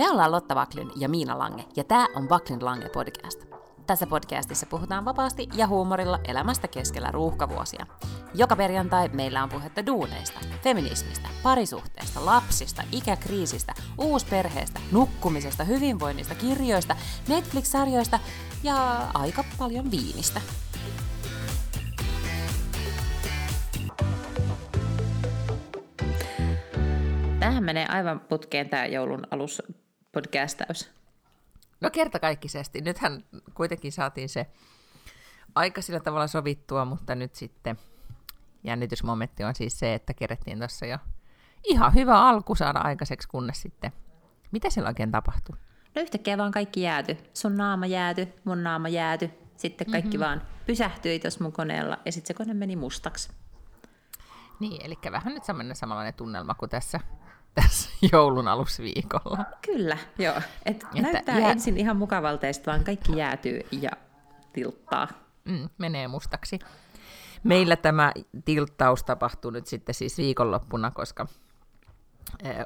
Me 0.00 0.10
ollaan 0.10 0.32
Lotta 0.32 0.54
Vaklin 0.54 0.90
ja 0.96 1.08
Miina 1.08 1.38
Lange, 1.38 1.64
ja 1.76 1.84
tämä 1.84 2.06
on 2.14 2.28
Vaklin 2.28 2.64
Lange 2.64 2.88
podcast. 2.88 3.44
Tässä 3.86 4.06
podcastissa 4.06 4.66
puhutaan 4.66 5.04
vapaasti 5.04 5.48
ja 5.54 5.66
huumorilla 5.66 6.18
elämästä 6.28 6.68
keskellä 6.68 7.10
ruuhkavuosia. 7.10 7.86
Joka 8.34 8.56
perjantai 8.56 9.08
meillä 9.08 9.42
on 9.42 9.48
puhetta 9.48 9.86
duuneista, 9.86 10.40
feminismistä, 10.62 11.28
parisuhteesta, 11.42 12.26
lapsista, 12.26 12.82
ikäkriisistä, 12.92 13.74
uusperheestä, 13.98 14.80
nukkumisesta, 14.92 15.64
hyvinvoinnista, 15.64 16.34
kirjoista, 16.34 16.96
Netflix-sarjoista 17.28 18.18
ja 18.62 19.06
aika 19.14 19.44
paljon 19.58 19.90
viinistä. 19.90 20.40
Tähän 27.40 27.64
menee 27.64 27.86
aivan 27.88 28.20
putkeen 28.20 28.68
tämä 28.68 28.86
joulun 28.86 29.26
alus 29.30 29.62
podcastaus. 30.12 30.90
No 31.80 31.90
kertakaikkisesti. 31.90 32.80
Nythän 32.80 33.24
kuitenkin 33.54 33.92
saatiin 33.92 34.28
se 34.28 34.46
aika 35.54 35.82
sillä 35.82 36.00
tavalla 36.00 36.26
sovittua, 36.26 36.84
mutta 36.84 37.14
nyt 37.14 37.34
sitten 37.34 37.78
jännitysmomentti 38.64 39.44
on 39.44 39.54
siis 39.54 39.78
se, 39.78 39.94
että 39.94 40.14
kerettiin 40.14 40.58
tuossa 40.58 40.86
jo 40.86 40.98
ihan 41.64 41.94
hyvä 41.94 42.28
alku 42.28 42.54
saada 42.54 42.78
aikaiseksi, 42.78 43.28
kunnes 43.28 43.62
sitten, 43.62 43.92
mitä 44.52 44.70
siellä 44.70 44.88
oikein 44.88 45.12
tapahtui? 45.12 45.56
No 45.94 46.02
yhtäkkiä 46.02 46.38
vaan 46.38 46.52
kaikki 46.52 46.82
jääty. 46.82 47.16
Sun 47.34 47.56
naama 47.56 47.86
jääty, 47.86 48.28
mun 48.44 48.62
naama 48.62 48.88
jääty. 48.88 49.30
Sitten 49.56 49.90
kaikki 49.90 50.18
mm-hmm. 50.18 50.26
vaan 50.26 50.42
pysähtyi 50.66 51.18
tuossa 51.18 51.44
mun 51.44 51.52
koneella 51.52 51.98
ja 52.04 52.12
sitten 52.12 52.26
se 52.28 52.34
kone 52.34 52.54
meni 52.54 52.76
mustaksi. 52.76 53.30
Niin, 54.60 54.86
eli 54.86 54.98
vähän 55.12 55.34
nyt 55.34 55.44
samanlainen 55.72 56.14
tunnelma 56.14 56.54
kuin 56.54 56.68
tässä 56.68 57.00
tässä 57.54 57.90
joulun 58.12 58.48
alusviikolla. 58.48 59.44
Kyllä, 59.66 59.98
joo. 60.18 60.36
Et 60.36 60.42
että 60.66 61.02
näyttää 61.02 61.38
jää... 61.38 61.50
ensin 61.50 61.76
ihan 61.76 61.96
mukavalta 61.96 62.46
ja 62.46 62.52
vaan 62.66 62.84
kaikki 62.84 63.16
jäätyy 63.16 63.60
ja 63.72 63.90
tilttaa. 64.52 65.08
Mm, 65.44 65.68
menee 65.78 66.08
mustaksi. 66.08 66.58
Meillä 67.44 67.76
tämä 67.76 68.12
tilttaus 68.44 69.04
tapahtui 69.04 69.52
nyt 69.52 69.66
sitten 69.66 69.94
siis 69.94 70.18
viikonloppuna, 70.18 70.90
koska 70.90 71.26
äh, 72.46 72.56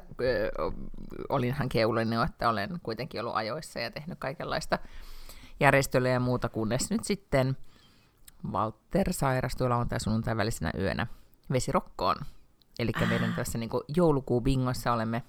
olinhan 1.29 1.69
keulinen, 1.69 2.23
että 2.23 2.49
olen 2.49 2.79
kuitenkin 2.83 3.21
ollut 3.21 3.35
ajoissa 3.35 3.79
ja 3.79 3.91
tehnyt 3.91 4.19
kaikenlaista 4.19 4.79
järjestelyä 5.59 6.11
ja 6.11 6.19
muuta, 6.19 6.49
kunnes 6.49 6.89
nyt 6.89 7.03
sitten 7.03 7.57
Walter 8.51 9.13
sairastui 9.13 9.69
lauantai 9.69 9.99
sunnuntai 9.99 10.37
välisenä 10.37 10.71
yönä 10.79 11.07
vesirokkoon. 11.51 12.15
Eli 12.79 12.91
meidän 13.09 13.33
tässä 13.33 13.57
niin 13.57 13.69
joulukuun 13.95 14.43
bingossa 14.43 14.93
olemme 14.93 15.23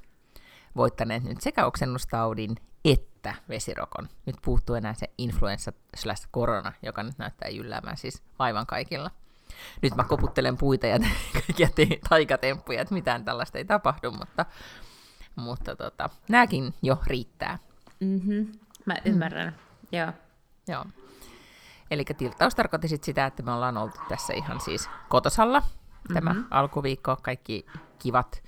voittaneet 0.76 1.22
nyt 1.24 1.40
sekä 1.40 1.66
oksennustaudin 1.66 2.56
että 2.84 3.34
vesirokon. 3.48 4.08
Nyt 4.26 4.36
puuttuu 4.42 4.74
enää 4.74 4.94
se 4.94 5.10
influenssa 5.18 5.72
slash 5.96 6.28
korona, 6.30 6.72
joka 6.82 7.02
nyt 7.02 7.18
näyttää 7.18 7.48
jylläämään 7.48 7.96
siis 7.96 8.22
vaivan 8.38 8.66
kaikilla. 8.66 9.10
Nyt 9.82 9.94
mä 9.94 10.04
koputtelen 10.04 10.58
puita 10.58 10.86
ja 10.86 10.98
kaikkia 11.32 11.68
te- 11.74 11.98
taikatemppuja, 12.08 12.80
että 12.82 12.94
mitään 12.94 13.24
tällaista 13.24 13.58
ei 13.58 13.64
tapahdu, 13.64 14.10
mutta, 14.10 14.46
mutta 15.36 15.76
tota, 15.76 16.10
nämäkin 16.28 16.74
jo 16.82 16.98
riittää. 17.06 17.58
Mm-hmm. 18.00 18.52
Mä 18.84 18.94
ymmärrän, 19.04 19.48
mm. 19.48 19.98
joo. 19.98 20.12
Joo. 20.68 20.84
Eli 21.90 22.04
tilttaus 22.04 22.54
tarkoitti 22.54 22.88
sit 22.88 23.04
sitä, 23.04 23.26
että 23.26 23.42
me 23.42 23.52
ollaan 23.52 23.76
oltu 23.76 23.98
tässä 24.08 24.32
ihan 24.32 24.60
siis 24.60 24.90
kotosalla, 25.08 25.62
tämä 26.14 26.32
mm-hmm. 26.32 26.46
alkuviikko, 26.50 27.16
kaikki 27.22 27.66
kivat. 27.98 28.42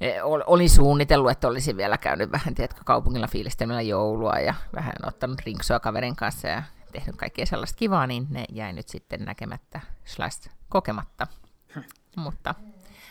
E, 0.00 0.22
olin 0.22 0.70
suunnitellut, 0.70 1.30
että 1.30 1.48
olisin 1.48 1.76
vielä 1.76 1.98
käynyt 1.98 2.32
vähän 2.32 2.54
tiedätkö, 2.54 2.80
kaupungilla 2.84 3.26
fiilistelemällä 3.26 3.82
joulua 3.82 4.38
ja 4.38 4.54
vähän 4.74 4.94
ottanut 5.06 5.40
rinksua 5.46 5.80
kaverin 5.80 6.16
kanssa 6.16 6.48
ja 6.48 6.62
tehnyt 6.92 7.16
kaikkea 7.16 7.46
sellaista 7.46 7.76
kivaa, 7.76 8.06
niin 8.06 8.26
ne 8.30 8.44
jäi 8.52 8.72
nyt 8.72 8.88
sitten 8.88 9.24
näkemättä 9.24 9.80
slash 10.04 10.50
kokematta. 10.68 11.26
Hmm. 11.74 11.84
Mutta, 12.16 12.54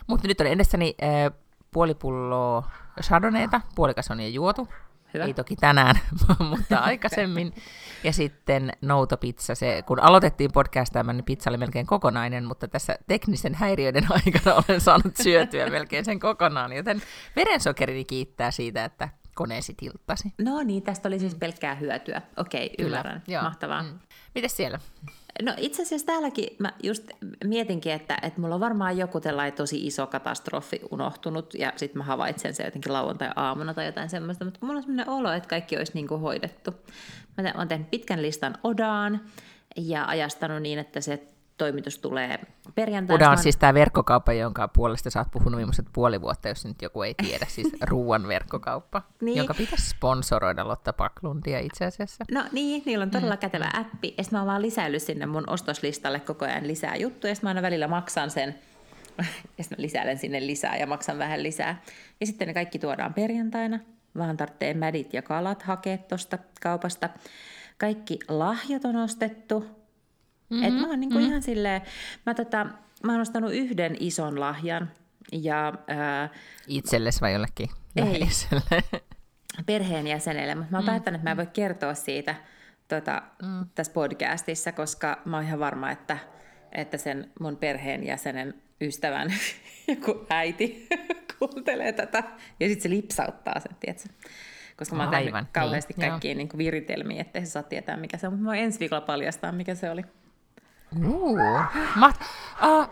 mutta 0.07 0.27
nyt 0.27 0.41
on 0.41 0.47
edessäni 0.47 0.95
äh, 1.03 1.39
puoli 1.71 1.95
pulloa 1.95 2.71
chardonnayta, 3.01 3.61
puolikas 3.75 4.11
on 4.11 4.19
jo 4.19 4.27
juotu, 4.27 4.67
Hyvä. 5.13 5.23
Ei 5.23 5.33
toki 5.33 5.55
tänään, 5.55 5.95
mutta 6.49 6.77
aikaisemmin. 6.77 7.53
Ja 8.03 8.13
sitten 8.13 8.73
noutopizza, 8.81 9.55
se, 9.55 9.81
kun 9.81 9.99
aloitettiin 9.99 10.51
podcastaamaan, 10.51 11.17
niin 11.17 11.25
pizza 11.25 11.49
oli 11.49 11.57
melkein 11.57 11.85
kokonainen, 11.85 12.45
mutta 12.45 12.67
tässä 12.67 12.95
teknisen 13.07 13.55
häiriöiden 13.55 14.07
aikana 14.25 14.63
olen 14.69 14.81
saanut 14.81 15.17
syötyä 15.17 15.69
melkein 15.69 16.05
sen 16.05 16.19
kokonaan, 16.19 16.73
joten 16.73 17.01
verensokerini 17.35 18.05
kiittää 18.05 18.51
siitä, 18.51 18.85
että 18.85 19.09
koneesi 19.35 19.73
tilttasi. 19.73 20.33
No 20.37 20.63
niin, 20.63 20.83
tästä 20.83 21.07
oli 21.07 21.19
siis 21.19 21.35
pelkkää 21.35 21.75
hyötyä. 21.75 22.21
Okei, 22.37 22.73
ymmärrän. 22.79 23.21
Kyllä, 23.25 23.41
Mahtavaa. 23.41 23.83
Mm. 23.83 23.99
Mites 24.35 24.57
siellä? 24.57 24.79
No 25.41 25.53
itse 25.57 25.81
asiassa 25.81 26.07
täälläkin 26.07 26.55
mä 26.59 26.73
just 26.83 27.09
mietinkin, 27.43 27.91
että, 27.91 28.17
että 28.21 28.41
mulla 28.41 28.55
on 28.55 28.61
varmaan 28.61 28.97
joku 28.97 29.19
tällainen 29.19 29.53
tosi 29.53 29.87
iso 29.87 30.07
katastrofi 30.07 30.81
unohtunut 30.91 31.53
ja 31.53 31.73
sitten 31.75 31.97
mä 31.97 32.03
havaitsen 32.03 32.53
se 32.53 32.63
jotenkin 32.63 32.93
lauantai-aamuna 32.93 33.73
tai 33.73 33.85
jotain 33.85 34.09
semmoista, 34.09 34.45
mutta 34.45 34.59
mulla 34.61 34.77
on 34.77 34.83
semmoinen 34.83 35.09
olo, 35.09 35.31
että 35.31 35.49
kaikki 35.49 35.77
olisi 35.77 35.93
niin 35.93 36.07
kuin 36.07 36.21
hoidettu. 36.21 36.71
Mä 37.37 37.53
oon 37.57 37.67
tehnyt 37.67 37.89
pitkän 37.89 38.21
listan 38.21 38.57
Odaan 38.63 39.21
ja 39.77 40.05
ajastanut 40.05 40.61
niin, 40.61 40.79
että 40.79 41.01
se 41.01 41.23
toimitus 41.59 41.99
tulee 41.99 42.39
perjantaina. 42.75 43.15
Uda 43.15 43.31
on 43.31 43.37
siis 43.37 43.57
tämä 43.57 43.73
verkkokauppa, 43.73 44.33
jonka 44.33 44.67
puolesta 44.67 45.09
sä 45.09 45.19
oot 45.19 45.31
puhunut 45.31 45.57
viimeiset 45.57 45.85
puoli 45.93 46.21
vuotta, 46.21 46.47
jos 46.47 46.65
nyt 46.65 46.81
joku 46.81 47.01
ei 47.01 47.13
tiedä, 47.13 47.45
siis 47.49 47.67
ruuan 47.89 48.27
verkkokauppa, 48.27 49.01
niin. 49.21 49.37
jonka 49.37 49.53
pitäisi 49.53 49.89
sponsoroida 49.89 50.67
Lotta 50.67 50.93
Paklundia 50.93 51.59
itse 51.59 51.85
asiassa. 51.85 52.25
No 52.31 52.43
niin, 52.51 52.83
niillä 52.85 53.03
on 53.03 53.11
todella 53.11 53.35
mm. 53.35 53.39
kätevä 53.39 53.69
appi, 53.73 54.13
ja 54.17 54.23
mä 54.31 54.37
oon 54.37 54.47
vaan 54.47 54.61
lisäillyt 54.61 55.03
sinne 55.03 55.25
mun 55.25 55.49
ostoslistalle 55.49 56.19
koko 56.19 56.45
ajan 56.45 56.67
lisää 56.67 56.95
juttuja, 56.95 57.33
ja 57.33 57.39
mä 57.41 57.49
aina 57.49 57.61
välillä 57.61 57.87
maksan 57.87 58.29
sen, 58.29 58.55
ja 59.57 59.63
mä 59.69 59.75
lisäilen 59.77 60.17
sinne 60.17 60.47
lisää 60.47 60.77
ja 60.77 60.87
maksan 60.87 61.17
vähän 61.17 61.43
lisää. 61.43 61.81
Ja 62.19 62.25
sitten 62.25 62.47
ne 62.47 62.53
kaikki 62.53 62.79
tuodaan 62.79 63.13
perjantaina, 63.13 63.79
vaan 64.17 64.37
tarvitsee 64.37 64.73
mädit 64.73 65.13
ja 65.13 65.21
kalat 65.21 65.63
hakea 65.63 65.97
tuosta 65.97 66.37
kaupasta. 66.61 67.09
Kaikki 67.77 68.19
lahjat 68.27 68.85
on 68.85 68.95
ostettu, 68.95 69.78
Mm-hmm, 70.49 70.63
Et 70.63 70.73
mä 70.73 70.87
oon 70.87 70.99
niinku 70.99 71.15
mm-hmm. 71.15 71.29
ihan 71.29 71.41
silleen, 71.41 71.81
mä, 72.25 72.33
tota, 72.33 72.65
mä 73.03 73.11
oon 73.11 73.21
ostanut 73.21 73.53
yhden 73.53 73.97
ison 73.99 74.39
lahjan. 74.39 74.91
Ja, 75.31 75.73
ää, 75.87 76.29
Itsellesi 76.67 77.21
vai 77.21 77.33
jollekin 77.33 77.69
Ei, 77.95 78.27
perheenjäsenelle, 79.65 80.55
mutta 80.55 80.71
mä 80.71 80.77
oon 80.77 80.85
mm. 80.85 80.89
päättänyt, 80.91 81.19
että 81.19 81.29
mä 81.29 81.31
en 81.31 81.37
voi 81.37 81.45
kertoa 81.45 81.93
siitä 81.93 82.35
tota, 82.87 83.21
mm. 83.41 83.65
tässä 83.75 83.93
podcastissa, 83.93 84.71
koska 84.71 85.21
mä 85.25 85.37
oon 85.37 85.45
ihan 85.45 85.59
varma, 85.59 85.91
että, 85.91 86.17
että 86.71 86.97
sen 86.97 87.31
mun 87.39 87.57
perheenjäsenen 87.57 88.53
ystävän 88.81 89.33
joku 89.87 90.25
äiti 90.29 90.87
kuuntelee 91.39 91.93
tätä 91.93 92.23
ja 92.59 92.67
sitten 92.67 92.83
se 92.83 92.89
lipsauttaa 92.89 93.59
sen, 93.59 93.75
tiedätkö? 93.79 94.09
koska 94.77 94.95
mä 94.95 95.03
oon 95.03 95.11
tehnyt 95.11 95.27
Aivan, 95.27 95.47
kauheasti 95.51 95.93
niin, 95.97 96.09
kaikkiin 96.09 96.37
niin 96.37 96.49
viritelmiä, 96.57 97.21
ettei 97.21 97.45
se 97.45 97.51
saa 97.51 97.63
tietää, 97.63 97.97
mikä 97.97 98.17
se 98.17 98.27
on. 98.27 98.33
Mutta 98.33 98.45
mä 98.45 98.55
ensi 98.55 98.79
viikolla 98.79 99.01
paljastaa, 99.01 99.51
mikä 99.51 99.75
se 99.75 99.91
oli. 99.91 100.03
Uh, 100.97 101.37
ma- 101.95 102.13
uh, 102.63 102.89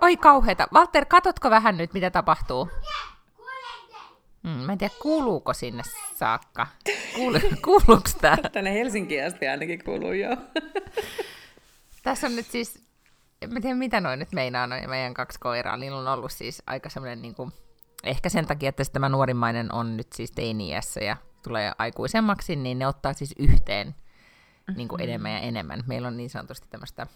oi 0.00 0.16
kauheeta. 0.16 0.68
Walter, 0.74 1.04
katotko 1.04 1.50
vähän 1.50 1.76
nyt, 1.76 1.94
mitä 1.94 2.10
tapahtuu? 2.10 2.68
Mm, 4.42 4.50
mä 4.50 4.72
en 4.72 4.78
tiedä, 4.78 4.94
kuuluuko 5.02 5.54
sinne 5.54 5.82
saakka. 6.14 6.66
Kuulu, 7.14 7.38
kuuluuko 7.64 8.10
tämä? 8.20 8.36
Tänne 8.52 8.74
Helsinkiin 8.74 9.26
asti 9.26 9.48
ainakin 9.48 9.84
kuuluu, 9.84 10.12
joo. 10.12 10.36
Tässä 12.02 12.26
on 12.26 12.36
nyt 12.36 12.46
siis, 12.46 12.82
en 13.42 13.62
tiedä 13.62 13.74
mitä 13.74 14.00
noin 14.00 14.18
nyt 14.18 14.32
meinaa, 14.32 14.66
noin 14.66 14.90
meidän 14.90 15.14
kaksi 15.14 15.40
koiraa. 15.40 15.76
Niillä 15.76 15.98
on 15.98 16.08
ollut 16.08 16.32
siis 16.32 16.62
aika 16.66 16.88
semmoinen, 16.88 17.22
niin 17.22 17.34
kuin, 17.34 17.52
ehkä 18.04 18.28
sen 18.28 18.46
takia, 18.46 18.68
että 18.68 18.84
tämä 18.92 19.08
nuorimmainen 19.08 19.74
on 19.74 19.96
nyt 19.96 20.12
siis 20.12 20.30
teiniässä 20.30 21.00
ja 21.00 21.16
tulee 21.42 21.72
aikuisemmaksi, 21.78 22.56
niin 22.56 22.78
ne 22.78 22.86
ottaa 22.86 23.12
siis 23.12 23.34
yhteen 23.38 23.94
niin 24.76 24.88
kuin 24.88 25.00
enemmän 25.00 25.32
ja 25.32 25.38
enemmän. 25.38 25.84
Meillä 25.86 26.08
on 26.08 26.16
niin 26.16 26.30
sanotusti 26.30 26.66
tämmöistä 26.70 27.06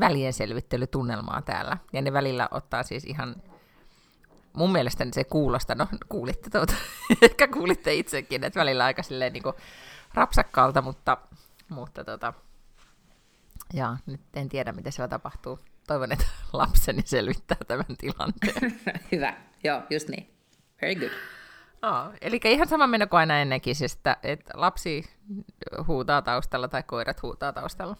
välienselvittelytunnelmaa 0.00 1.42
täällä. 1.42 1.78
Ja 1.92 2.02
ne 2.02 2.12
välillä 2.12 2.48
ottaa 2.50 2.82
siis 2.82 3.04
ihan, 3.04 3.36
mun 4.52 4.72
mielestä 4.72 5.06
se 5.12 5.24
kuulostaa, 5.24 5.76
no 5.76 5.88
kuulitte 6.08 6.50
tuota, 6.50 6.74
ehkä 7.22 7.48
kuulitte 7.48 7.94
itsekin, 7.94 8.44
että 8.44 8.60
välillä 8.60 8.84
aika 8.84 9.02
silleen 9.02 9.32
niin 9.32 9.42
kuin 9.42 9.56
rapsakkaalta, 10.14 10.82
mutta, 10.82 11.18
mutta 11.68 12.04
tota, 12.04 12.32
ja 13.72 13.96
nyt 14.06 14.20
en 14.34 14.48
tiedä, 14.48 14.72
mitä 14.72 14.90
siellä 14.90 15.08
tapahtuu. 15.08 15.58
Toivon, 15.86 16.12
että 16.12 16.26
lapseni 16.52 17.02
selvittää 17.04 17.56
tämän 17.66 17.96
tilanteen. 17.98 18.80
Hyvä, 19.12 19.34
joo, 19.64 19.82
just 19.90 20.08
niin. 20.08 20.34
Very 20.82 20.94
good. 20.94 21.10
Oh, 21.84 22.12
eli 22.20 22.40
ihan 22.44 22.68
sama 22.68 22.86
meno 22.86 23.06
kuin 23.06 23.18
aina 23.18 23.40
ennenkin, 23.40 23.76
siis 23.76 23.92
että, 23.92 24.16
että 24.22 24.52
lapsi 24.54 25.04
huutaa 25.86 26.22
taustalla 26.22 26.68
tai 26.68 26.82
koirat 26.82 27.22
huutaa 27.22 27.52
taustalla. 27.52 27.96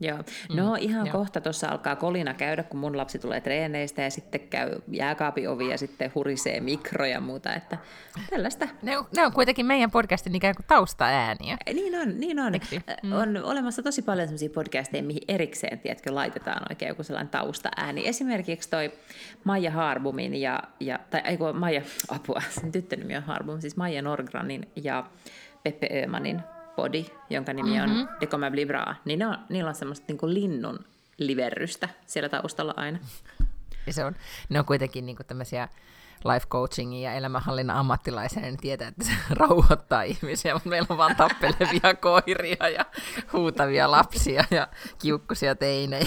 Joo. 0.00 0.18
No 0.54 0.70
mm, 0.70 0.76
ihan 0.78 1.06
jo. 1.06 1.12
kohta 1.12 1.40
tuossa 1.40 1.68
alkaa 1.68 1.96
kolina 1.96 2.34
käydä, 2.34 2.62
kun 2.62 2.80
mun 2.80 2.96
lapsi 2.96 3.18
tulee 3.18 3.40
treeneistä 3.40 4.02
ja 4.02 4.10
sitten 4.10 4.40
käy 4.40 4.70
jääkaapin 4.88 5.48
ovi 5.48 5.68
ja 5.68 5.78
sitten 5.78 6.12
hurisee 6.14 6.60
mikro 6.60 7.06
ja 7.06 7.20
muuta, 7.20 7.54
että 7.54 7.78
tällaista. 8.30 8.68
Ne 8.82 8.98
on, 8.98 9.06
ne 9.16 9.26
on 9.26 9.32
kuitenkin 9.32 9.66
meidän 9.66 9.90
podcastin 9.90 10.34
ikään 10.34 10.54
kuin 10.54 10.66
taustaääniä. 10.66 11.56
Niin 11.74 12.00
on, 12.00 12.20
niin 12.20 12.40
on. 12.40 12.52
Mm. 13.02 13.12
On 13.12 13.44
olemassa 13.44 13.82
tosi 13.82 14.02
paljon 14.02 14.28
sellaisia 14.28 14.50
podcasteja, 14.50 15.02
mihin 15.02 15.22
erikseen, 15.28 15.78
tiedätkö, 15.78 16.14
laitetaan 16.14 16.62
oikein 16.70 16.88
joku 16.88 17.02
sellainen 17.02 17.30
taustaääni. 17.30 18.08
Esimerkiksi 18.08 18.70
toi 18.70 18.92
Maija 19.44 19.70
Harbumin 19.70 20.34
ja, 20.34 20.62
ja 20.80 20.98
tai 21.10 21.20
eiku, 21.24 21.52
Maija, 21.52 21.82
apua, 22.08 22.42
sen 22.50 22.72
tyttönimi 22.72 23.16
on 23.16 23.22
Harbum, 23.22 23.60
siis 23.60 23.76
Maija 23.76 24.02
Norgranin 24.02 24.68
ja 24.76 25.04
Peppe 25.62 25.88
Ömanin 26.04 26.42
Body, 26.76 27.04
jonka 27.30 27.52
nimi 27.52 27.80
on 27.80 27.90
mm-hmm. 27.90 28.08
De 28.20 28.26
Comme 28.26 28.50
Bra, 28.66 28.94
niin 29.04 29.18
ne 29.18 29.26
on, 29.26 29.38
niillä 29.48 29.68
on 29.68 29.74
semmoista 29.74 30.04
niin 30.08 30.18
kuin 30.18 30.34
linnun 30.34 30.78
liverrystä 31.18 31.88
siellä 32.06 32.28
taustalla 32.28 32.74
aina. 32.76 32.98
Ja 33.86 33.92
se 33.92 34.04
on, 34.04 34.16
ne 34.48 34.58
on 34.58 34.64
kuitenkin 34.64 35.06
niin 35.06 35.16
kuin 35.16 35.26
tämmöisiä 35.26 35.68
life 36.24 36.46
coachingin 36.46 37.02
ja 37.02 37.12
elämänhallinnan 37.12 37.76
ammattilaisia, 37.76 38.42
niin 38.42 38.56
tietää, 38.56 38.88
että 38.88 39.04
se 39.04 39.12
rauhoittaa 39.40 40.02
ihmisiä, 40.02 40.54
mutta 40.54 40.68
meillä 40.68 40.86
on 40.90 40.98
vaan 40.98 41.16
tappelevia 41.16 41.94
koiria 42.00 42.68
ja 42.68 42.84
huutavia 43.32 43.90
lapsia 43.90 44.44
ja 44.50 44.68
kiukkusia 44.98 45.54
teinejä. 45.54 46.06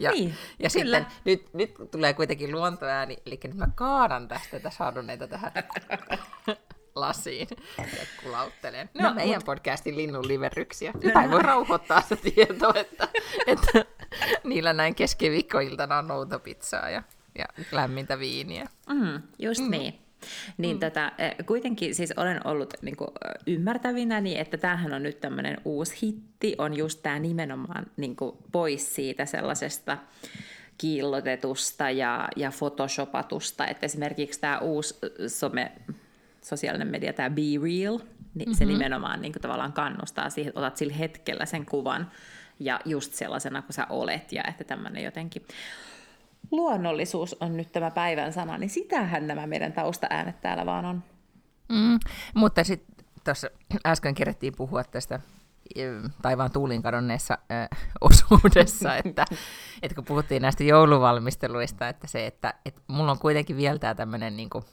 Ja, 0.00 0.10
niin, 0.10 0.34
ja 0.58 0.70
sitten 0.70 1.06
nyt, 1.24 1.54
nyt 1.54 1.74
tulee 1.90 2.14
kuitenkin 2.14 2.52
luontoääni, 2.52 3.16
eli 3.26 3.40
nyt 3.44 3.56
mä 3.56 3.68
kaadan 3.74 4.28
tästä 4.28 4.50
tätä 4.50 4.70
saaduneita 4.70 5.28
tähän 5.28 5.52
lasiin 7.00 7.48
ja 7.78 8.06
kulauttelen. 8.22 8.90
Ne 8.94 9.02
no, 9.02 9.08
on 9.08 9.14
meidän 9.14 9.34
mut... 9.34 9.44
podcastin 9.44 9.96
linnun 9.96 10.28
liverryksiä. 10.28 10.92
Sitä 11.02 11.22
ei 11.22 11.30
voi 11.30 11.42
rauhoittaa 11.42 12.02
se 12.02 12.16
tieto, 12.16 12.74
että, 12.74 13.08
että 13.46 13.84
niillä 14.44 14.72
näin 14.72 14.94
keskiviikkoiltana 14.94 15.98
on 15.98 16.08
noutopizzaa 16.08 16.90
ja, 16.90 17.02
ja 17.38 17.44
lämmintä 17.72 18.18
viiniä. 18.18 18.66
Mm, 18.88 19.22
just 19.38 19.60
mm. 19.60 19.70
niin. 19.70 19.98
Niin 20.58 20.76
mm. 20.76 20.80
tota, 20.80 21.12
kuitenkin 21.46 21.94
siis 21.94 22.12
olen 22.16 22.46
ollut 22.46 22.74
niin 22.82 22.96
ymmärtävinä, 23.46 24.20
niin 24.20 24.38
että 24.38 24.56
tämähän 24.56 24.92
on 24.92 25.02
nyt 25.02 25.20
tämmöinen 25.20 25.58
uusi 25.64 25.98
hitti, 26.02 26.54
on 26.58 26.76
just 26.76 27.02
tämä 27.02 27.18
nimenomaan 27.18 27.86
niin 27.96 28.16
kuin, 28.16 28.36
pois 28.52 28.94
siitä 28.94 29.26
sellaisesta 29.26 29.98
kiillotetusta 30.78 31.90
ja, 31.90 32.28
ja 32.36 32.52
photoshopatusta, 32.58 33.66
että 33.66 33.86
esimerkiksi 33.86 34.40
tämä 34.40 34.58
uusi 34.58 34.94
some 35.26 35.72
sosiaalinen 36.42 36.88
media, 36.88 37.12
tämä 37.12 37.30
Be 37.30 37.42
Real, 37.62 37.98
niin 37.98 38.48
mm-hmm. 38.48 38.54
se 38.54 38.64
nimenomaan 38.64 39.20
niin 39.20 39.32
kuin 39.32 39.42
tavallaan 39.42 39.72
kannustaa 39.72 40.30
siihen, 40.30 40.48
että 40.48 40.60
otat 40.60 40.76
sillä 40.76 40.94
hetkellä 40.94 41.46
sen 41.46 41.66
kuvan 41.66 42.10
ja 42.60 42.80
just 42.84 43.14
sellaisena 43.14 43.62
kuin 43.62 43.74
sä 43.74 43.86
olet 43.90 44.32
ja 44.32 44.44
että 44.44 44.64
tämmöinen 44.64 45.04
jotenkin 45.04 45.42
luonnollisuus 46.50 47.36
on 47.40 47.56
nyt 47.56 47.72
tämä 47.72 47.90
päivän 47.90 48.32
sana, 48.32 48.58
niin 48.58 48.70
sitähän 48.70 49.26
nämä 49.26 49.46
meidän 49.46 49.72
taustaäänet 49.72 50.40
täällä 50.40 50.66
vaan 50.66 50.84
on. 50.84 51.02
Mm, 51.68 51.98
mutta 52.34 52.64
sitten 52.64 53.06
tuossa 53.24 53.50
äsken 53.86 54.14
kerettiin 54.14 54.54
puhua 54.56 54.84
tästä 54.84 55.20
taivaan 56.22 56.50
tuulin 56.52 56.82
kadonneessa 56.82 57.38
äh, 57.52 57.68
osuudessa, 58.00 58.96
että, 58.96 59.24
että 59.82 59.94
kun 59.94 60.04
puhuttiin 60.04 60.42
näistä 60.42 60.64
jouluvalmisteluista, 60.64 61.88
että 61.88 62.06
se, 62.06 62.26
että, 62.26 62.54
että 62.64 62.80
mulla 62.86 63.12
on 63.12 63.18
kuitenkin 63.18 63.56
vielä 63.56 63.78
tämä 63.78 63.94
tämmöinen 63.94 64.36
niin 64.36 64.50
kuin, 64.50 64.64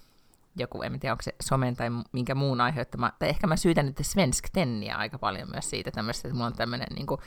joku, 0.56 0.82
en 0.82 1.00
tiedä 1.00 1.14
onko 1.14 1.22
se 1.22 1.36
somen 1.42 1.76
tai 1.76 1.90
minkä 2.12 2.36
muun 2.36 2.62
aiheuttama, 2.62 3.12
tai 3.20 3.30
ehkä 3.30 3.48
mä 3.48 3.56
syytän 3.56 3.86
nyt 3.86 3.98
Svensk 4.02 4.46
Tenniä 4.54 4.96
aika 4.96 5.20
paljon 5.20 5.50
myös 5.52 5.70
siitä 5.70 5.92
tämmöistä, 5.92 6.28
että 6.28 6.34
mulla 6.34 6.48
on 6.48 6.54
tämmöinen 6.54 6.88
niin 6.96 7.08
kuin, 7.08 7.22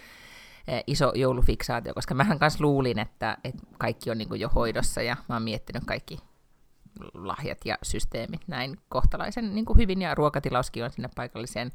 iso 0.86 1.12
joulufiksaatio, 1.14 1.94
koska 1.94 2.14
mähän 2.14 2.38
kanssa 2.38 2.64
luulin, 2.64 2.98
että, 2.98 3.38
että 3.44 3.62
kaikki 3.78 4.10
on 4.10 4.18
niin 4.18 4.28
kuin 4.28 4.40
jo 4.40 4.48
hoidossa 4.54 5.02
ja 5.02 5.16
mä 5.28 5.34
oon 5.34 5.42
miettinyt 5.42 5.82
kaikki 5.86 6.18
lahjat 7.14 7.58
ja 7.64 7.78
systeemit 7.82 8.40
näin 8.46 8.78
kohtalaisen 8.88 9.54
niin 9.54 9.64
kuin 9.64 9.78
hyvin 9.78 10.02
ja 10.02 10.14
ruokatilauskin 10.14 10.84
on 10.84 10.90
sinne 10.90 11.08
paikalliseen 11.16 11.72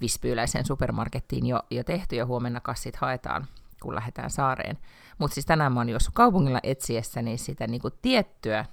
vispyyläiseen 0.00 0.66
supermarkettiin 0.66 1.46
jo, 1.46 1.62
jo 1.70 1.84
tehty 1.84 2.16
ja 2.16 2.26
huomenna 2.26 2.60
kassit 2.60 2.96
haetaan, 2.96 3.46
kun 3.82 3.94
lähdetään 3.94 4.30
saareen. 4.30 4.78
Mutta 5.18 5.34
siis 5.34 5.46
tänään 5.46 5.72
mä 5.72 5.80
oon 5.80 5.88
juossut 5.88 6.14
kaupungilla 6.14 6.60
etsiessäni 6.62 7.38
sitä 7.38 7.66
niin 7.66 7.80
kuin 7.80 7.94
tiettyä 8.02 8.64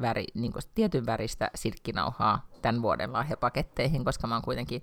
väri, 0.00 0.24
niin 0.34 0.52
kuin 0.52 0.62
tietyn 0.74 1.06
väristä 1.06 1.50
silkkinauhaa 1.54 2.46
tämän 2.62 2.82
vuoden 2.82 3.12
lahjapaketteihin, 3.12 4.04
koska 4.04 4.26
mä 4.26 4.34
oon 4.34 4.42
kuitenkin 4.42 4.82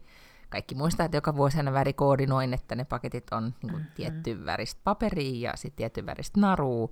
kaikki 0.49 0.75
muistaa, 0.75 1.05
että 1.05 1.17
joka 1.17 1.35
vuosi 1.35 1.57
aina 1.57 1.73
värikoordinoin, 1.73 2.53
että 2.53 2.75
ne 2.75 2.85
paketit 2.85 3.31
on 3.31 3.43
niin 3.43 3.71
kuin 3.71 3.73
mm-hmm. 3.73 3.95
tietty 3.95 4.45
väristä 4.45 4.81
paperia 4.83 5.49
ja 5.49 5.57
sitten 5.57 5.77
tietty 5.77 6.05
väristä 6.05 6.39
naruu, 6.39 6.91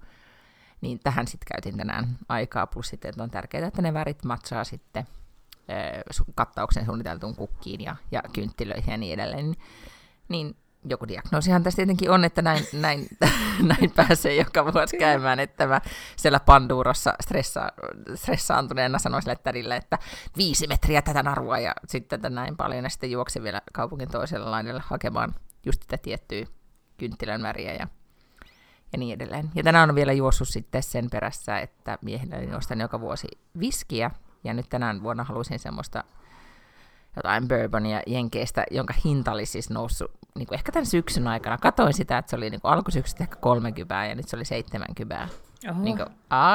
niin 0.81 1.00
tähän 1.04 1.27
sitten 1.27 1.48
käytin 1.54 1.77
tänään 1.77 2.18
aikaa, 2.30 2.68
plus 2.68 2.88
sitten, 2.88 3.10
että 3.10 3.24
on 3.24 3.31
tärkeää, 3.31 3.68
että 3.68 3.81
ne 3.81 3.94
värit 3.94 4.24
matsaa 4.24 4.63
sitten 4.63 5.07
kattauksen 6.36 6.86
suunniteltuun 6.86 7.36
kukkiin 7.36 7.81
ja, 7.81 7.95
ja 8.12 8.24
kynttilöihin 8.33 8.92
ja 8.92 8.98
niin 8.98 9.13
edelleen, 9.13 9.56
niin 10.30 10.56
joku 10.85 11.07
diagnoosihan 11.07 11.63
tässä 11.63 11.75
tietenkin 11.75 12.11
on, 12.11 12.25
että 12.25 12.41
näin, 12.41 12.65
näin, 12.81 13.07
näin 13.63 13.91
pääsee 13.95 14.35
joka 14.35 14.73
vuosi 14.73 14.97
käymään, 14.97 15.39
että 15.39 15.67
mä 15.67 15.81
siellä 16.15 16.39
Pandurossa 16.39 17.13
stressa, 17.21 17.71
stressaantuneena 18.15 18.99
sanoin 18.99 19.23
sille 19.23 19.35
tädille, 19.35 19.75
että 19.75 19.97
viisi 20.37 20.67
metriä 20.67 21.01
tätä 21.01 21.23
narua 21.23 21.59
ja 21.59 21.73
sitten 21.87 22.21
tätä 22.21 22.35
näin 22.35 22.57
paljon 22.57 22.83
ja 22.83 22.89
sitten 22.89 23.11
juoksin 23.11 23.43
vielä 23.43 23.61
kaupungin 23.73 24.09
toisella 24.09 24.51
laidalla 24.51 24.83
hakemaan 24.85 25.35
just 25.65 25.81
tätä 25.87 26.03
tiettyä 26.03 26.45
kynttilän 26.97 27.43
väriä 27.43 27.73
ja, 27.73 27.87
ja 28.91 28.97
niin 28.97 29.13
edelleen. 29.13 29.51
Ja 29.55 29.63
tänään 29.63 29.89
on 29.89 29.95
vielä 29.95 30.13
juossut 30.13 30.49
sitten 30.49 30.83
sen 30.83 31.09
perässä, 31.09 31.59
että 31.59 31.97
miehille 32.01 32.55
ostan 32.57 32.79
joka 32.79 32.99
vuosi 32.99 33.27
viskiä 33.59 34.11
ja 34.43 34.53
nyt 34.53 34.69
tänään 34.69 35.03
vuonna 35.03 35.23
halusin 35.23 35.59
semmoista 35.59 36.03
jotain 37.19 37.48
bourbonia 37.48 38.01
Jenkeistä, 38.07 38.63
jonka 38.71 38.94
hinta 39.06 39.31
oli 39.31 39.45
siis 39.45 39.69
noussut 39.69 40.12
niin 40.36 40.48
kuin 40.48 40.56
ehkä 40.56 40.71
tämän 40.71 40.86
syksyn 40.86 41.27
aikana. 41.27 41.57
Katoin 41.57 41.94
sitä, 41.94 42.18
että 42.18 42.30
se 42.30 42.36
oli 42.36 42.50
niin 42.50 42.62
alkusyksystä 42.63 43.24
ehkä 43.24 43.36
30 43.36 44.06
ja 44.06 44.16
nyt 44.16 44.27
se 44.27 44.36
oli 44.36 44.45
70. 44.45 45.27
Niin 45.75 45.98
kuin, 45.98 46.10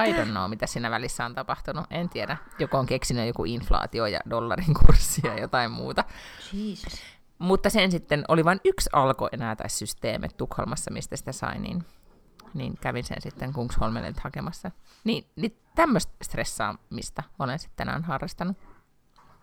I 0.06 0.12
don't 0.12 0.30
know, 0.30 0.50
mitä 0.50 0.66
siinä 0.66 0.90
välissä 0.90 1.24
on 1.24 1.34
tapahtunut. 1.34 1.86
En 1.90 2.08
tiedä. 2.08 2.36
Joku 2.58 2.76
on 2.76 2.86
keksinyt 2.86 3.26
joku 3.26 3.44
inflaatio 3.44 4.06
ja 4.06 4.20
dollarin 4.30 4.74
kurssi 4.86 5.20
ja 5.24 5.40
jotain 5.40 5.70
muuta. 5.70 6.04
Jesus. 6.52 7.02
Mutta 7.38 7.70
sen 7.70 7.90
sitten 7.90 8.24
oli 8.28 8.44
vain 8.44 8.60
yksi 8.64 8.90
alko 8.92 9.28
enää 9.32 9.56
tai 9.56 9.70
systeemi 9.70 10.28
Tukholmassa, 10.28 10.90
mistä 10.90 11.16
sitä 11.16 11.32
sai, 11.32 11.58
niin, 11.58 11.84
niin 12.54 12.74
kävin 12.80 13.04
sen 13.04 13.20
sitten 13.20 13.52
Kungsholmelle 13.52 14.14
hakemassa. 14.20 14.70
Niin, 15.04 15.26
niin 15.36 15.56
tämmöistä 15.74 16.12
stressaamista 16.22 17.22
olen 17.38 17.58
sitten 17.58 17.86
tänään 17.86 18.04
harrastanut. 18.04 18.56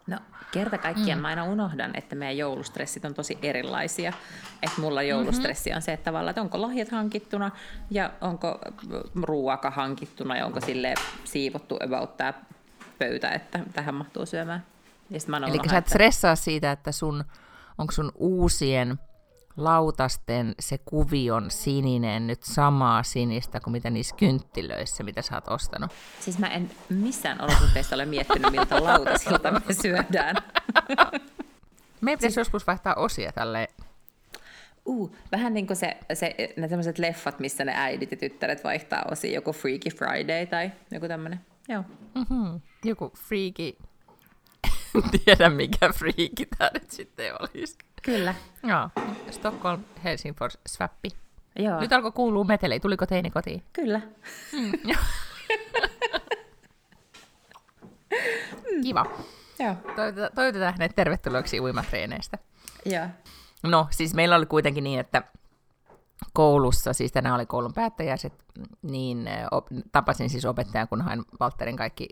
No 0.08 0.18
kerta 0.52 0.78
kaikkiaan 0.78 1.20
mm. 1.20 1.22
mä 1.22 1.28
aina 1.28 1.44
unohdan, 1.44 1.92
että 1.98 2.16
meidän 2.16 2.38
joulustressit 2.38 3.06
on 3.06 3.14
tosi 3.14 3.38
erilaisia. 3.42 4.14
Että 4.64 4.82
mulla 4.82 5.04
joulustressi 5.04 5.70
mm-hmm. 5.70 5.78
on 5.78 5.82
se, 5.82 5.94
että 5.94 6.04
tavallaan, 6.04 6.30
että 6.30 6.42
onko 6.42 6.62
lahjat 6.62 6.90
hankittuna 6.90 7.52
ja 7.92 8.12
onko 8.22 8.60
ruoka 9.24 9.72
hankittuna 9.72 10.38
ja 10.38 10.46
onko 10.46 10.62
sille 10.62 10.94
siivottu 11.24 11.78
about 11.84 12.18
tämä 12.18 12.34
pöytä, 13.00 13.30
että 13.30 13.60
tähän 13.74 13.96
mahtuu 13.96 14.26
syömään. 14.26 14.66
Eli 15.48 15.70
sä 15.70 15.78
et 15.78 15.88
stressaa 15.88 16.36
siitä, 16.36 16.72
että 16.72 16.92
sun, 16.92 17.24
onko 17.78 17.92
sun 17.92 18.12
uusien 18.16 19.00
lautasten 19.58 20.56
se 20.60 20.78
kuvion 20.78 21.52
sininen 21.52 22.28
nyt 22.28 22.44
samaa 22.44 23.04
sinistä 23.04 23.60
kuin 23.60 23.72
mitä 23.72 23.90
niissä 23.90 24.16
kynttilöissä, 24.16 25.04
mitä 25.04 25.22
sä 25.22 25.36
oot 25.36 25.48
ostanut? 25.48 25.92
Siis 26.20 26.40
mä 26.40 26.48
en 26.48 26.72
missään 26.90 27.42
olosuhteissa 27.42 27.96
ole 27.96 28.06
miettinyt, 28.06 28.52
miltä 28.52 28.84
lautasilta 28.84 29.52
me 29.52 29.74
syödään. 29.74 30.36
Meidän 32.02 32.18
pitäisi 32.18 32.34
siis... 32.34 32.38
joskus 32.38 32.68
vaihtaa 32.68 32.94
osia 32.96 33.32
tälle. 33.32 33.68
Uh, 34.86 35.16
vähän 35.32 35.54
niin 35.54 35.68
kuin 35.68 35.78
se, 35.78 35.98
se, 36.14 36.36
ne 36.58 36.68
tämmöiset 36.68 37.00
leffat, 37.00 37.40
missä 37.40 37.66
ne 37.66 37.74
äidit 37.76 38.12
ja 38.12 38.18
tyttäret 38.18 38.64
vaihtaa 38.64 39.06
osia, 39.12 39.34
joku 39.34 39.54
Freaky 39.54 39.90
Friday 39.90 40.46
tai 40.46 40.72
joku 40.92 41.08
tämmöinen. 41.08 41.40
Joo. 41.68 41.84
Mm-hmm. 42.16 42.62
Joku 42.84 43.12
freaky, 43.28 43.78
tiedä 45.26 45.50
mikä 45.50 45.90
freaky 45.94 46.46
tämä 46.58 46.70
nyt 46.74 46.92
sitten 46.92 47.34
olisi. 47.40 47.78
Kyllä. 48.02 48.36
Joo. 48.64 48.90
Stockholm, 49.32 49.84
Helsingfors, 50.04 50.58
Swappi. 50.68 51.10
Joo. 51.60 51.80
Nyt 51.80 51.94
alkoi 51.94 52.12
kuulua 52.12 52.44
metelei. 52.44 52.80
Tuliko 52.80 53.06
teini 53.06 53.32
kotiin? 53.32 53.64
Kyllä. 53.74 54.02
Mm. 58.72 58.82
Kiva. 58.84 59.06
Joo. 59.60 59.76
Toivotetaan 60.36 60.74
hänet 60.74 60.96
tervetulleeksi 60.96 61.60
uimatreeneistä. 61.60 62.38
Joo. 62.86 63.08
No, 63.64 63.88
siis 63.92 64.14
meillä 64.14 64.36
oli 64.36 64.46
kuitenkin 64.46 64.84
niin, 64.84 65.00
että 65.00 65.24
koulussa, 66.34 66.94
siis 66.94 67.12
tänään 67.12 67.36
oli 67.36 67.46
koulun 67.46 67.74
päättäjäiset, 67.74 68.34
niin 68.82 69.30
op, 69.52 69.68
tapasin 69.92 70.30
siis 70.30 70.46
opettajan, 70.46 70.88
kun 70.88 71.02
hain 71.02 71.24
Valterin 71.40 71.78
kaikki 71.78 72.08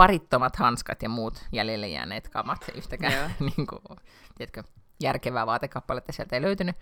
parittomat 0.00 0.56
hanskat 0.56 1.02
ja 1.02 1.08
muut 1.08 1.46
jäljelle 1.52 1.88
jääneet 1.88 2.28
kamat 2.28 2.70
yhtäkään 2.74 3.34
niin 3.56 3.66
kuin, 3.66 3.98
tiedätkö, 4.34 4.62
järkevää 5.00 5.46
vaatekappaletta 5.46 6.12
sieltä 6.12 6.36
ei 6.36 6.42
löytynyt. 6.42 6.76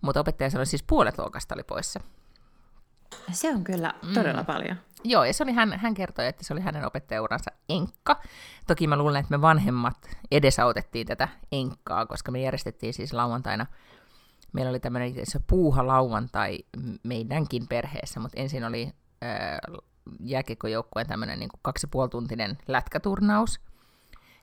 Mutta 0.00 0.20
opettaja 0.20 0.50
sanoi 0.50 0.66
siis 0.66 0.82
puolet 0.82 1.18
luokasta 1.18 1.54
oli 1.54 1.62
poissa. 1.62 2.00
Se 3.32 3.48
on 3.48 3.64
kyllä 3.64 3.94
todella 4.14 4.42
mm. 4.42 4.46
paljon. 4.46 4.76
Joo, 5.04 5.24
ja 5.24 5.32
se 5.32 5.42
oli 5.42 5.52
hän, 5.52 5.78
hän 5.78 5.94
kertoi, 5.94 6.26
että 6.26 6.44
se 6.44 6.52
oli 6.52 6.60
hänen 6.60 6.86
opettajauransa 6.86 7.50
enkka. 7.68 8.20
Toki 8.66 8.86
mä 8.86 8.96
luulen, 8.96 9.20
että 9.20 9.38
me 9.38 9.40
vanhemmat 9.40 10.10
edesautettiin 10.30 11.06
tätä 11.06 11.28
enkkaa, 11.52 12.06
koska 12.06 12.32
me 12.32 12.40
järjestettiin 12.40 12.94
siis 12.94 13.12
lauantaina, 13.12 13.66
meillä 14.52 14.70
oli 14.70 14.80
tämmöinen 14.80 15.14
puuha 15.46 15.86
lauantai 15.86 16.58
meidänkin 17.02 17.68
perheessä, 17.68 18.20
mutta 18.20 18.40
ensin 18.40 18.64
oli 18.64 18.92
jääkiekkojoukkueen 20.20 21.06
tämmöinen 21.06 21.38
niin 21.38 21.50
kuin 21.50 21.60
kaksi 21.62 21.86
puolituntinen 21.86 22.58
lätkäturnaus. 22.68 23.60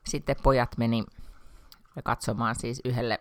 Sitten 0.06 0.36
pojat 0.44 0.78
meni 0.78 1.04
katsomaan 2.04 2.56
siis 2.56 2.82
yhdelle 2.86 3.20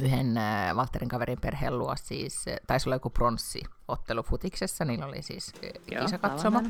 yhden 0.00 0.38
äh, 0.38 0.74
Walterin 0.76 1.08
kaverin 1.08 1.40
perheen 1.40 1.78
luo, 1.78 1.94
siis 1.96 2.48
äh, 2.48 2.56
taisi 2.66 2.88
olla 2.88 2.96
joku 2.96 3.10
pronssiottelu 3.10 4.22
futiksessa, 4.22 4.84
niillä 4.84 5.06
oli 5.06 5.22
siis 5.22 5.52
äh, 5.64 6.00
kisakatsoma. 6.00 6.62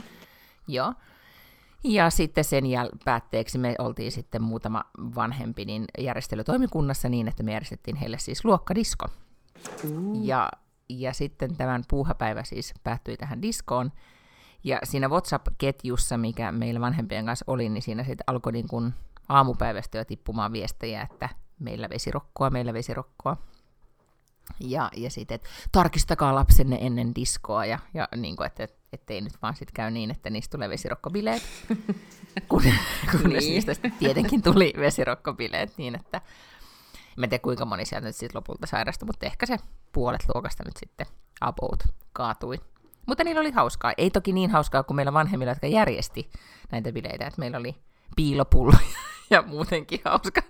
Joo. 0.69 0.95
Ja 1.85 2.11
sitten 2.11 2.45
sen 2.45 2.65
jäl- 2.65 2.99
päätteeksi 3.05 3.59
me 3.59 3.75
oltiin 3.79 4.13
sitten 4.13 4.43
muutama 4.43 4.85
vanhempi 4.99 5.65
niin 5.65 5.85
järjestelytoimikunnassa 5.99 7.09
niin, 7.09 7.29
että 7.29 7.43
me 7.43 7.53
järjestettiin 7.53 7.97
heille 7.97 8.19
siis 8.19 8.45
luokkadisko. 8.45 9.07
Uh. 9.85 10.25
Ja, 10.25 10.51
ja 10.89 11.13
sitten 11.13 11.57
tämän 11.57 11.85
puuhapäivä 11.89 12.45
siis 12.45 12.75
päättyi 12.85 13.17
tähän 13.17 13.43
diskoon. 13.43 13.93
Ja 14.65 14.79
siinä 14.85 15.09
WhatsApp-ketjussa, 15.09 16.19
mikä 16.19 16.53
meillä 16.53 16.81
vanhempien 16.81 17.27
kanssa 17.27 17.45
oli, 17.49 17.69
niin 17.69 17.83
siinä 17.83 18.05
sitten 18.05 18.25
alkoi 18.27 18.53
niin 18.53 18.69
kuin 18.69 18.95
aamupäivästä 19.29 19.99
jo 19.99 20.05
tippumaan 20.05 20.53
viestejä, 20.53 21.03
että 21.03 21.29
meillä 21.59 21.89
vesirokkoa, 21.91 22.51
meillä 22.51 22.73
vesirokkoa. 22.73 23.37
Ja, 24.61 24.91
ja 24.97 25.11
sitten, 25.11 25.35
että 25.35 25.49
tarkistakaa 25.73 26.35
lapsenne 26.35 26.79
ennen 26.81 27.15
diskoa, 27.15 27.65
ja, 27.65 27.79
ja 27.95 28.09
niin 28.17 28.37
kuin, 28.37 28.47
että, 28.47 28.69
ettei 28.93 29.21
nyt 29.21 29.33
vaan 29.43 29.57
sit 29.57 29.73
käy 29.73 29.91
niin, 29.91 30.11
että 30.11 30.31
niistä 30.31 30.57
tulee 30.57 30.69
vesirokkobileet, 30.69 31.43
kun, 32.49 32.63
kunnes 33.11 33.45
niin. 33.45 33.65
niistä 33.67 33.91
tietenkin 33.99 34.43
tuli 34.43 34.73
vesirokkobileet, 34.79 35.73
niin 35.77 35.95
että 35.95 36.21
mä 37.17 37.25
en 37.25 37.31
tiedä 37.31 37.43
kuinka 37.43 37.65
moni 37.65 37.85
sieltä 37.85 38.07
nyt 38.07 38.17
sitten 38.17 38.39
lopulta 38.39 38.67
sairastui, 38.67 39.07
mutta 39.07 39.27
ehkä 39.27 39.47
se 39.47 39.57
puolet 39.93 40.25
luokasta 40.35 40.65
nyt 40.65 40.77
sitten 40.77 41.07
about 41.41 41.83
kaatui. 42.13 42.59
Mutta 43.07 43.25
niillä 43.25 43.41
oli 43.41 43.51
hauskaa. 43.51 43.93
Ei 43.99 44.11
toki 44.11 44.33
niin 44.33 44.51
hauskaa 44.51 44.83
kuin 44.83 44.97
meillä 44.97 45.13
vanhemmilla, 45.13 45.53
jotka 45.53 45.67
järjesti 45.67 46.31
näitä 46.73 46.93
bileitä, 46.93 47.27
että 47.27 47.41
meillä 47.41 47.59
oli 47.59 47.75
piilopulloja 48.17 48.99
ja 49.31 49.43
muutenkin 49.43 50.01
hauska. 50.05 50.43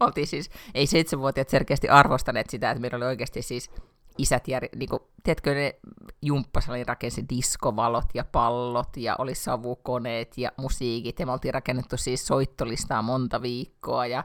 Oltiin 0.00 0.26
siis, 0.26 0.50
ei 0.74 0.86
seitsemänvuotiaat 0.86 1.48
selkeästi 1.48 1.88
arvostaneet 1.88 2.50
sitä, 2.50 2.70
että 2.70 2.80
meillä 2.80 2.96
oli 2.96 3.04
oikeasti 3.04 3.42
siis 3.42 3.70
isät, 4.18 4.48
jär, 4.48 4.68
niin 4.76 4.88
kuin, 4.88 5.02
tiedätkö, 5.22 5.54
ne 5.54 5.74
jumppasali 6.22 6.84
rakensi 6.84 7.24
diskovalot 7.28 8.04
ja 8.14 8.24
pallot 8.24 8.96
ja 8.96 9.16
oli 9.18 9.34
savukoneet 9.34 10.38
ja 10.38 10.52
musiikit 10.56 11.20
ja 11.20 11.26
me 11.26 11.32
oltiin 11.32 11.54
rakennettu 11.54 11.96
siis 11.96 12.26
soittolistaa 12.26 13.02
monta 13.02 13.42
viikkoa 13.42 14.06
ja 14.06 14.24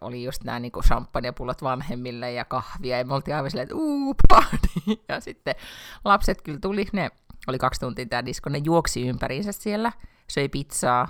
oli 0.00 0.24
just 0.24 0.44
nämä 0.44 0.60
niin 0.60 0.72
champagnepullot 0.84 1.62
vanhemmille 1.62 2.32
ja 2.32 2.44
kahvia 2.44 2.98
ja 2.98 3.04
me 3.04 3.14
oltiin 3.14 3.36
aivan 3.36 3.50
silleen, 3.50 3.64
että 3.64 3.74
uuu, 3.74 4.14
party. 4.28 4.68
Ja 5.08 5.20
sitten 5.20 5.54
lapset 6.04 6.42
kyllä 6.42 6.58
tuli, 6.58 6.86
ne 6.92 7.10
oli 7.46 7.58
kaksi 7.58 7.80
tuntia 7.80 8.06
tämä 8.06 8.24
disko, 8.24 8.50
ne 8.50 8.60
juoksi 8.64 9.08
ympäriinsä 9.08 9.52
siellä, 9.52 9.92
söi 10.28 10.48
pizzaa, 10.48 11.08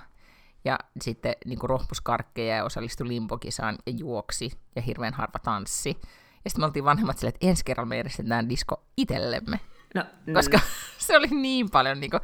ja 0.64 0.78
sitten 1.00 1.35
niin 1.45 1.59
rohpuskarkkeja 1.62 2.57
ja 2.57 2.64
osallistui 2.64 3.09
limpokisaan 3.09 3.78
ja 3.87 3.92
juoksi 3.97 4.50
ja 4.76 4.83
hirveän 4.83 5.14
harva 5.14 5.38
tanssi. 5.38 5.97
Ja 6.45 6.50
sitten 6.50 6.62
me 6.62 6.66
oltiin 6.66 6.85
vanhemmat 6.85 7.19
silleen, 7.19 7.35
että 7.35 7.47
ensi 7.47 7.64
kerralla 7.64 7.88
me 7.88 7.97
järjestetään 7.97 8.49
disko 8.49 8.83
itsellemme. 8.97 9.61
No, 9.95 10.04
Koska 10.35 10.57
mm. 10.57 10.64
se 11.07 11.16
oli 11.16 11.26
niin 11.26 11.71
paljon, 11.71 12.00
niin 12.00 12.11
kuin, 12.11 12.21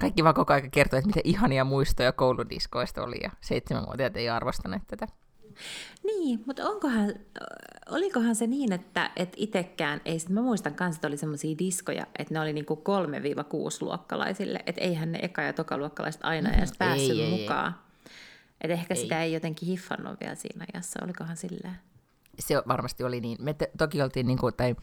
kaikki 0.00 0.24
vaan 0.24 0.34
koko 0.34 0.52
ajan 0.52 0.70
kertoi, 0.70 0.98
että 0.98 1.06
miten 1.06 1.22
ihania 1.24 1.64
muistoja 1.64 2.12
kouludiskoista 2.12 3.02
oli, 3.02 3.16
ja 3.22 3.30
seitsemänvuotiaat 3.40 4.16
ei 4.16 4.28
arvostaneet 4.28 4.82
tätä. 4.86 5.08
Niin, 6.04 6.42
mutta 6.46 6.68
onkohan, 6.68 7.14
olikohan 7.90 8.34
se 8.34 8.46
niin, 8.46 8.72
että, 8.72 9.10
että 9.16 9.36
itsekään 9.36 10.00
ei, 10.04 10.18
mä 10.28 10.40
muistan 10.40 10.74
kanssa, 10.74 10.98
että 10.98 11.08
oli 11.08 11.16
semmoisia 11.16 11.58
diskoja, 11.58 12.06
että 12.18 12.34
ne 12.34 12.40
oli 12.40 12.52
niinku 12.52 12.82
3-6-luokkalaisille, 12.88 14.62
että 14.66 14.80
eihän 14.80 15.12
ne 15.12 15.18
eka- 15.18 15.42
ja 15.42 15.52
tokaluokkalaiset 15.52 16.24
aina 16.24 16.50
edes 16.50 16.70
mm, 16.70 16.76
päässyt 16.78 17.18
ei, 17.18 17.30
mukaan. 17.30 17.74
Että 18.60 18.74
ehkä 18.74 18.94
ei. 18.94 19.00
sitä 19.00 19.22
ei 19.22 19.32
jotenkin 19.32 19.68
hiffannut 19.68 20.20
vielä 20.20 20.34
siinä 20.34 20.66
ajassa, 20.74 21.04
olikohan 21.04 21.36
silleen? 21.36 21.76
Se 22.38 22.62
varmasti 22.68 23.04
oli 23.04 23.20
niin. 23.20 23.38
Me 23.40 23.54
te, 23.54 23.70
toki 23.78 24.02
oltiin, 24.02 24.26
niin 24.26 24.38
kuin, 24.38 24.54
tai 24.54 24.76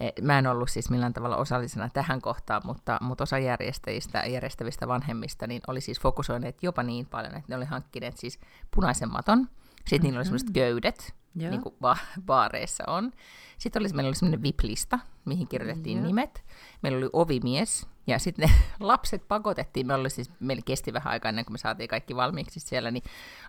e, 0.00 0.10
mä 0.22 0.38
en 0.38 0.46
ollut 0.46 0.70
siis 0.70 0.90
millään 0.90 1.12
tavalla 1.12 1.36
osallisena 1.36 1.88
tähän 1.88 2.20
kohtaan, 2.20 2.62
mutta, 2.64 2.98
mutta 3.00 3.22
osa 3.22 3.38
järjestäjistä, 3.38 4.24
järjestävistä 4.26 4.88
vanhemmista, 4.88 5.46
niin 5.46 5.62
oli 5.66 5.80
siis 5.80 6.00
fokusoineet 6.00 6.62
jopa 6.62 6.82
niin 6.82 7.06
paljon, 7.06 7.34
että 7.34 7.44
ne 7.48 7.56
oli 7.56 7.64
hankkineet 7.64 8.16
siis 8.16 8.40
punaisen 8.74 9.12
maton, 9.12 9.48
sitten 9.84 9.98
mm-hmm. 9.98 10.06
niillä 10.06 10.18
oli 10.18 10.24
semmoiset 10.24 10.50
köydet, 10.50 11.14
Joo. 11.36 11.50
niin 11.50 11.62
kuin 11.62 11.74
ba- 11.84 12.06
baareissa 12.26 12.84
on. 12.86 13.12
Sitten 13.58 13.82
oli, 13.82 13.88
meillä 13.88 14.08
oli 14.08 14.16
semmoinen 14.16 14.42
VIP-lista, 14.42 14.98
mihin 15.24 15.48
kirjoitettiin 15.48 15.98
Joo. 15.98 16.06
nimet. 16.06 16.44
Meillä 16.82 16.98
oli 16.98 17.10
ovimies, 17.12 17.86
ja 18.06 18.18
sitten 18.18 18.48
ne 18.48 18.54
lapset 18.86 19.28
pakotettiin, 19.28 19.86
me 19.86 19.94
oli 19.94 20.10
siis, 20.10 20.30
meillä 20.40 20.62
kesti 20.64 20.92
vähän 20.92 21.12
aikaa 21.12 21.28
ennen 21.28 21.44
kuin 21.44 21.54
me 21.54 21.58
saatiin 21.58 21.88
kaikki 21.88 22.16
valmiiksi 22.16 22.60
siellä, 22.60 22.90
niin 22.90 23.04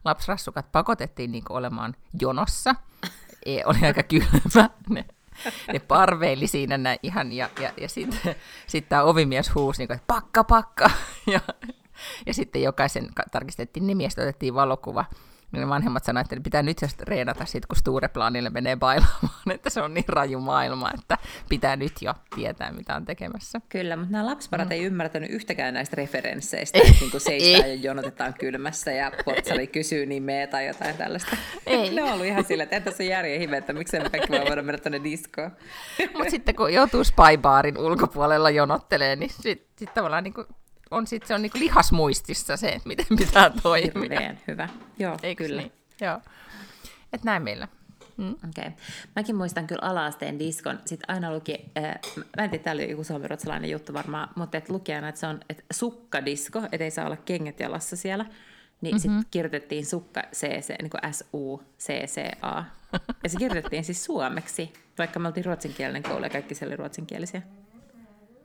lapsrassukat 0.06 0.72
pakotettiin 0.72 1.32
niin 1.32 1.44
olemaan 1.50 1.96
jonossa. 2.22 2.76
E, 3.46 3.66
oli 3.66 3.78
aika 3.84 4.04
kylmä. 4.14 4.70
Ne, 4.90 5.06
ne 5.74 5.80
parveili 5.80 6.48
siinä 6.48 6.78
näin 6.78 7.00
ihan, 7.04 7.32
ja, 7.32 7.50
ja, 7.62 7.74
ja 7.82 7.90
sitten 7.90 8.36
sit 8.68 8.90
tämä 8.90 9.04
ovimies 9.04 9.56
huusi, 9.56 9.82
niin 9.82 9.88
kuin, 9.88 9.96
että 9.96 10.08
pakka, 10.08 10.44
pakka. 10.44 10.90
Ja, 11.28 11.40
ja 12.26 12.34
sitten 12.34 12.62
jokaisen 12.62 13.10
tarkistettiin 13.32 13.88
nimi, 13.88 14.04
ja 14.04 14.10
otettiin 14.18 14.54
valokuva 14.54 15.06
niin 15.56 15.70
vanhemmat 15.70 16.04
sanoivat, 16.04 16.32
että 16.32 16.44
pitää 16.44 16.64
nyt 16.64 16.82
just 16.82 17.02
reenata 17.02 17.46
sit, 17.46 17.66
kun 17.66 17.76
Stureplanille 17.76 18.50
menee 18.50 18.76
bailaamaan, 18.76 19.52
että 19.56 19.70
se 19.70 19.82
on 19.82 19.94
niin 19.94 20.06
raju 20.08 20.40
maailma, 20.40 20.92
että 21.00 21.18
pitää 21.50 21.76
nyt 21.76 21.94
jo 22.02 22.14
tietää, 22.36 22.72
mitä 22.72 22.96
on 22.96 23.06
tekemässä. 23.06 23.62
Kyllä, 23.70 23.96
mutta 23.96 24.12
nämä 24.12 24.26
lapsiparat 24.26 24.68
mm. 24.68 24.72
ei 24.72 24.84
ymmärtänyt 24.84 25.30
yhtäkään 25.30 25.74
näistä 25.74 25.96
referensseistä, 25.96 26.80
että 26.84 26.94
niin 27.00 27.12
kuin 27.12 27.22
seistään 27.22 27.70
ja 27.70 27.76
jonotetaan 27.76 28.34
kylmässä 28.34 28.92
ja 28.92 29.12
potsali 29.26 29.68
kysyy 29.68 30.06
nimeä 30.06 30.48
tai 30.48 30.68
jotain 30.68 30.98
tällaista. 30.98 31.38
Ei. 31.66 31.96
ne 31.96 32.04
on 32.04 32.14
ollut 32.14 32.26
ihan 32.26 32.46
sillä, 32.46 32.64
että 32.64 32.80
tässä 32.80 33.04
on 33.04 33.10
järjen 33.10 33.40
hive, 33.40 33.58
että 33.58 33.74
miksei 33.74 34.00
me 34.00 34.10
kaikki 34.10 34.32
voi 34.32 34.46
voida 34.48 34.62
mennä 34.62 34.78
tuonne 34.78 35.04
diskoon. 35.04 35.52
mutta 36.18 36.30
sitten 36.30 36.56
kun 36.56 36.74
joutuu 36.74 37.04
spybaarin 37.04 37.78
ulkopuolella 37.78 38.50
jonottelee, 38.50 39.16
niin 39.16 39.30
sitten 39.30 39.68
sit 39.78 39.94
tavallaan 39.94 40.24
niin 40.24 40.34
kuin 40.34 40.48
on 40.92 41.08
sit, 41.08 41.26
se 41.26 41.34
on 41.34 41.42
niinku 41.42 41.60
lihasmuistissa 41.60 42.58
se, 42.58 42.68
että 42.68 42.88
miten 42.96 43.18
pitää 43.18 43.52
toimia. 43.64 44.02
Hirveän 44.02 44.40
hyvä. 44.48 44.70
Joo, 45.00 45.18
Eikö 45.24 45.44
kyllä. 45.44 45.62
Niin? 45.62 45.72
Joo. 46.02 46.20
Et 47.14 47.24
näin 47.24 47.44
meillä. 47.44 47.68
Mm. 48.18 48.36
Okay. 48.50 48.72
Mäkin 49.16 49.36
muistan 49.36 49.68
kyllä 49.68 49.90
alaasteen 49.90 50.40
diskon. 50.40 50.80
Sitten 50.86 51.10
aina 51.10 51.34
luki, 51.34 51.72
äh, 51.78 52.00
mä 52.38 52.44
en 52.44 52.50
tiedä, 52.50 52.64
täällä 52.64 52.80
oli 52.82 52.92
joku 52.92 53.04
suomiruotsalainen 53.04 53.72
juttu 53.72 53.94
varmaan, 53.94 54.30
mutta 54.36 54.58
et 54.58 54.70
luki 54.70 54.94
aina, 54.94 55.10
että 55.10 55.22
se 55.22 55.28
on 55.28 55.40
et 55.50 55.66
sukkadisko, 55.74 56.62
että 56.72 56.84
ei 56.84 56.92
saa 56.92 57.06
olla 57.06 57.18
kengät 57.18 57.60
jalassa 57.60 57.96
siellä. 57.96 58.26
Niin 58.82 58.96
mm-hmm. 58.96 59.00
sitten 59.00 59.32
kirjoitettiin 59.32 59.86
sukka 59.86 60.22
CC, 60.34 60.70
niin 60.82 60.90
kuin 60.90 61.14
S-U-C-C-A. 61.14 62.64
Ja 63.24 63.30
se 63.30 63.38
kirjoitettiin 63.38 63.84
siis 63.84 64.06
suomeksi, 64.06 64.74
vaikka 64.98 65.20
me 65.20 65.28
oltiin 65.28 65.46
ruotsinkielinen 65.46 66.04
koulu 66.04 66.24
ja 66.24 66.30
kaikki 66.30 66.56
siellä 66.56 66.72
oli 66.72 66.78
ruotsinkielisiä. 66.78 67.42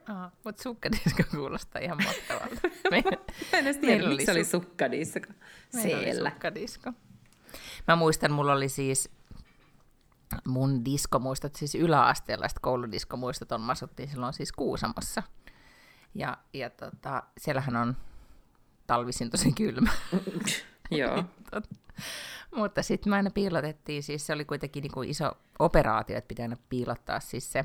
Aha, 0.09 0.31
mutta 0.45 0.63
sukkadisko 0.63 1.23
kuulostaa 1.31 1.83
ihan 1.83 1.99
mahtavalta. 2.05 2.69
Me, 2.91 3.03
en 3.53 3.67
edes 3.67 3.77
tiedä, 3.77 4.09
miksi 4.09 4.27
se 4.27 4.33
oli 4.33 4.45
sukkadisko 4.45 5.33
siellä. 5.81 6.21
Oli 6.21 6.31
sukkadisko. 6.31 6.93
Mä 7.89 7.97
muistan, 7.97 8.33
mulla 8.33 8.53
oli 8.53 8.69
siis 8.69 9.11
mun 10.47 10.85
diskomuistot, 10.85 11.57
siis 11.57 11.75
yläasteella, 11.75 12.47
kouludiskomuistot 12.61 13.53
on 13.53 13.61
masuttiin 13.61 14.09
silloin 14.09 14.33
siis 14.33 14.53
Kuusamossa. 14.53 15.23
Ja, 16.15 16.39
ja 16.53 16.71
tota, 16.71 17.23
siellähän 17.39 17.77
on 17.77 17.97
talvisin 18.87 19.31
tosi 19.31 19.53
kylmä. 19.53 19.91
Joo. 20.91 21.25
Mutta 22.57 22.83
sitten 22.83 23.11
mä 23.11 23.17
aina 23.17 23.31
piilotettiin, 23.31 24.03
siis 24.03 24.27
se 24.27 24.33
oli 24.33 24.45
kuitenkin 24.45 24.83
niin 24.83 24.93
kuin 24.93 25.09
iso 25.09 25.33
operaatio, 25.59 26.19
että 26.19 26.29
pitää 26.29 26.45
aina 26.45 26.57
piilottaa 26.69 27.21
siis 27.21 27.53
se 27.53 27.65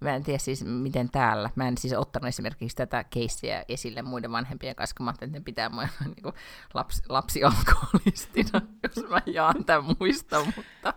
Mä 0.00 0.14
en 0.14 0.22
tiedä 0.22 0.38
siis, 0.38 0.64
miten 0.64 1.10
täällä. 1.10 1.50
Mä 1.54 1.68
en 1.68 1.78
siis 1.78 1.94
ottanut 1.94 2.28
esimerkiksi 2.28 2.76
tätä 2.76 3.04
keissiä 3.04 3.64
esille 3.68 4.02
muiden 4.02 4.32
vanhempien 4.32 4.76
kanssa, 4.76 4.96
kun 4.96 5.04
mä 5.04 5.10
että 5.10 5.26
ne 5.26 5.40
pitää 5.40 5.68
mua 5.68 5.88
niin 6.04 6.34
lapsi, 6.74 7.02
lapsialkoholistina, 7.08 8.60
jos 8.82 9.08
mä 9.08 9.22
jaan 9.26 9.64
tämän 9.64 9.96
muista. 10.00 10.44
Mutta, 10.44 10.94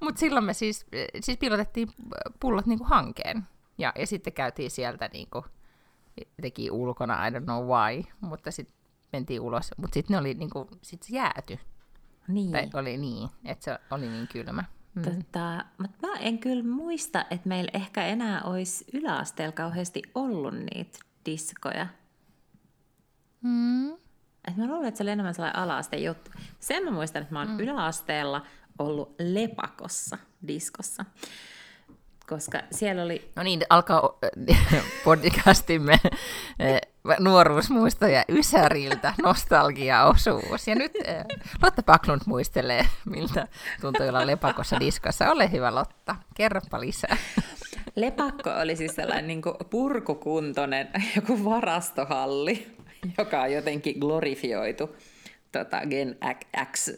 mutta 0.00 0.18
silloin 0.18 0.44
me 0.44 0.52
siis, 0.54 0.86
siis 1.20 1.38
piilotettiin 1.38 1.88
pullot 2.40 2.66
niin 2.66 2.78
kuin 2.78 2.88
hankeen. 2.88 3.46
Ja, 3.78 3.92
ja 3.98 4.06
sitten 4.06 4.32
käytiin 4.32 4.70
sieltä 4.70 5.10
niin 5.12 5.30
kuin, 5.30 5.44
teki 6.42 6.70
ulkona, 6.70 7.26
I 7.26 7.30
don't 7.30 7.44
know 7.44 7.66
why, 7.66 8.04
mutta 8.20 8.50
sitten 8.50 8.76
mentiin 9.12 9.40
ulos. 9.40 9.70
Mutta 9.76 9.94
sitten 9.94 10.14
ne 10.14 10.18
oli 10.18 10.34
niin 10.34 10.50
kuin, 10.50 10.68
sit 10.82 11.02
se 11.02 11.16
jääty. 11.16 11.58
Niin. 12.28 12.52
Tai 12.52 12.68
oli 12.74 12.96
niin, 12.96 13.28
että 13.44 13.64
se 13.64 13.78
oli 13.90 14.08
niin 14.08 14.28
kylmä. 14.28 14.64
Mm. 14.98 15.02
Tota, 15.02 15.64
mutta 15.78 16.06
mä 16.06 16.16
en 16.16 16.38
kyllä 16.38 16.64
muista, 16.64 17.24
että 17.30 17.48
meillä 17.48 17.70
ehkä 17.74 18.06
enää 18.06 18.42
olisi 18.42 18.84
yläasteella 18.92 19.52
kauheasti 19.52 20.02
ollut 20.14 20.54
niitä 20.54 20.98
diskoja. 21.26 21.86
Mm. 23.42 23.92
Et 24.48 24.56
mä 24.56 24.66
luulen, 24.66 24.88
että 24.88 24.98
se 24.98 25.04
oli 25.04 25.10
enemmän 25.10 25.34
sellainen 25.34 25.62
ala 25.62 25.80
juttu. 25.96 26.30
Sen 26.60 26.84
mä 26.84 26.90
muistan, 26.90 27.22
että 27.22 27.34
mä 27.34 27.38
oon 27.38 27.48
mm. 27.48 27.60
yläasteella 27.60 28.46
ollut 28.78 29.14
lepakossa, 29.18 30.18
diskossa 30.48 31.04
koska 32.28 32.58
siellä 32.70 33.02
oli... 33.02 33.30
No 33.36 33.42
niin, 33.42 33.60
alkaa 33.70 34.18
podcastimme 35.04 35.98
eh, 36.58 36.80
nuoruusmuistoja 37.18 38.24
Ysäriltä, 38.28 39.14
nostalgia-osuus. 39.22 40.68
Ja 40.68 40.74
nyt 40.74 40.92
eh, 41.04 41.24
Lotta 41.62 41.82
Paklund 41.82 42.20
muistelee, 42.26 42.86
miltä 43.04 43.48
tuntui 43.80 44.08
olla 44.08 44.26
lepakossa 44.26 44.80
diskossa. 44.80 45.30
Ole 45.30 45.50
hyvä 45.50 45.74
Lotta, 45.74 46.16
kerropa 46.34 46.80
lisää. 46.80 47.16
Lepakko 47.96 48.50
oli 48.62 48.76
siis 48.76 48.94
sellainen 48.94 49.26
niin 49.26 49.42
purkukuntoinen 49.70 50.88
joku 51.16 51.44
varastohalli, 51.44 52.66
joka 53.18 53.40
on 53.40 53.52
jotenkin 53.52 53.98
glorifioitu 53.98 54.96
tota, 55.52 55.80
Gen 55.90 56.16
X 56.72 56.90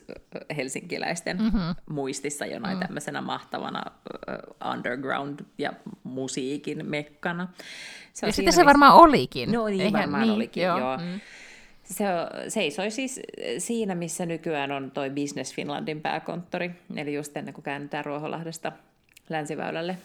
helsinkiläisten 0.57 1.39
mm-hmm. 1.39 1.75
muistissa 1.91 2.47
jonain 2.47 2.77
mm. 2.77 2.81
tämmöisenä 2.81 3.21
mahtavana 3.21 3.83
uh, 3.89 4.71
underground 4.71 5.41
ja 5.59 5.73
musiikin 6.05 6.87
mekkana. 6.87 7.49
Se 8.13 8.27
ja 8.27 8.33
sitten 8.33 8.55
se 8.55 8.65
varmaan 8.65 8.95
olikin. 8.95 9.53
No 9.53 9.67
niin, 9.67 9.81
Eihän, 9.81 9.93
varmaan 9.93 10.23
niin, 10.23 10.33
olikin, 10.33 10.63
joo. 10.63 10.79
joo. 10.79 10.97
Mm. 10.97 11.21
Se 11.85 12.05
seisoi 12.49 12.91
siis 12.91 13.21
siinä, 13.59 13.95
missä 13.95 14.27
nykyään 14.27 14.73
on 14.73 14.91
toi 14.91 15.11
Business 15.11 15.55
Finlandin 15.55 16.01
pääkonttori, 16.01 16.71
eli 16.97 17.15
just 17.15 17.37
ennen 17.37 17.55
kuin 17.55 17.65
käännytään 17.65 18.05
Ruoholahdesta 18.05 18.73
länsiväylälle. 19.29 19.97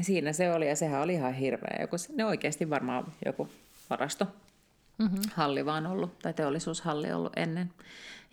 Siinä 0.00 0.32
se 0.32 0.52
oli, 0.52 0.68
ja 0.68 0.76
sehän 0.76 1.02
oli 1.02 1.14
ihan 1.14 1.34
hirveä. 1.34 1.78
Joku, 1.80 1.96
ne 2.16 2.24
oikeasti 2.24 2.70
varmaan 2.70 3.04
joku 3.24 3.48
varasto 3.90 4.26
mm-hmm. 4.98 5.20
halli 5.34 5.66
vaan 5.66 5.86
ollut, 5.86 6.18
tai 6.18 6.34
teollisuushalli 6.34 7.12
ollut 7.12 7.32
ennen. 7.36 7.70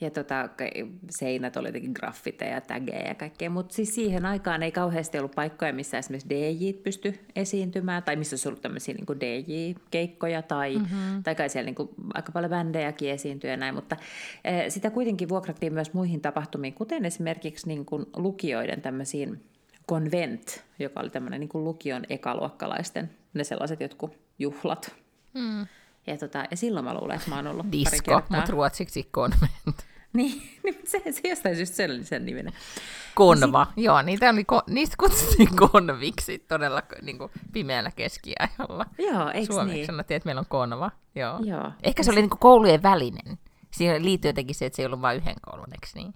Ja 0.01 0.11
tota, 0.11 0.49
seinät 1.09 1.57
oli 1.57 1.67
jotenkin 1.67 1.91
graffiteja 1.91 2.53
ja 2.53 2.61
tägejä 2.61 3.07
ja 3.07 3.15
kaikkea, 3.15 3.49
mutta 3.49 3.73
siis 3.73 3.95
siihen 3.95 4.25
aikaan 4.25 4.63
ei 4.63 4.71
kauheasti 4.71 5.19
ollut 5.19 5.35
paikkoja, 5.35 5.73
missä 5.73 5.97
esimerkiksi 5.97 6.29
DJ 6.29 6.73
pysty 6.73 7.19
esiintymään, 7.35 8.03
tai 8.03 8.15
missä 8.15 8.33
olisi 8.33 8.47
ollut 8.47 8.61
tämmöisiä 8.61 8.95
niin 8.95 9.19
DJ-keikkoja, 9.19 10.41
tai, 10.41 10.77
mm-hmm. 10.77 11.23
tai 11.23 11.35
kai 11.35 11.49
siellä 11.49 11.65
niin 11.65 11.75
kuin, 11.75 11.89
aika 12.13 12.31
paljon 12.31 12.49
bändejäkin 12.49 13.11
esiintyy 13.11 13.49
ja 13.49 13.57
näin, 13.57 13.75
mutta 13.75 13.97
e, 14.43 14.69
sitä 14.69 14.89
kuitenkin 14.89 15.29
vuokrattiin 15.29 15.73
myös 15.73 15.93
muihin 15.93 16.21
tapahtumiin, 16.21 16.73
kuten 16.73 17.05
esimerkiksi 17.05 17.67
niin 17.67 17.85
kuin 17.85 18.05
lukioiden 18.15 18.81
tämmöisiin 18.81 19.43
konvent, 19.85 20.63
joka 20.79 20.99
oli 20.99 21.09
tämmöinen 21.09 21.39
niin 21.39 21.49
kuin 21.49 21.63
lukion 21.63 22.03
ekaluokkalaisten, 22.09 23.09
ne 23.33 23.43
sellaiset 23.43 23.79
jotkut 23.79 24.17
juhlat. 24.39 24.95
Mm. 25.33 25.67
Ja, 26.07 26.17
tota, 26.17 26.45
ja 26.51 26.57
silloin 26.57 26.85
mä 26.85 26.93
luulen, 26.93 27.15
että 27.15 27.29
mä 27.29 27.35
oon 27.35 27.47
ollut 27.47 27.71
Disco, 27.71 27.89
pari 27.89 28.01
kertaa. 28.01 28.37
mutta 28.37 28.51
ruotsiksi 28.51 29.03
konvent. 29.11 29.85
Niin, 30.15 30.41
niin 30.63 30.79
se, 30.85 31.01
se 31.11 31.29
jostain 31.29 31.55
syystä 31.55 31.75
sen, 31.75 32.05
sen 32.05 32.25
niminen. 32.25 32.53
Konva, 33.15 33.65
sit... 33.65 33.83
joo, 33.83 34.01
niitä 34.01 34.29
oli, 34.29 34.45
niistä 34.67 34.95
kutsuttiin 34.99 35.55
konviksi 35.71 36.39
todella 36.39 36.83
niin 37.01 37.17
kuin 37.17 37.31
pimeällä 37.53 37.91
keskiajalla. 37.95 38.85
Joo, 38.97 39.29
eikö 39.33 39.53
Suomeksi 39.53 39.75
niin? 39.75 39.85
sanottiin, 39.85 40.15
että 40.15 40.27
meillä 40.27 40.39
on 40.39 40.45
konva, 40.49 40.91
joo. 41.15 41.39
joo. 41.43 41.71
Ehkä 41.83 42.03
se 42.03 42.11
oli 42.11 42.21
niin 42.21 42.29
kuin 42.29 42.39
koulujen 42.39 42.83
välinen. 42.83 43.37
Siihen 43.71 44.05
liittyy 44.05 44.29
jotenkin 44.29 44.55
se, 44.55 44.65
että 44.65 44.75
se 44.75 44.81
ei 44.81 44.85
ollut 44.85 45.01
vain 45.01 45.17
yhden 45.17 45.35
koulun, 45.41 45.67
eikö 45.71 45.87
niin? 45.95 46.13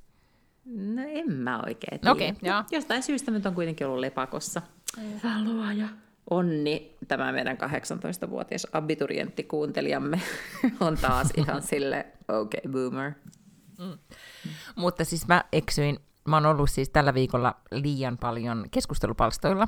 No 0.96 1.02
en 1.08 1.32
mä 1.34 1.60
oikein 1.66 2.00
tiedä. 2.00 2.12
Okay, 2.12 2.34
joo. 2.42 2.64
Jostain 2.72 3.04
syystä 3.04 3.32
nyt 3.32 3.46
on 3.46 3.56
kuitenkin 3.56 3.88
ollut 3.88 4.00
lepakossa. 4.00 4.62
Hyvä 4.98 5.44
luoja. 5.44 5.88
Onni, 6.30 6.98
tämä 7.08 7.32
meidän 7.32 7.58
18-vuotias 7.58 8.68
abiturienttikuuntelijamme 8.72 10.22
on 10.80 10.98
taas 10.98 11.28
ihan 11.38 11.62
sille 11.62 12.06
okei, 12.28 12.62
okay, 12.66 12.72
boomer. 12.72 13.12
Mm. 13.80 13.98
Mutta 14.76 15.06
siis 15.06 15.28
mä 15.28 15.44
eksyin, 15.52 16.00
mä 16.28 16.36
oon 16.36 16.46
ollut 16.46 16.70
siis 16.70 16.90
tällä 16.90 17.14
viikolla 17.14 17.56
liian 17.72 18.18
paljon 18.18 18.66
keskustelupalstoilla 18.72 19.68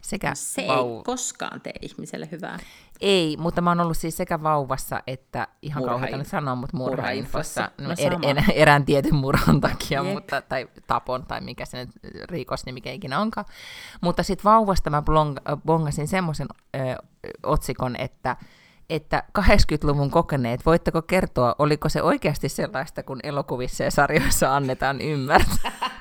sekä 0.00 0.34
se 0.34 0.64
vau... 0.68 0.96
ei 0.96 1.02
koskaan 1.04 1.60
tee 1.60 1.72
ihmiselle 1.80 2.28
hyvää. 2.32 2.58
Ei, 3.00 3.36
mutta 3.36 3.60
mä 3.60 3.70
oon 3.70 3.80
ollut 3.80 3.96
siis 3.96 4.16
sekä 4.16 4.42
vauvassa 4.42 5.00
että 5.06 5.48
ihan 5.62 5.84
kauheita 5.84 6.16
nyt 6.16 6.26
sanoa, 6.26 6.54
mutta 6.54 6.76
murhainfossa. 6.76 7.70
No, 7.78 7.90
er, 7.98 8.12
er, 8.22 8.44
erään 8.54 8.84
tietyn 8.84 9.14
murhan 9.14 9.60
takia, 9.60 10.02
mutta, 10.02 10.42
tai 10.42 10.68
tapon 10.86 11.26
tai 11.26 11.40
mikä 11.40 11.64
se 11.64 11.78
nyt 11.78 11.90
rikosnimi 12.30 12.74
mikä 12.74 12.92
ikinä 12.92 13.20
onkaan. 13.20 13.46
Mutta 14.00 14.22
sitten 14.22 14.44
vauvasta 14.44 14.90
mä 14.90 15.02
bongasin 15.66 16.08
semmoisen 16.08 16.48
otsikon, 17.42 17.96
että 17.96 18.36
että 18.90 19.22
80-luvun 19.38 20.10
kokeneet, 20.10 20.66
voitteko 20.66 21.02
kertoa, 21.02 21.54
oliko 21.58 21.88
se 21.88 22.02
oikeasti 22.02 22.48
sellaista, 22.48 23.02
kun 23.02 23.20
elokuvissa 23.22 23.84
ja 23.84 23.90
sarjoissa 23.90 24.56
annetaan 24.56 25.00
ymmärtää? 25.00 25.72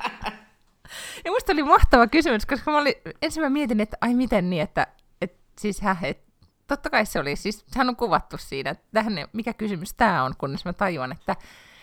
Ja 1.25 1.31
musta 1.31 1.53
oli 1.53 1.63
mahtava 1.63 2.07
kysymys, 2.07 2.45
koska 2.45 2.71
mä 2.71 2.77
olin, 2.77 2.93
ensin 3.21 3.43
mä 3.43 3.49
mietin, 3.49 3.79
että 3.79 3.97
ai 4.01 4.13
miten 4.13 4.49
niin, 4.49 4.61
että, 4.61 4.87
että 5.21 5.37
siis 5.59 5.81
hä, 5.81 5.97
että 6.03 6.29
totta 6.67 6.89
kai 6.89 7.05
se 7.05 7.19
oli, 7.19 7.35
siis 7.35 7.65
sehän 7.67 7.89
on 7.89 7.95
kuvattu 7.95 8.37
siinä, 8.37 8.69
että 8.69 8.83
tähän, 8.93 9.13
mikä 9.33 9.53
kysymys 9.53 9.93
tämä 9.93 10.23
on, 10.23 10.33
kunnes 10.37 10.65
mä 10.65 10.73
tajuan, 10.73 11.11
että 11.11 11.35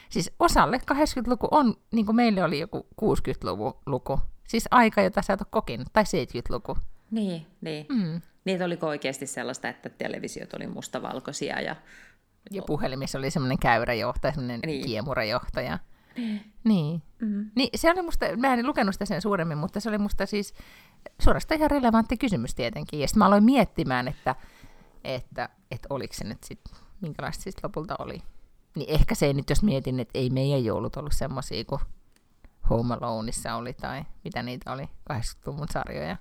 siis 0.09 0.33
osalle 0.39 0.81
80-luku 0.93 1.49
on, 1.51 1.75
niin 1.93 2.07
kuin 2.07 2.17
meille 2.17 2.45
oli 2.45 2.59
joku 2.59 2.87
60-luvun 3.03 3.79
luku, 3.87 4.21
siis 4.49 4.69
aika, 4.71 5.03
jota 5.03 5.23
sä 5.23 5.33
et 5.33 5.41
ole 5.41 5.47
kokinut, 5.51 5.89
tai 5.93 6.05
70-luku. 6.05 6.79
Niin, 7.11 7.47
niin. 7.61 7.87
Mm. 7.89 8.21
Niin, 8.45 8.63
oliko 8.63 8.87
oikeasti 8.87 9.27
sellaista, 9.27 9.69
että 9.69 9.89
televisiot 9.89 10.55
oli 10.55 10.67
mustavalkoisia 10.67 11.61
ja... 11.61 11.77
Ja 12.51 12.63
puhelimissa 12.63 13.19
oli 13.19 13.31
semmoinen 13.31 13.59
käyräjohtaja, 13.59 14.33
semmoinen 14.33 14.61
niin. 14.67 14.87
kiemurajohtaja. 14.87 15.79
Niin. 16.65 17.03
Mm. 17.21 17.51
niin. 17.55 17.69
Se 17.75 17.91
oli 17.91 18.03
musta, 18.03 18.27
mä 18.37 18.55
en 18.55 18.67
lukenut 18.67 18.95
sitä 18.95 19.05
sen 19.05 19.23
suuremmin, 19.23 19.59
mutta 19.59 19.81
se 19.81 19.89
oli 19.89 19.99
musta 19.99 20.27
siis 20.27 20.55
suorastaan 21.23 21.59
ihan 21.59 21.71
relevantti 21.71 22.17
kysymys 22.17 22.55
tietenkin. 22.55 23.01
Ja 23.01 23.09
sitten 23.09 23.19
mä 23.19 23.27
aloin 23.27 23.45
miettimään, 23.45 24.09
että, 24.09 24.35
että, 25.05 25.49
että 25.71 25.87
oliko 25.91 26.15
se 26.15 26.25
nyt 26.25 26.45
sitten, 26.45 26.77
minkälaista 27.01 27.43
siis 27.43 27.57
lopulta 27.63 27.95
oli. 27.99 28.23
Niin 28.77 28.91
ehkä 28.91 29.15
se 29.15 29.27
ei 29.27 29.35
nyt, 29.35 29.51
jos 29.51 29.63
mietin, 29.63 30.01
että 30.01 30.19
ei 30.19 30.31
meidän 30.31 30.65
joulut 30.65 30.97
ollut 30.97 31.13
semmoisia 31.13 31.65
kuin 31.65 31.81
Home 32.71 32.95
Aloneissa 32.95 33.55
oli 33.55 33.73
tai 33.73 34.05
mitä 34.25 34.43
niitä 34.43 34.73
oli, 34.73 34.89
80-luvun 35.13 35.67
sarjoja. 35.71 36.17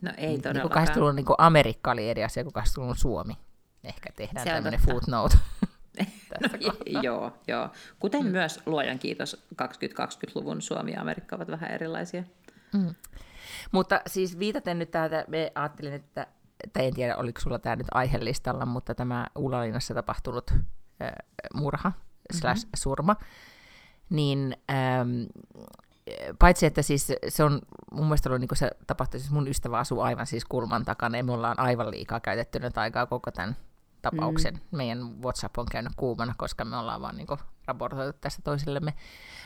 No 0.00 0.10
ei 0.16 0.28
niin, 0.28 0.42
todellakaan. 0.42 0.84
Niin 0.84 0.96
80-luvun 0.96 1.16
niin 1.16 1.26
Amerikka 1.38 1.90
oli 1.90 2.10
eri 2.10 2.24
asia 2.24 2.44
kuin 2.44 2.54
80-luvun 2.64 2.96
Suomi. 2.96 3.36
Ehkä 3.84 4.12
tehdään 4.16 4.46
tämmöinen 4.46 4.80
footnote. 4.80 5.38
no, 6.40 6.72
joo, 7.02 7.32
joo. 7.48 7.68
Kuten 7.98 8.24
mm. 8.24 8.30
myös 8.30 8.60
luojan 8.66 8.98
kiitos 8.98 9.46
2020-luvun 9.62 10.62
Suomi 10.62 10.92
ja 10.92 11.00
Amerikka 11.00 11.36
ovat 11.36 11.50
vähän 11.50 11.70
erilaisia. 11.70 12.24
Mm. 12.72 12.94
Mutta 13.72 14.00
siis 14.06 14.38
viitaten 14.38 14.78
nyt 14.78 14.90
täältä, 14.90 15.24
me 15.28 15.52
ajattelin, 15.54 15.92
että, 15.92 16.26
tai 16.72 16.86
en 16.86 16.94
tiedä 16.94 17.16
oliko 17.16 17.40
sulla 17.40 17.58
tämä 17.58 17.76
nyt 17.76 17.86
aihelistalla, 17.94 18.66
mutta 18.66 18.94
tämä 18.94 19.26
Uulalinassa 19.38 19.94
tapahtunut 19.94 20.50
äh, 20.50 21.12
murha 21.54 21.88
mm-hmm. 21.88 22.40
slash 22.40 22.66
surma, 22.76 23.16
niin 24.10 24.56
ähm, 24.70 25.22
paitsi 26.38 26.66
että 26.66 26.82
siis 26.82 27.12
se 27.28 27.44
on 27.44 27.60
mun 27.92 28.04
mielestä 28.04 28.28
ollut 28.28 28.40
niin 28.40 28.48
se 28.56 28.70
tapahtui, 28.86 29.20
siis 29.20 29.32
mun 29.32 29.48
ystävä 29.48 29.78
asuu 29.78 30.00
aivan 30.00 30.26
siis 30.26 30.44
kulman 30.44 30.84
takana, 30.84 31.16
ja 31.16 31.24
me 31.24 31.32
ollaan 31.32 31.60
aivan 31.60 31.90
liikaa 31.90 32.20
käytetty 32.20 32.58
nyt 32.58 32.78
aikaa 32.78 33.06
koko 33.06 33.30
tämän 33.30 33.56
tapauksen. 34.02 34.54
Mm. 34.54 34.76
Meidän 34.76 35.22
WhatsApp 35.22 35.58
on 35.58 35.66
käynyt 35.70 35.92
kuumana, 35.96 36.34
koska 36.38 36.64
me 36.64 36.76
ollaan 36.76 37.02
vaan 37.02 37.16
niin 37.16 37.26
raportoitu 37.66 38.18
tästä 38.20 38.42
toisillemme. 38.42 38.94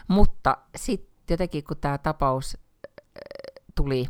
Mutta 0.09 0.57
sitten 0.77 1.35
jotenkin, 1.35 1.65
kun 1.65 1.77
tämä 1.77 1.99
tapaus 1.99 2.57
äh, 2.57 3.63
tuli, 3.75 4.09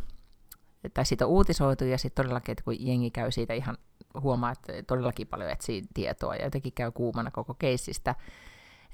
tai 0.95 1.07
siitä 1.07 1.27
uutisoitu, 1.27 1.85
ja 1.85 1.99
sitten 1.99 2.25
todellakin, 2.25 2.53
että 2.53 2.65
kun 2.65 2.87
jengi 2.87 3.11
käy 3.11 3.31
siitä 3.31 3.55
ihan 3.55 3.79
huomaa, 4.21 4.53
että 4.53 4.73
todellakin 4.87 5.27
paljon 5.27 5.51
etsii 5.51 5.83
tietoa, 5.95 6.37
ja 6.37 6.45
jotenkin 6.45 6.73
käy 6.73 6.91
kuumana 6.91 7.31
koko 7.31 7.55
keissistä, 7.55 8.15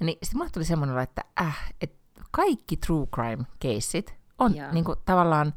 niin 0.00 0.18
sitten 0.22 0.38
mulle 0.38 0.50
tuli 0.50 0.64
semmoinen, 0.64 0.98
että 0.98 1.24
äh, 1.40 1.72
että 1.80 1.98
kaikki 2.30 2.76
true 2.76 3.06
crime-keissit 3.06 4.14
on 4.38 4.54
yeah. 4.56 4.72
niin 4.72 4.84
kuin, 4.84 4.98
tavallaan, 5.04 5.54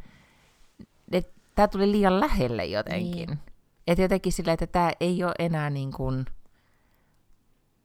että 1.12 1.34
tämä 1.56 1.68
tuli 1.68 1.92
liian 1.92 2.20
lähelle 2.20 2.66
jotenkin. 2.66 3.30
Niin. 3.30 3.40
Että 3.88 4.02
jotenkin 4.02 4.32
sillä, 4.32 4.54
että 4.54 4.68
tämä 4.68 4.92
ei 5.00 5.24
ole 5.24 5.34
enää 5.40 5.70
niin 5.70 5.92
kuin, 5.92 6.26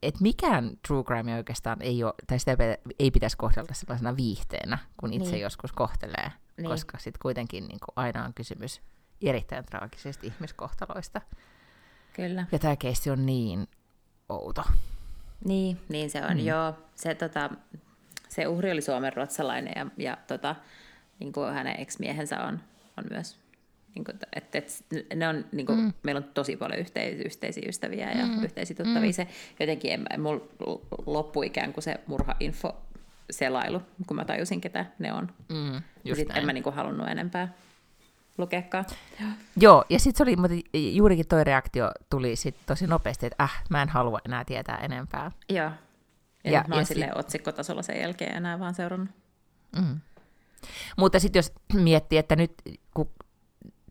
että 0.03 0.21
mikään 0.21 0.71
true 0.87 1.03
crime 1.03 1.35
oikeastaan 1.35 1.81
ei 1.81 2.03
ole, 2.03 2.13
tai 2.27 2.39
sitä 2.39 2.57
ei 2.99 3.11
pitäisi 3.11 3.37
kohdella 3.37 3.73
sellaisena 3.73 4.17
viihteenä, 4.17 4.77
kun 4.97 5.13
itse 5.13 5.31
niin. 5.31 5.41
joskus 5.41 5.71
kohtelee, 5.71 6.31
niin. 6.57 6.67
koska 6.67 6.97
sitten 6.97 7.21
kuitenkin 7.21 7.67
niin 7.67 7.79
kuin 7.79 7.93
aina 7.95 8.25
on 8.25 8.33
kysymys 8.33 8.81
erittäin 9.21 9.65
traagisista 9.65 10.27
ihmiskohtaloista. 10.27 11.21
Kyllä. 12.13 12.45
Ja 12.51 12.59
tämä 12.59 12.75
keissi 12.75 13.09
on 13.09 13.25
niin 13.25 13.67
outo. 14.29 14.63
Niin, 15.45 15.79
niin 15.89 16.09
se 16.09 16.25
on, 16.25 16.37
mm. 16.37 16.45
joo. 16.45 16.73
Se, 16.95 17.15
tota, 17.15 17.49
se 18.29 18.47
uhri 18.47 18.71
oli 18.71 18.81
suomen 18.81 19.13
ruotsalainen 19.13 19.73
ja, 19.75 19.87
ja 19.97 20.17
tota, 20.27 20.55
niin 21.19 21.33
kuin 21.33 21.53
hänen 21.53 21.79
ex-miehensä 21.79 22.43
on, 22.43 22.59
on 22.97 23.03
myös 23.09 23.39
niin 23.95 24.05
kuin, 24.05 24.15
että, 24.15 24.27
että 24.33 25.15
ne 25.15 25.27
on, 25.27 25.45
niin 25.51 25.65
kuin, 25.65 25.79
mm. 25.79 25.93
meillä 26.03 26.19
on 26.19 26.29
tosi 26.33 26.57
paljon 26.57 26.79
yhteisiä, 26.79 27.23
yhteisiä 27.25 27.63
ystäviä 27.69 28.11
ja 28.11 28.25
mm. 28.25 28.43
yhteisiä 28.43 28.75
tuttavia. 28.75 29.09
Mm. 29.09 29.13
Se 29.13 29.27
jotenkin 29.59 29.91
en, 29.91 30.21
mulla 30.21 30.41
loppui 31.05 31.45
ikään 31.45 31.73
kuin 31.73 31.83
se 31.83 31.99
murha-info 32.07 32.75
selailu, 33.31 33.81
kun 34.07 34.17
mä 34.17 34.25
tajusin, 34.25 34.61
ketä 34.61 34.85
ne 34.99 35.13
on. 35.13 35.31
Mm, 35.49 35.81
just 36.03 36.21
en 36.35 36.45
mä 36.45 36.53
niin 36.53 36.63
kuin, 36.63 36.75
halunnut 36.75 37.07
enempää 37.07 37.53
lukeekaan. 38.37 38.85
Joo, 39.57 39.85
ja 39.89 39.99
sitten 39.99 40.17
se 40.17 40.23
oli, 40.23 40.35
mutta 40.35 40.57
juurikin 40.73 41.27
toi 41.27 41.43
reaktio 41.43 41.91
tuli 42.09 42.35
sit 42.35 42.55
tosi 42.65 42.87
nopeasti, 42.87 43.25
että 43.25 43.43
äh, 43.43 43.63
mä 43.69 43.81
en 43.81 43.89
halua 43.89 44.19
enää 44.25 44.45
tietää 44.45 44.77
enempää. 44.77 45.31
Joo. 45.49 45.71
Ja, 46.43 46.51
ja 46.51 46.65
mä 46.67 46.75
oon 46.75 46.85
silleen 46.85 47.11
sit... 47.11 47.19
otsikkotasolla 47.19 47.81
sen 47.81 48.01
jälkeen 48.01 48.35
enää 48.35 48.59
vaan 48.59 48.75
seurannut. 48.75 49.09
Mm. 49.77 49.99
Mutta 50.97 51.19
sitten 51.19 51.39
jos 51.39 51.53
miettii, 51.73 52.19
että 52.19 52.35
nyt 52.35 52.53
kun 52.93 53.09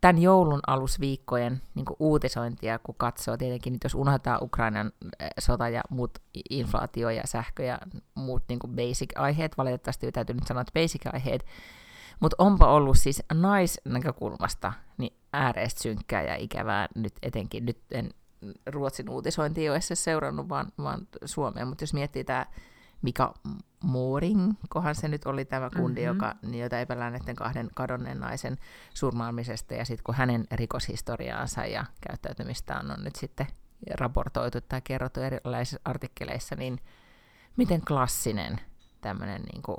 tämän 0.01 0.23
joulun 0.23 0.61
alusviikkojen 0.67 1.63
niin 1.75 1.87
uutisointia, 1.99 2.79
kun 2.79 2.95
katsoo 2.99 3.37
tietenkin, 3.37 3.73
nyt 3.73 3.85
jos 3.85 3.95
unohdetaan 3.95 4.43
Ukrainan 4.43 4.93
eh, 5.21 5.31
sota 5.39 5.69
ja 5.69 5.83
muut 5.91 6.19
inflaatio 6.51 7.11
ja 7.11 7.23
sähkö 7.25 7.63
ja 7.63 7.79
muut 8.15 8.43
niin 8.49 8.59
basic-aiheet, 8.67 9.59
valitettavasti 9.59 10.13
täytyy 10.13 10.35
nyt 10.35 10.47
sanoa, 10.47 10.61
että 10.61 10.81
basic-aiheet, 10.81 11.47
mutta 12.21 12.37
onpa 12.39 12.73
ollut 12.73 12.99
siis 12.99 13.23
naisnäkökulmasta 13.35 14.73
niin 14.99 15.17
ääreistä 15.33 15.83
synkkää 15.83 16.23
ja 16.23 16.37
ikävää 16.37 16.89
nyt 16.95 17.15
etenkin, 17.23 17.67
nyt 17.67 17.79
en 17.91 18.11
Ruotsin 18.67 19.11
uutisointi 19.11 19.71
ole 19.71 19.81
seurannut, 19.81 20.49
vaan, 20.49 20.73
vaan 20.79 21.09
Suomea, 21.25 21.67
mutta 21.67 21.83
jos 21.83 21.95
miettii 21.95 22.25
tämä 22.25 22.47
Mika 23.03 23.35
Mooring, 23.85 24.53
kohan 24.69 24.95
se 24.95 25.09
nyt 25.09 25.27
oli 25.27 25.45
tämä 25.45 25.71
kundi, 25.77 26.01
mm-hmm. 26.01 26.17
joka, 26.17 26.35
jota 26.59 26.81
epäillään 26.81 27.13
näiden 27.13 27.37
kahden 27.37 27.71
kadonneen 27.75 28.21
naisen 28.21 28.57
surmaamisesta, 28.95 29.75
ja 29.75 29.85
sitten 29.85 30.05
kun 30.05 30.15
hänen 30.15 30.47
rikoshistoriaansa 30.53 31.67
ja 31.67 31.85
käyttäytymistään 32.09 32.91
on 32.91 33.05
nyt 33.05 33.17
sitten 33.17 33.47
raportoitu 33.95 34.61
tai 34.61 34.81
kerrottu 34.81 35.21
erilaisissa 35.21 35.81
artikkeleissa, 35.85 36.57
niin 36.57 36.81
miten 37.57 37.81
klassinen 37.81 38.61
tämmöinen 39.01 39.43
niin 39.43 39.63
kuin 39.63 39.79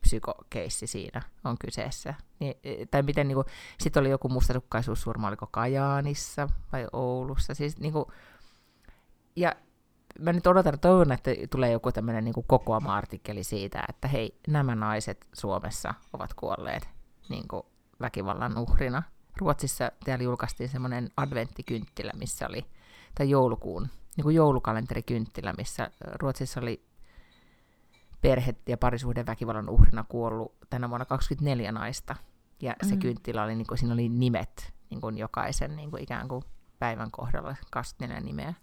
psykokeissi 0.00 0.86
siinä 0.86 1.22
on 1.44 1.58
kyseessä. 1.58 2.14
Niin, 2.38 2.54
tai 2.90 3.02
miten 3.02 3.28
niin 3.28 3.44
sitten 3.80 4.00
oli 4.00 4.10
joku 4.10 4.28
mustasukkaisuussurma, 4.28 5.28
oliko 5.28 5.46
Kajaanissa 5.46 6.48
vai 6.72 6.86
Oulussa. 6.92 7.54
Siis, 7.54 7.78
niin 7.78 7.92
kuin, 7.92 8.04
ja 9.36 9.56
mä 10.18 10.32
nyt 10.32 10.46
odotan, 10.46 10.80
toivon, 10.80 11.12
että 11.12 11.30
tulee 11.50 11.72
joku 11.72 11.92
tämmöinen 11.92 12.24
niin 12.24 12.34
kokoama 12.46 12.96
artikkeli 12.96 13.44
siitä, 13.44 13.84
että 13.88 14.08
hei, 14.08 14.40
nämä 14.48 14.74
naiset 14.74 15.26
Suomessa 15.32 15.94
ovat 16.12 16.34
kuolleet 16.34 16.88
niin 17.28 17.48
kuin 17.48 17.62
väkivallan 18.00 18.58
uhrina. 18.58 19.02
Ruotsissa 19.36 19.92
täällä 20.04 20.24
julkaistiin 20.24 20.68
semmoinen 20.68 21.10
adventtikynttilä, 21.16 22.12
missä 22.16 22.46
oli, 22.48 22.66
tai 23.14 23.30
joulukuun, 23.30 23.88
niin 24.16 24.22
kuin 24.22 24.36
joulukalenterikynttilä, 24.36 25.54
missä 25.58 25.90
Ruotsissa 26.00 26.60
oli 26.60 26.86
perhe- 28.20 28.54
ja 28.68 28.76
parisuhden 28.76 29.26
väkivallan 29.26 29.68
uhrina 29.68 30.04
kuollut 30.08 30.56
tänä 30.70 30.88
vuonna 30.88 31.04
24 31.04 31.72
naista. 31.72 32.16
Ja 32.62 32.74
se 32.82 32.94
mm. 32.94 33.00
kynttilä 33.00 33.42
oli, 33.42 33.54
niin 33.54 33.66
kuin, 33.66 33.78
siinä 33.78 33.94
oli 33.94 34.08
nimet 34.08 34.74
niin 34.90 35.00
kuin 35.00 35.18
jokaisen 35.18 35.76
niin 35.76 35.90
kuin 35.90 36.02
ikään 36.02 36.28
kuin 36.28 36.42
päivän 36.78 37.10
kohdalla, 37.10 37.56
24 37.70 38.20
nimeä. 38.20 38.54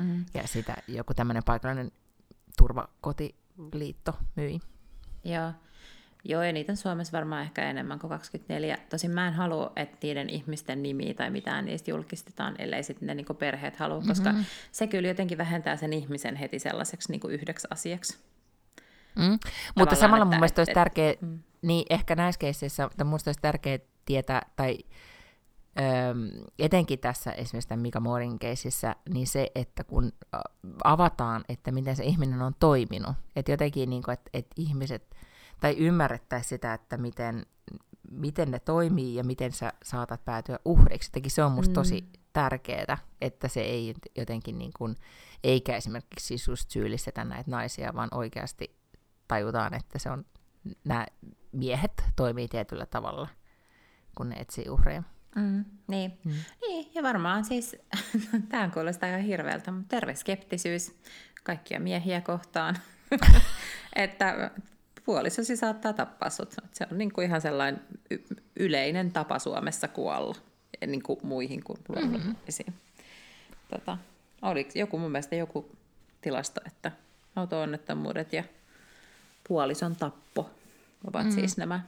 Mm. 0.00 0.24
Ja 0.34 0.46
sitä 0.46 0.76
joku 0.88 1.14
tämmöinen 1.14 1.42
paikallinen 1.44 1.92
turvakotiliitto 2.58 4.18
myi. 4.36 4.60
Joo. 5.24 5.52
Joo, 6.24 6.42
ja 6.42 6.52
niitä 6.52 6.72
on 6.72 6.76
Suomessa 6.76 7.12
varmaan 7.12 7.42
ehkä 7.42 7.70
enemmän 7.70 7.98
kuin 7.98 8.10
24. 8.10 8.78
Tosin 8.90 9.10
mä 9.10 9.28
en 9.28 9.34
halua, 9.34 9.72
että 9.76 9.96
niiden 10.02 10.30
ihmisten 10.30 10.82
nimi 10.82 11.14
tai 11.14 11.30
mitään 11.30 11.64
niistä 11.64 11.90
julkistetaan, 11.90 12.54
ellei 12.58 12.82
sitten 12.82 13.06
ne 13.06 13.14
niinku 13.14 13.34
perheet 13.34 13.76
halua, 13.76 14.02
koska 14.08 14.30
mm-hmm. 14.30 14.44
se 14.72 14.86
kyllä 14.86 15.08
jotenkin 15.08 15.38
vähentää 15.38 15.76
sen 15.76 15.92
ihmisen 15.92 16.36
heti 16.36 16.58
sellaiseksi 16.58 17.12
niinku 17.12 17.28
yhdeksi 17.28 17.68
asiaksi. 17.70 18.18
Mm. 19.16 19.38
Mutta 19.76 19.94
samalla 19.94 20.24
mun 20.24 20.34
mielestä 20.34 20.60
olisi 20.60 20.72
tärkeää, 20.72 21.14
mm. 21.20 21.38
niin 21.62 21.86
ehkä 21.90 22.16
näissä 22.16 22.38
keisseissä, 22.38 22.82
mutta 22.82 23.04
mun 23.04 23.18
olisi 23.26 23.40
tärkeää 23.42 23.78
tietää, 24.04 24.42
tai 24.56 24.78
öm, 25.80 26.30
etenkin 26.58 26.98
tässä 26.98 27.32
esimerkiksi 27.32 27.68
tämän 27.68 27.82
Mika 27.82 28.00
Moorin 28.00 28.38
keisissä, 28.38 28.96
niin 29.08 29.26
se, 29.26 29.50
että 29.54 29.84
kun 29.84 30.12
avataan, 30.84 31.44
että 31.48 31.72
miten 31.72 31.96
se 31.96 32.04
ihminen 32.04 32.42
on 32.42 32.54
toiminut, 32.58 33.16
että 33.36 33.52
jotenkin 33.52 33.90
niin 33.90 34.02
kuin, 34.02 34.12
että, 34.12 34.30
että 34.34 34.54
ihmiset, 34.56 35.16
tai 35.60 35.76
ymmärrettäisiin 35.78 36.48
sitä, 36.48 36.74
että 36.74 36.96
miten, 36.96 37.46
miten 38.10 38.50
ne 38.50 38.58
toimii 38.58 39.14
ja 39.14 39.24
miten 39.24 39.52
sä 39.52 39.72
saatat 39.84 40.24
päätyä 40.24 40.58
uhriksi. 40.64 41.08
Jotenkin 41.08 41.30
se 41.30 41.44
on 41.44 41.52
musta 41.52 41.70
mm. 41.70 41.74
tosi 41.74 42.04
tärkeää, 42.32 42.98
että 43.20 43.48
se 43.48 43.60
ei 43.60 43.94
jotenkin 44.16 44.58
niin 44.58 44.72
kuin, 44.78 44.96
eikä 45.44 45.76
esimerkiksi 45.76 46.34
just 46.48 46.70
syyllistetä 46.70 47.24
näitä 47.24 47.50
naisia, 47.50 47.94
vaan 47.94 48.08
oikeasti 48.12 48.76
tajutaan, 49.28 49.74
että 49.74 49.98
se 49.98 50.10
on, 50.10 50.24
nämä 50.84 51.06
miehet 51.52 52.04
toimii 52.16 52.48
tietyllä 52.48 52.86
tavalla, 52.86 53.28
kun 54.16 54.28
ne 54.28 54.36
etsii 54.36 54.68
uhreja. 54.68 55.02
Mm, 55.36 55.64
niin. 55.86 56.18
Mm. 56.24 56.32
niin, 56.60 56.90
ja 56.94 57.02
varmaan 57.02 57.44
siis, 57.44 57.76
tämä 58.48 58.70
kuulostaa 58.74 59.08
ihan 59.08 59.20
hirveältä, 59.20 59.70
mutta 59.70 59.88
terve 59.88 60.14
skeptisyys 60.14 60.94
kaikkia 61.44 61.80
miehiä 61.80 62.20
kohtaan, 62.20 62.78
että 63.96 64.50
puolisosi 65.04 65.56
saattaa 65.56 65.92
tappaa 65.92 66.30
sut. 66.30 66.54
Se 66.72 66.86
on 66.92 66.98
niin 66.98 67.12
kuin 67.12 67.26
ihan 67.26 67.40
sellainen 67.40 67.82
y- 68.10 68.36
yleinen 68.56 69.12
tapa 69.12 69.38
Suomessa 69.38 69.88
kuolla, 69.88 70.36
niin 70.86 71.02
kuin 71.02 71.20
muihin 71.22 71.64
kuin 71.64 71.78
luonnollisiin. 71.88 72.66
Mm-hmm. 72.66 73.04
Tota, 73.70 73.98
oliko 74.42 74.70
joku 74.74 74.98
mun 74.98 75.10
mielestä 75.10 75.36
joku 75.36 75.70
tilasto, 76.20 76.60
että 76.66 76.92
auto-onnettomuudet 77.36 78.32
ja 78.32 78.44
puolison 79.48 79.96
tappo 79.96 80.50
ovat 81.08 81.26
mm. 81.26 81.32
siis 81.32 81.56
nämä 81.56 81.80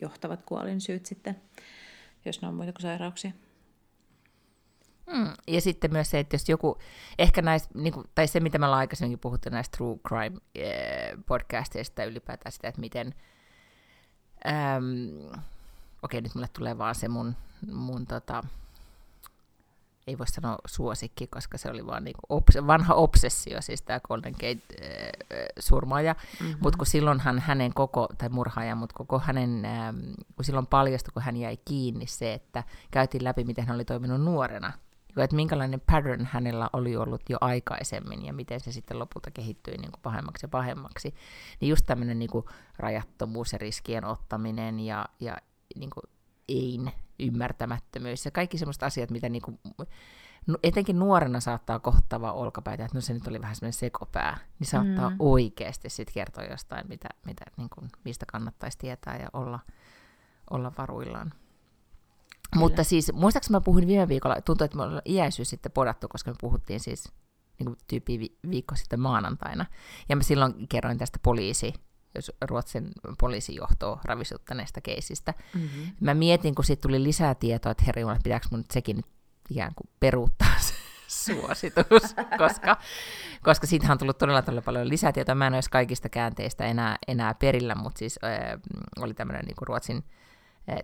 johtavat 0.00 0.40
kuolinsyyt 0.46 1.06
sitten, 1.06 1.36
jos 2.24 2.42
ne 2.42 2.48
on 2.48 2.54
muita 2.54 2.72
kuin 2.72 2.82
sairauksia. 2.82 3.32
Mm. 5.12 5.32
Ja 5.46 5.60
sitten 5.60 5.92
myös 5.92 6.10
se, 6.10 6.18
että 6.18 6.34
jos 6.34 6.48
joku, 6.48 6.78
ehkä 7.18 7.42
näistä, 7.42 7.78
niin 7.78 7.92
kuin, 7.92 8.06
tai 8.14 8.26
se 8.26 8.40
mitä 8.40 8.58
me 8.58 8.66
ollaan 8.66 8.80
aikaisemminkin 8.80 9.18
puhuttu 9.18 9.50
näistä 9.50 9.76
true 9.76 9.98
crime 10.08 10.40
eh, 10.54 11.18
podcasteista 11.26 12.04
ylipäätään 12.04 12.52
sitä, 12.52 12.68
että 12.68 12.80
miten, 12.80 13.14
ähm, 14.46 15.34
okei 16.02 16.20
nyt 16.20 16.34
mulle 16.34 16.48
tulee 16.48 16.78
vaan 16.78 16.94
se 16.94 17.08
mun, 17.08 17.36
mun 17.72 18.06
tota, 18.06 18.44
ei 20.08 20.18
voi 20.18 20.26
sanoa 20.26 20.58
suosikki, 20.66 21.26
koska 21.26 21.58
se 21.58 21.70
oli 21.70 21.86
vaan 21.86 22.04
niinku 22.04 22.20
obs- 22.28 22.66
vanha 22.66 22.94
obsessio, 22.94 23.62
siis 23.62 23.82
tämä 23.82 24.00
Golden 24.00 24.34
Gate-surmaaja. 24.40 26.10
Äh, 26.10 26.40
mm-hmm. 26.40 26.56
Mutta 26.60 26.76
kun 26.76 26.86
silloinhan 26.86 27.38
hänen 27.38 27.74
koko, 27.74 28.08
tai 28.18 28.28
murhaaja, 28.28 28.74
mutta 28.74 28.94
koko 28.98 29.18
hänen, 29.18 29.64
äh, 29.64 29.94
kun 30.36 30.44
silloin 30.44 30.66
paljastui, 30.66 31.12
kun 31.12 31.22
hän 31.22 31.36
jäi 31.36 31.56
kiinni 31.64 32.06
se, 32.06 32.34
että 32.34 32.64
käytiin 32.90 33.24
läpi, 33.24 33.44
miten 33.44 33.66
hän 33.66 33.74
oli 33.74 33.84
toiminut 33.84 34.20
nuorena. 34.20 34.72
Että 35.16 35.36
minkälainen 35.36 35.80
pattern 35.80 36.28
hänellä 36.32 36.70
oli 36.72 36.96
ollut 36.96 37.22
jo 37.28 37.38
aikaisemmin 37.40 38.24
ja 38.24 38.32
miten 38.32 38.60
se 38.60 38.72
sitten 38.72 38.98
lopulta 38.98 39.30
kehittyi 39.30 39.76
niin 39.76 39.90
kuin 39.90 40.00
pahemmaksi 40.02 40.44
ja 40.44 40.48
pahemmaksi. 40.48 41.14
Niin 41.60 41.68
just 41.68 41.86
tämmöinen 41.86 42.18
niin 42.18 42.30
rajattomuus 42.78 43.52
ja 43.52 43.58
riskien 43.58 44.04
ottaminen 44.04 44.80
ja, 44.80 45.06
ja 45.20 45.36
niin 45.76 45.90
kuin 45.90 46.02
ein 46.48 46.92
ymmärtämättömyys 47.18 48.24
ja 48.24 48.30
kaikki 48.30 48.58
semmoista 48.58 48.86
asiat, 48.86 49.10
mitä 49.10 49.28
niinku, 49.28 49.60
etenkin 50.62 50.98
nuorena 50.98 51.40
saattaa 51.40 51.78
kohtava 51.78 52.32
olkapäitä, 52.32 52.84
että 52.84 52.96
no 52.96 53.00
se 53.00 53.14
nyt 53.14 53.26
oli 53.26 53.40
vähän 53.40 53.56
semmoinen 53.56 53.72
sekopää, 53.72 54.38
niin 54.58 54.66
saattaa 54.66 55.10
mm. 55.10 55.16
oikeasti 55.18 55.90
sitten 55.90 56.14
kertoa 56.14 56.44
jostain, 56.44 56.88
mitä, 56.88 57.08
mitä, 57.26 57.44
niin 57.56 57.70
kuin, 57.74 57.90
mistä 58.04 58.26
kannattaisi 58.26 58.78
tietää 58.78 59.16
ja 59.16 59.28
olla, 59.32 59.60
olla 60.50 60.72
varuillaan. 60.78 61.30
Kyllä. 61.30 62.64
Mutta 62.64 62.84
siis, 62.84 63.12
muistaakseni 63.12 63.56
mä 63.56 63.60
puhuin 63.60 63.86
viime 63.86 64.08
viikolla, 64.08 64.40
tuntuu, 64.40 64.64
että 64.64 64.76
me 64.76 64.82
ollaan 64.82 65.02
iäisyys 65.06 65.50
sitten 65.50 65.72
podattu, 65.72 66.08
koska 66.08 66.30
me 66.30 66.36
puhuttiin 66.40 66.80
siis 66.80 67.12
niin 67.58 67.76
tyyppi 67.86 68.38
viikko 68.50 68.76
sitten 68.76 69.00
maanantaina. 69.00 69.66
Ja 70.08 70.16
mä 70.16 70.22
silloin 70.22 70.68
kerroin 70.68 70.98
tästä 70.98 71.18
poliisi 71.22 71.74
Ruotsin 72.48 72.88
poliisijohtoa 73.20 74.00
ravisuttaneesta 74.04 74.80
keisistä. 74.80 75.34
Mm-hmm. 75.54 75.86
Mä 76.00 76.14
mietin, 76.14 76.54
kun 76.54 76.64
siitä 76.64 76.80
tuli 76.80 77.02
lisää 77.02 77.34
tietoa, 77.34 77.72
että 77.72 77.84
herri 77.86 78.02
että 78.02 78.22
pitääkö 78.22 78.46
mun 78.50 78.60
nyt 78.60 78.70
sekin 78.70 78.96
nyt 78.96 79.06
ikään 79.50 79.74
kuin 79.74 79.90
peruuttaa 80.00 80.54
se 80.58 80.74
suositus, 81.24 82.14
koska, 82.38 82.76
koska 83.42 83.66
siitä 83.66 83.92
on 83.92 83.98
tullut 83.98 84.18
todella, 84.18 84.42
todella 84.42 84.62
paljon 84.62 84.88
lisätietoa. 84.88 85.34
Mä 85.34 85.46
en 85.46 85.54
olisi 85.54 85.70
kaikista 85.70 86.08
käänteistä 86.08 86.64
enää, 86.64 86.96
enää 87.08 87.34
perillä, 87.34 87.74
mutta 87.74 87.98
siis 87.98 88.18
äh, 88.24 88.60
oli 88.98 89.14
tämmöinen 89.14 89.44
niin 89.44 89.56
Ruotsin 89.60 90.04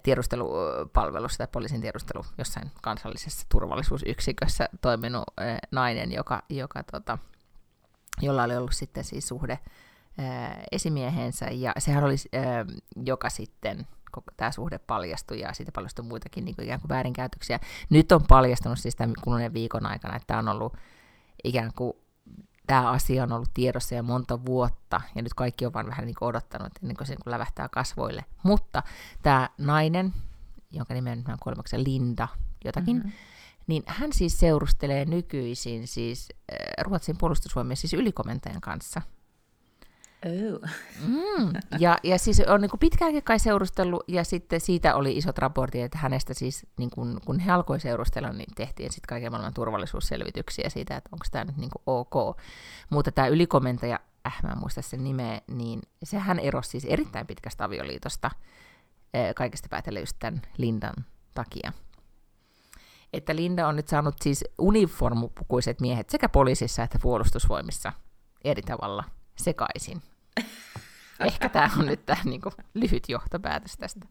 tiedustelupalvelussa 0.03 1.39
tai 1.39 1.47
poliisin 1.53 1.81
tiedustelu 1.81 2.25
jossain 2.39 2.71
kansallisessa 2.83 3.47
turvallisuusyksikössä 3.49 4.69
toiminut 4.81 5.25
äh, 5.41 5.57
nainen, 5.71 6.13
joka, 6.13 6.43
joka 6.49 6.83
tota, 6.83 7.19
jolla 8.21 8.43
oli 8.43 8.57
ollut 8.57 8.75
sitten 8.75 9.05
siis 9.05 9.29
suhde 9.29 9.59
esimiehensä, 10.73 11.47
ja 11.47 11.73
sehän 11.79 12.05
oli, 12.05 12.15
joka 13.05 13.31
sitten 13.31 13.87
tämä 14.37 14.51
suhde 14.51 14.79
paljastui 14.79 15.41
ja 15.41 15.53
siitä 15.53 15.73
paljastui 15.73 16.05
muitakin 16.05 16.45
niin 16.45 16.57
kuin 16.57 16.65
ikään 16.65 16.81
kuin 16.81 16.89
väärinkäytöksiä. 16.89 17.61
Nyt 17.91 18.13
on 18.13 18.23
paljastunut 18.29 18.79
siis 18.79 18.97
tämän 18.97 19.15
kuluneen 19.25 19.55
viikon 19.55 19.87
aikana, 19.87 20.17
että 20.17 20.27
tämä 20.27 20.39
on 20.39 20.49
ollut 20.49 20.77
ikään 21.45 21.73
kuin 21.77 21.93
tämä 22.67 22.91
asia 22.91 23.23
on 23.23 23.33
ollut 23.33 23.51
tiedossa 23.55 23.95
jo 23.95 24.03
monta 24.03 24.45
vuotta, 24.45 25.01
ja 25.15 25.23
nyt 25.23 25.35
kaikki 25.35 25.67
on 25.67 25.73
vaan 25.73 25.87
vähän 25.87 26.07
niin 26.07 26.17
kuin 26.19 26.29
odottanut, 26.29 26.73
ennen 26.83 26.97
kuin 26.97 27.07
se 27.07 27.15
niin 27.15 27.33
lävähtää 27.33 27.69
kasvoille. 27.69 28.25
Mutta 28.43 28.83
tämä 29.23 29.49
nainen, 29.59 30.15
jonka 30.71 30.95
nimen 30.95 31.25
on 31.29 31.37
kolmaksi 31.41 31.85
Linda 31.85 32.29
jotakin, 32.65 32.97
mm-hmm. 32.97 33.13
niin 33.67 33.83
hän 33.87 34.13
siis 34.13 34.39
seurustelee 34.39 35.05
nykyisin 35.05 35.87
siis 35.87 36.29
äh, 36.53 36.57
Ruotsin 36.81 37.19
puolustusvoimien 37.19 37.77
siis 37.77 37.95
ylikomentajan 37.95 38.61
kanssa– 38.61 39.03
Oh. 40.25 40.71
Mm. 41.07 41.53
Ja, 41.79 41.99
ja 42.03 42.19
siis 42.19 42.41
on 42.41 42.61
niin 42.61 42.71
pitkäänkin 42.81 43.23
kai 43.23 43.39
seurustellut, 43.39 44.05
ja 44.09 44.25
sitten 44.25 44.61
siitä 44.61 44.95
oli 44.95 45.17
isot 45.17 45.39
raportit, 45.39 45.83
että 45.83 45.99
hänestä 45.99 46.35
siis, 46.35 46.67
niin 46.79 46.91
kuin, 46.91 47.19
kun 47.27 47.39
he 47.39 47.53
alkoi 47.53 47.81
seurustella, 47.81 48.33
niin 48.33 48.55
tehtiin 48.55 48.93
sitten 48.93 49.09
kaiken 49.09 49.33
maailman 49.33 49.55
turvallisuusselvityksiä 49.55 50.69
siitä, 50.69 50.97
että 50.97 51.11
onko 51.13 51.25
tämä 51.31 51.45
nyt 51.45 51.57
niin 51.57 51.71
ok. 51.87 52.37
Mutta 52.91 53.13
tämä 53.13 53.29
ylikomentaja, 53.29 54.01
äh, 54.27 54.43
mä 54.43 54.49
en 54.49 54.59
muista 54.59 54.83
sen 54.83 55.05
nimeä, 55.05 55.41
niin 55.47 55.81
sehän 56.03 56.39
erosi 56.39 56.71
siis 56.71 56.85
erittäin 56.85 57.27
pitkästä 57.27 57.65
avioliitosta 57.65 58.31
kaikesta 59.37 59.69
päätellen 59.71 60.03
just 60.03 60.17
tämän 60.19 60.43
Lindan 60.57 60.95
takia. 61.35 61.73
Että 63.13 63.37
Linda 63.37 63.69
on 63.69 63.77
nyt 63.77 63.89
saanut 63.89 64.15
siis 64.23 64.45
uniformupukuiset 64.59 65.81
miehet 65.81 66.11
sekä 66.11 66.29
poliisissa 66.29 66.83
että 66.83 66.99
puolustusvoimissa 67.03 67.93
eri 68.45 68.63
tavalla 68.63 69.05
sekaisin. 69.37 70.03
Ehkä 71.27 71.49
tämä 71.49 71.71
on 71.79 71.87
nyt 71.87 72.07
tämä 72.07 72.21
niinku 72.25 72.53
lyhyt 72.75 73.09
johtopäätös 73.09 73.77
tästä. 73.77 74.07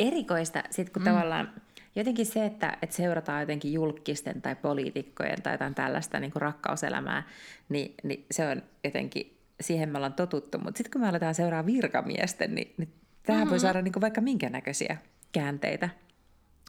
Erikoista, 0.00 0.62
sit 0.70 0.90
kun 0.90 1.02
mm. 1.02 1.04
tavallaan 1.04 1.52
jotenkin 1.96 2.26
se, 2.26 2.44
että, 2.44 2.78
että 2.82 2.96
seurataan 2.96 3.40
jotenkin 3.40 3.72
julkisten 3.72 4.42
tai 4.42 4.56
poliitikkojen 4.56 5.42
tai 5.42 5.54
jotain 5.54 5.74
tällaista 5.74 6.20
niin 6.20 6.32
kuin 6.32 6.42
rakkauselämää, 6.42 7.22
niin, 7.68 7.94
niin 8.02 8.26
se 8.30 8.48
on 8.48 8.62
jotenkin, 8.84 9.38
siihen 9.60 9.88
me 9.88 9.96
ollaan 9.98 10.14
totuttu. 10.14 10.58
Mutta 10.58 10.78
sitten 10.78 10.92
kun 10.92 11.00
me 11.00 11.08
aletaan 11.08 11.34
seuraa 11.34 11.66
virkamiesten, 11.66 12.54
niin, 12.54 12.74
niin 12.78 12.94
tähän 13.22 13.46
mm. 13.46 13.50
voi 13.50 13.60
saada 13.60 13.82
niin 13.82 13.92
kuin 13.92 14.00
vaikka 14.00 14.20
minkä 14.20 14.50
näköisiä 14.50 14.96
käänteitä. 15.32 15.88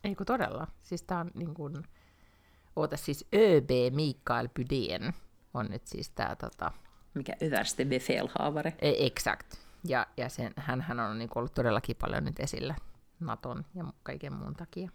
Ei 0.04 0.15
kun 0.15 0.25
todella. 0.25 0.67
Siis 0.84 1.04
tämä 1.04 1.19
on 1.19 1.32
niin 1.34 1.54
kuin, 1.54 1.84
oota 2.75 2.97
siis 2.97 3.25
ÖB 3.36 3.69
Mikael 3.95 4.49
Bydén 4.60 5.13
on 5.54 5.67
nyt 5.69 5.88
siis 5.88 6.10
tämä 6.10 6.36
tota, 6.36 6.71
mikä 7.15 7.34
överste 7.43 7.86
befälhavare. 7.86 8.73
E, 8.80 9.06
exakt. 9.06 9.56
Ja, 9.84 10.08
ja 10.17 10.30
sen, 10.30 10.54
hän, 10.58 10.82
hän 10.82 10.99
on 10.99 11.19
niin 11.19 11.30
ollut 11.36 11.54
todellakin 11.54 11.95
paljon 11.95 12.25
nyt 12.25 12.39
esillä 12.39 12.75
Naton 13.19 13.65
ja 13.75 13.86
kaiken 14.04 14.34
muun 14.34 14.56
takia. 14.56 14.89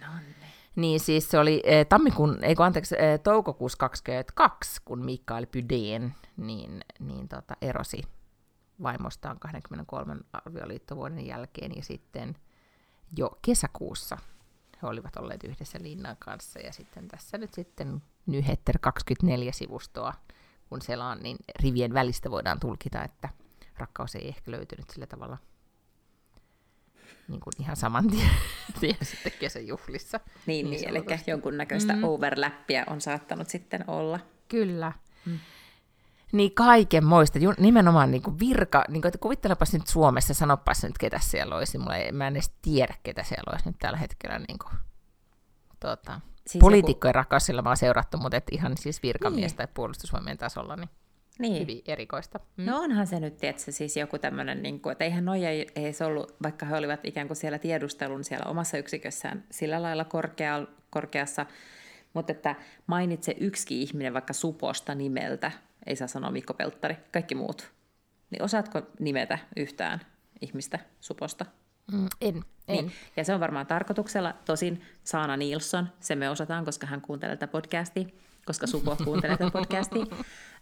Nonne. 0.00 0.34
Niin 0.76 1.00
siis 1.00 1.30
se 1.30 1.38
oli 1.38 1.62
eh, 1.64 1.86
tammikuun, 1.86 2.44
ei 2.44 2.54
anteeksi, 2.58 2.96
eh, 2.98 3.20
toukokuussa 3.20 3.78
22, 3.78 4.82
kun 4.84 5.04
Mikael 5.04 5.46
Pydeen 5.46 6.14
niin, 6.36 6.80
niin 6.98 7.28
tota, 7.28 7.56
erosi 7.62 8.02
vaimostaan 8.82 9.38
23 9.38 10.16
avioliittovuoden 10.46 11.26
jälkeen 11.26 11.72
ja 11.76 11.82
sitten 11.82 12.36
jo 13.16 13.38
kesäkuussa 13.42 14.18
he 14.82 14.88
olivat 14.88 15.16
olleet 15.16 15.44
yhdessä 15.44 15.78
Linnan 15.82 16.16
kanssa 16.18 16.58
ja 16.58 16.72
sitten 16.72 17.08
tässä 17.08 17.38
nyt 17.38 17.54
sitten 17.54 18.02
Nyhetter 18.26 18.78
24 18.78 19.52
sivustoa 19.52 20.12
kun 20.72 20.82
selaan, 20.82 21.18
niin 21.22 21.36
rivien 21.62 21.94
välistä 21.94 22.30
voidaan 22.30 22.60
tulkita, 22.60 23.04
että 23.04 23.28
rakkaus 23.76 24.14
ei 24.14 24.28
ehkä 24.28 24.50
löytynyt 24.50 24.90
sillä 24.90 25.06
tavalla 25.06 25.38
niin 27.28 27.40
kuin 27.40 27.52
ihan 27.58 27.76
saman 27.76 28.10
tien, 28.10 28.30
tien 28.80 28.96
sitten 29.02 29.32
kesäjuhlissa. 29.40 30.20
Niin, 30.46 30.70
niin, 30.70 30.80
niin 30.80 30.88
eli 30.88 31.04
jonkunnäköistä 31.26 31.96
mm. 31.96 32.04
overlappia 32.04 32.84
on 32.86 33.00
saattanut 33.00 33.48
sitten 33.48 33.84
olla. 33.86 34.20
Kyllä. 34.48 34.92
Mm. 35.26 35.38
Niin 36.32 36.54
kaiken 36.54 37.04
moista, 37.04 37.38
nimenomaan 37.58 38.10
niin 38.10 38.22
kuin 38.22 38.38
virka, 38.38 38.84
niin 38.88 39.02
kuin, 39.02 39.08
että 39.08 39.18
kuvittelepas 39.18 39.72
nyt 39.72 39.86
Suomessa, 39.86 40.34
sanopas 40.34 40.82
nyt 40.82 40.98
ketä 40.98 41.18
siellä 41.18 41.56
olisi, 41.56 41.78
mulla 41.78 41.96
ei, 41.96 42.12
mä 42.12 42.26
en 42.26 42.36
edes 42.36 42.52
tiedä 42.62 42.94
ketä 43.02 43.22
siellä 43.22 43.52
olisi 43.52 43.68
nyt 43.68 43.76
tällä 43.78 43.98
hetkellä 43.98 44.38
niin 44.38 44.58
kuin, 44.58 44.74
tuota, 45.80 46.20
Siis 46.46 46.60
Poliitikkojen 46.60 47.10
joku... 47.10 47.16
rakkausilla 47.16 47.62
mä 47.62 47.70
oon 47.70 47.76
seurattu, 47.76 48.18
mutta 48.18 48.36
et 48.36 48.46
ihan 48.50 48.76
siis 48.76 49.02
virkamies 49.02 49.52
niin. 49.52 49.56
tai 49.56 49.68
puolustusvoimien 49.74 50.38
tasolla, 50.38 50.76
niin, 50.76 50.88
niin. 51.38 51.62
hyvin 51.62 51.82
erikoista. 51.86 52.40
Mm. 52.56 52.64
No 52.64 52.80
onhan 52.80 53.06
se 53.06 53.20
nyt, 53.20 53.36
tietysti, 53.36 53.72
siis 53.72 53.96
joku 53.96 54.18
tämmöinen, 54.18 54.62
niin 54.62 54.80
kuin, 54.80 54.92
että 54.92 55.04
eihän 55.04 55.24
noja 55.24 55.48
ei 55.76 55.92
se 55.92 56.04
ollut, 56.04 56.36
vaikka 56.42 56.66
he 56.66 56.76
olivat 56.76 57.00
ikään 57.04 57.26
kuin 57.26 57.36
siellä 57.36 57.58
tiedustelun 57.58 58.24
siellä 58.24 58.50
omassa 58.50 58.78
yksikössään 58.78 59.44
sillä 59.50 59.82
lailla 59.82 60.04
korkea, 60.04 60.66
korkeassa, 60.90 61.46
mutta 62.14 62.32
että 62.32 62.54
mainitse 62.86 63.34
yksi 63.40 63.82
ihminen 63.82 64.14
vaikka 64.14 64.32
Suposta 64.32 64.94
nimeltä, 64.94 65.52
ei 65.86 65.96
saa 65.96 66.08
sanoa 66.08 66.30
Mikko 66.30 66.54
Pelttari, 66.54 66.96
kaikki 67.12 67.34
muut. 67.34 67.72
Niin 68.30 68.42
osaatko 68.42 68.82
nimetä 68.98 69.38
yhtään 69.56 70.00
ihmistä 70.40 70.78
Suposta? 71.00 71.46
Mm, 71.92 72.06
en, 72.20 72.44
en. 72.68 72.76
Niin. 72.76 72.92
Ja 73.16 73.24
se 73.24 73.34
on 73.34 73.40
varmaan 73.40 73.66
tarkoituksella. 73.66 74.34
Tosin 74.44 74.82
Saana 75.04 75.36
Nilsson, 75.36 75.88
se 76.00 76.14
me 76.14 76.30
osataan, 76.30 76.64
koska 76.64 76.86
hän 76.86 77.00
kuuntelee 77.00 77.36
tätä 77.36 77.52
podcastia, 77.52 78.04
koska 78.46 78.66
Supo 78.66 78.96
kuuntelee 79.04 79.36
tätä 79.36 79.50
podcastia. 79.50 80.04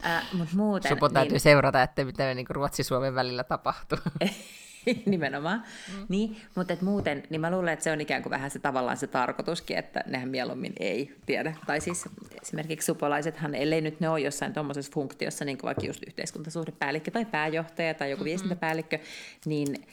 Äh, 0.07 0.33
mut 0.33 0.53
muuten, 0.53 0.89
Supo 0.89 1.09
täytyy 1.09 1.33
niin... 1.33 1.41
seurata, 1.41 1.83
että 1.83 2.05
mitä 2.05 2.35
niin 2.35 2.47
Ruotsi-Suomen 2.51 3.15
välillä 3.15 3.45
tapahtuu. 3.45 3.99
Nimenomaan. 5.07 5.65
Mm. 5.97 6.07
Niin, 6.09 6.37
mutta 6.55 6.73
et 6.73 6.83
muuten, 6.83 7.23
niin 7.31 7.41
mä 7.41 7.51
luulen, 7.51 7.73
että 7.73 7.83
se 7.83 7.93
on 7.93 8.01
ikään 8.01 8.23
kuin 8.23 8.31
vähän 8.31 8.51
se 8.51 8.59
tavallaan 8.59 8.97
se 8.97 9.07
tarkoituskin, 9.07 9.79
että 9.79 10.05
nehän 10.07 10.29
mieluummin 10.29 10.73
ei 10.81 11.17
tiedä. 11.27 11.57
Tai 11.67 11.81
siis 11.81 12.09
esimerkiksi 12.43 12.87
supolaisethan, 12.87 13.55
ellei 13.55 13.81
nyt 13.81 14.01
ne 14.01 14.09
ole 14.09 14.21
jossain 14.21 14.53
tuommoisessa 14.53 14.93
funktiossa, 14.93 15.45
niin 15.45 15.59
kuin 15.59 15.67
vaikka 15.67 15.87
just 15.87 16.03
yhteiskuntasuhdepäällikkö 16.07 17.11
tai 17.11 17.25
pääjohtaja 17.25 17.95
tai 17.95 18.11
joku 18.11 18.21
mm-hmm. 18.21 18.25
viestintäpäällikkö, 18.25 18.99
niin 19.45 19.87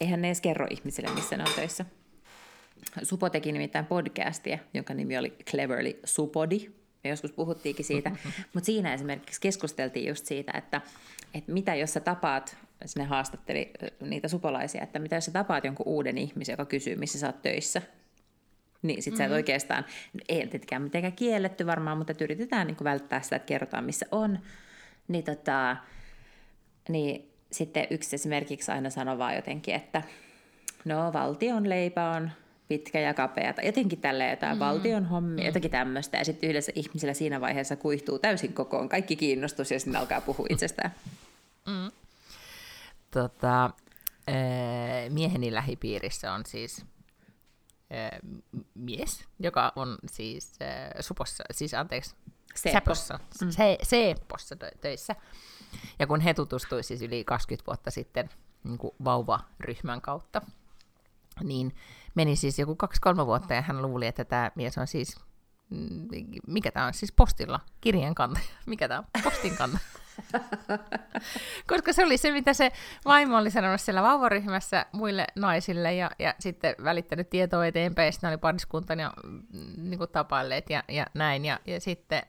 eihän 0.00 0.22
ne 0.22 0.28
edes 0.28 0.40
kerro 0.40 0.66
ihmisille, 0.70 1.10
missä 1.14 1.36
ne 1.36 1.44
on 1.46 1.54
töissä. 1.56 1.84
Supo 3.02 3.30
teki 3.30 3.52
nimittäin 3.52 3.86
podcastia, 3.86 4.58
jonka 4.74 4.94
nimi 4.94 5.18
oli 5.18 5.36
Cleverly 5.50 6.00
Supodi. 6.04 6.70
Me 7.04 7.10
joskus 7.10 7.32
puhuttiinkin 7.32 7.84
siitä, 7.84 8.10
mutta 8.54 8.66
siinä 8.66 8.94
esimerkiksi 8.94 9.40
keskusteltiin 9.40 10.08
just 10.08 10.26
siitä, 10.26 10.52
että, 10.58 10.80
että 11.34 11.52
mitä 11.52 11.74
jos 11.74 11.92
sä 11.92 12.00
tapaat, 12.00 12.56
sinne 12.84 13.04
haastatteli 13.04 13.70
niitä 14.00 14.28
supolaisia, 14.28 14.82
että 14.82 14.98
mitä 14.98 15.14
jos 15.14 15.24
sä 15.24 15.32
tapaat 15.32 15.64
jonkun 15.64 15.86
uuden 15.88 16.18
ihmisen, 16.18 16.52
joka 16.52 16.64
kysyy, 16.64 16.96
missä 16.96 17.18
sä 17.18 17.26
oot 17.26 17.42
töissä, 17.42 17.82
niin 18.82 19.02
sit 19.02 19.12
mm-hmm. 19.12 19.18
sä 19.18 19.24
et 19.24 19.32
oikeastaan, 19.32 19.84
ei 20.28 20.46
tietenkään 20.46 20.82
mitenkään 20.82 21.12
kielletty 21.12 21.66
varmaan, 21.66 21.98
mutta 21.98 22.14
yritetään 22.20 22.66
niin 22.66 22.76
välttää 22.84 23.22
sitä, 23.22 23.36
että 23.36 23.46
kerrotaan 23.46 23.84
missä 23.84 24.06
on. 24.10 24.38
Niin, 25.08 25.24
tota, 25.24 25.76
niin 26.88 27.29
sitten 27.52 27.86
yksi 27.90 28.16
esimerkiksi 28.16 28.72
aina 28.72 28.90
sanoo 28.90 29.18
vaan 29.18 29.36
jotenkin, 29.36 29.74
että 29.74 30.02
no 30.84 31.12
valtion 31.12 31.68
leipä 31.68 32.10
on 32.10 32.30
pitkä 32.68 33.00
ja 33.00 33.14
kapea, 33.14 33.52
tai 33.52 33.66
jotenkin 33.66 34.00
tälle 34.00 34.30
jotain 34.30 34.56
mm. 34.56 34.60
valtion 34.60 35.04
hommi, 35.04 35.40
mm. 35.40 35.46
jotakin 35.46 35.70
tämmöistä, 35.70 36.18
ja 36.18 36.24
sitten 36.24 36.50
yhdessä 36.50 36.72
ihmisellä 36.74 37.14
siinä 37.14 37.40
vaiheessa 37.40 37.76
kuihtuu 37.76 38.18
täysin 38.18 38.52
kokoon 38.52 38.88
kaikki 38.88 39.16
kiinnostus, 39.16 39.70
ja 39.70 39.80
sitten 39.80 40.00
alkaa 40.00 40.20
puhua 40.20 40.46
itsestään. 40.50 40.94
Mm. 41.66 41.90
Tota, 43.10 43.70
mieheni 45.08 45.54
lähipiirissä 45.54 46.32
on 46.32 46.46
siis 46.46 46.84
mies, 48.74 49.24
joka 49.38 49.72
on 49.76 49.98
siis 50.10 50.58
supossa, 51.00 51.44
siis 51.50 51.74
anteeksi, 51.74 52.14
Seppossa, 52.54 53.20
mm. 53.42 53.50
Se, 53.50 53.78
Seppossa 53.82 54.56
töissä. 54.80 55.16
Ja 55.98 56.06
kun 56.06 56.20
he 56.20 56.34
tutustuivat 56.34 56.86
siis 56.86 57.02
yli 57.02 57.24
20 57.24 57.66
vuotta 57.66 57.90
sitten 57.90 58.30
niin 58.64 58.78
kuin 58.78 58.94
vauvaryhmän 59.04 60.00
kautta, 60.00 60.42
niin 61.42 61.74
meni 62.14 62.36
siis 62.36 62.58
joku 62.58 62.76
kaksi-kolme 62.76 63.26
vuotta 63.26 63.54
ja 63.54 63.62
hän 63.62 63.82
luuli, 63.82 64.06
että 64.06 64.24
tämä 64.24 64.50
mies 64.54 64.78
on 64.78 64.86
siis, 64.86 65.16
mm, 65.70 66.08
mikä 66.46 66.70
tämä 66.70 66.86
on 66.86 66.94
siis 66.94 67.12
postilla, 67.12 67.60
kirjeen 67.80 68.14
kantaja, 68.14 68.46
mikä 68.66 68.88
tämä 68.88 68.98
on, 68.98 69.22
postin 69.22 69.56
kantaja. 69.56 69.84
Koska 71.70 71.92
se 71.92 72.04
oli 72.04 72.16
se, 72.16 72.30
mitä 72.32 72.54
se 72.54 72.72
vaimo 73.04 73.36
oli 73.36 73.50
sanonut 73.50 73.80
siellä 73.80 74.02
vauvaryhmässä 74.02 74.86
muille 74.92 75.26
naisille 75.36 75.94
ja, 75.94 76.10
ja 76.18 76.34
sitten 76.38 76.74
välittänyt 76.84 77.30
tietoa 77.30 77.66
eteenpäin, 77.66 78.06
ja 78.06 78.12
sitten 78.12 78.30
oli 78.30 78.38
pariskunta 78.38 78.94
ja 78.94 79.12
mm, 79.24 79.42
niin 79.76 79.98
kuin 79.98 80.10
tapailleet 80.10 80.70
ja, 80.70 80.82
ja 80.88 81.06
näin. 81.14 81.44
Ja, 81.44 81.58
ja 81.66 81.80
sitten, 81.80 82.22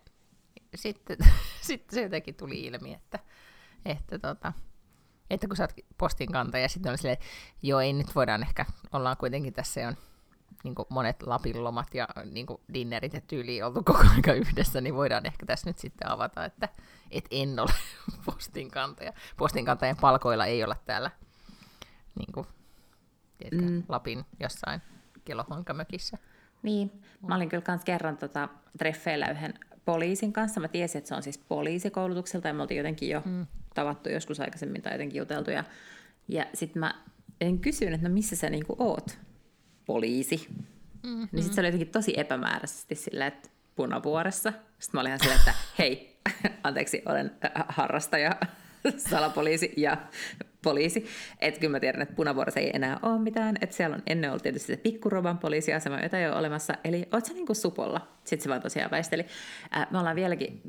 sitten, 0.75 1.17
sitten 1.61 1.95
se 1.95 2.01
jotenkin 2.01 2.35
tuli 2.35 2.59
ilmi, 2.59 2.93
että, 2.93 3.19
että, 3.85 4.19
tota, 4.19 4.53
että 5.29 5.47
kun 5.47 5.57
sä 5.57 5.63
oot 5.63 5.73
postin 5.97 6.31
kantaja, 6.31 6.69
sitten 6.69 6.89
oli 6.89 6.97
silleen, 6.97 7.17
joo 7.61 7.79
ei 7.79 7.93
nyt 7.93 8.15
voidaan 8.15 8.43
ehkä, 8.43 8.65
ollaan 8.91 9.17
kuitenkin 9.17 9.53
tässä 9.53 9.87
on 9.87 9.97
niin 10.63 10.75
monet 10.89 11.23
Lapin 11.23 11.63
lomat 11.63 11.93
ja 11.93 12.07
niin 12.31 12.45
dinnerit 12.73 13.13
ja 13.13 13.21
tyyli 13.21 13.61
oltu 13.61 13.83
koko 13.83 14.03
aika 14.15 14.33
yhdessä, 14.33 14.81
niin 14.81 14.95
voidaan 14.95 15.25
ehkä 15.25 15.45
tässä 15.45 15.69
nyt 15.69 15.77
sitten 15.77 16.09
avata, 16.09 16.45
että 16.45 16.69
et 17.11 17.25
en 17.31 17.59
ole 17.59 17.71
postin 18.25 18.71
kantaja. 18.71 19.13
Postin 19.37 19.65
kantajan 19.65 19.97
palkoilla 19.97 20.45
ei 20.45 20.63
olla 20.63 20.75
täällä 20.85 21.11
niin 22.19 22.31
kuin, 22.31 22.47
tiedätkö, 23.37 23.71
mm. 23.71 23.83
Lapin 23.89 24.25
jossain 24.39 24.81
kelohonkamökissä. 25.25 26.17
Niin, 26.63 27.03
mä 27.27 27.35
olin 27.35 27.49
kyllä 27.49 27.63
kans 27.63 27.85
kerran 27.85 28.17
tota, 28.17 28.49
treffeillä 28.77 29.27
yhden 29.27 29.53
poliisin 29.85 30.33
kanssa. 30.33 30.59
Mä 30.59 30.67
tiesin, 30.67 30.99
että 30.99 31.09
se 31.09 31.15
on 31.15 31.23
siis 31.23 31.37
poliisikoulutukselta 31.37 32.47
ja 32.47 32.53
me 32.53 32.61
oltiin 32.61 32.77
jotenkin 32.77 33.09
jo 33.09 33.21
mm. 33.25 33.47
tavattu 33.73 34.09
joskus 34.09 34.39
aikaisemmin 34.39 34.81
tai 34.81 34.93
jotenkin 34.93 35.19
juteltu. 35.19 35.51
Ja, 35.51 35.63
ja 36.27 36.45
sitten 36.53 36.79
mä 36.79 37.03
en 37.41 37.59
kysynyt, 37.59 37.93
että 37.93 38.09
no 38.09 38.13
missä 38.13 38.35
sä 38.35 38.49
niinku 38.49 38.75
oot, 38.79 39.19
poliisi. 39.85 40.47
Mm-hmm. 41.03 41.27
Niin 41.31 41.43
sitten 41.43 41.53
se 41.53 41.61
oli 41.61 41.67
jotenkin 41.67 41.91
tosi 41.91 42.13
epämääräisesti 42.17 42.95
silleen, 42.95 43.27
että 43.27 43.49
punavuoressa. 43.75 44.53
Sitten 44.79 44.97
mä 44.97 45.01
olin 45.01 45.09
ihan 45.09 45.19
silleen, 45.19 45.39
että 45.39 45.53
hei, 45.79 46.17
anteeksi, 46.63 47.01
olen 47.05 47.31
harrastaja, 47.67 48.31
salapoliisi 49.09 49.73
ja 49.77 49.97
poliisi. 50.63 51.05
Että 51.39 51.59
kyllä 51.59 51.71
mä 51.71 51.79
tiedän, 51.79 52.01
että 52.01 52.15
punavuorossa 52.15 52.59
ei 52.59 52.71
enää 52.73 52.99
ole 53.01 53.19
mitään. 53.19 53.55
Että 53.61 53.75
siellä 53.75 53.95
on 53.95 54.03
ennen 54.07 54.29
ollut 54.29 54.43
tietysti 54.43 54.73
se 54.75 54.77
pikkuroban 54.77 55.37
poliisiasema, 55.37 55.99
jota 55.99 56.19
ei 56.19 56.27
ole 56.27 56.35
olemassa. 56.35 56.73
Eli 56.83 57.07
oot 57.11 57.25
sä 57.25 57.33
niinku 57.33 57.53
supolla? 57.53 58.07
Sitten 58.23 58.43
se 58.43 58.49
vaan 58.49 58.61
tosiaan 58.61 58.91
väisteli. 58.91 59.25
me 59.91 59.99
ollaan 59.99 60.15
vieläkin, 60.15 60.61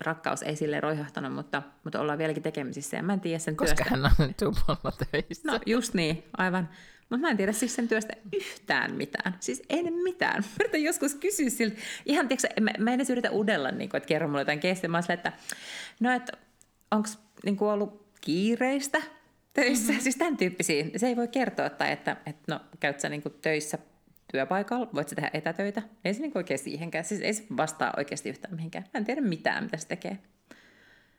rakkaus 0.00 0.42
ei 0.42 0.56
sille 0.56 0.80
roihahtanut, 0.80 1.32
mutta, 1.32 1.62
mutta 1.84 2.00
ollaan 2.00 2.18
vieläkin 2.18 2.42
tekemisissä. 2.42 2.96
Ja 2.96 3.02
mä 3.02 3.12
en 3.12 3.20
tiedä 3.20 3.38
sen 3.38 3.56
Koska 3.56 3.84
työstä. 3.84 3.90
hän 3.90 4.04
on 4.04 4.34
supolla 4.40 4.96
töissä. 5.10 5.52
No 5.52 5.60
just 5.66 5.94
niin, 5.94 6.24
aivan. 6.36 6.68
Mutta 7.10 7.20
mä 7.20 7.30
en 7.30 7.36
tiedä 7.36 7.52
siis 7.52 7.74
sen 7.74 7.88
työstä 7.88 8.12
yhtään 8.32 8.94
mitään. 8.94 9.34
Siis 9.40 9.62
en 9.68 9.94
mitään. 9.94 10.42
Mä 10.42 10.48
yritän 10.60 10.82
joskus 10.82 11.14
kysyä 11.14 11.50
siltä, 11.50 11.76
ihan 12.06 12.28
tiedätkö, 12.28 12.60
mä, 12.60 12.70
mä 12.78 12.90
en 12.90 12.94
edes 12.94 13.10
yritä 13.10 13.30
udella, 13.30 13.70
niin 13.70 13.90
kuin, 13.90 13.98
että 13.98 14.08
kerro 14.08 14.28
mulle 14.28 14.40
jotain 14.40 14.60
keistä. 14.60 14.88
Mä 14.88 15.00
että 15.08 15.32
no, 16.00 16.12
että 16.12 16.32
onko 16.90 17.08
niin 17.44 17.56
ollut 17.60 18.05
kiireistä 18.26 19.02
töissä, 19.52 19.92
mm-hmm. 19.92 20.02
siis 20.02 20.16
tämän 20.16 20.36
tyyppisiä. 20.36 20.84
Se 20.96 21.06
ei 21.06 21.16
voi 21.16 21.28
kertoa, 21.28 21.70
tai 21.70 21.92
että, 21.92 22.16
että 22.26 22.54
no, 22.54 22.60
käyt 22.80 23.00
sä 23.00 23.08
niin 23.08 23.22
kuin 23.22 23.34
töissä 23.42 23.78
työpaikalla, 24.32 24.88
voit 24.94 25.08
sä 25.08 25.14
tehdä 25.14 25.30
etätöitä. 25.34 25.82
Ei 26.04 26.14
se 26.14 26.20
niin 26.20 26.32
oikein 26.34 26.58
siihenkään, 26.58 27.04
siis 27.04 27.20
ei 27.20 27.34
se 27.34 27.44
vastaa 27.56 27.92
oikeasti 27.96 28.28
yhtään 28.28 28.54
mihinkään. 28.54 28.84
Mä 28.94 28.98
en 28.98 29.04
tiedä 29.04 29.20
mitään, 29.20 29.64
mitä 29.64 29.76
se 29.76 29.88
tekee. 29.88 30.18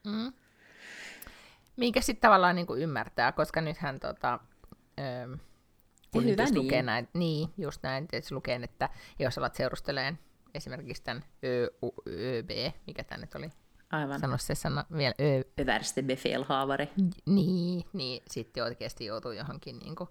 Mm. 0.06 0.34
Minkä 1.78 2.02
sitten 2.02 2.22
tavallaan 2.22 2.56
niin 2.56 2.68
kuin 2.68 2.82
ymmärtää, 2.82 3.32
koska 3.32 3.62
nythän 3.62 4.00
tota, 4.00 4.40
öö, 5.00 5.38
kun 6.12 6.26
Hyvä 6.26 6.44
niin. 6.44 6.56
lukee 6.56 6.84
näin, 6.84 7.08
niin, 7.14 7.50
just 7.58 7.84
näin, 7.84 8.08
että 8.12 8.36
lukee, 8.36 8.60
että 8.64 8.90
jos 9.20 9.38
alat 9.38 9.56
seurusteleen 9.56 10.20
esimerkiksi 10.54 11.04
tämän 11.04 11.24
ÖB, 12.08 12.50
mikä 12.88 13.04
tämä 13.04 13.22
nyt 13.22 13.36
oli, 13.36 13.52
Aivan. 13.92 14.20
Sano 14.20 14.38
se 14.38 14.56
sana 14.56 14.86
vielä. 14.98 15.14
Ö... 15.20 15.62
Överste 15.62 16.02
befälhavare. 16.02 16.90
Niin, 17.26 17.84
niin, 17.94 18.24
sitten 18.32 18.64
oikeasti 18.64 19.06
joutuu 19.06 19.32
johonkin 19.32 19.80
niin 19.80 19.96
kuin, 19.96 20.10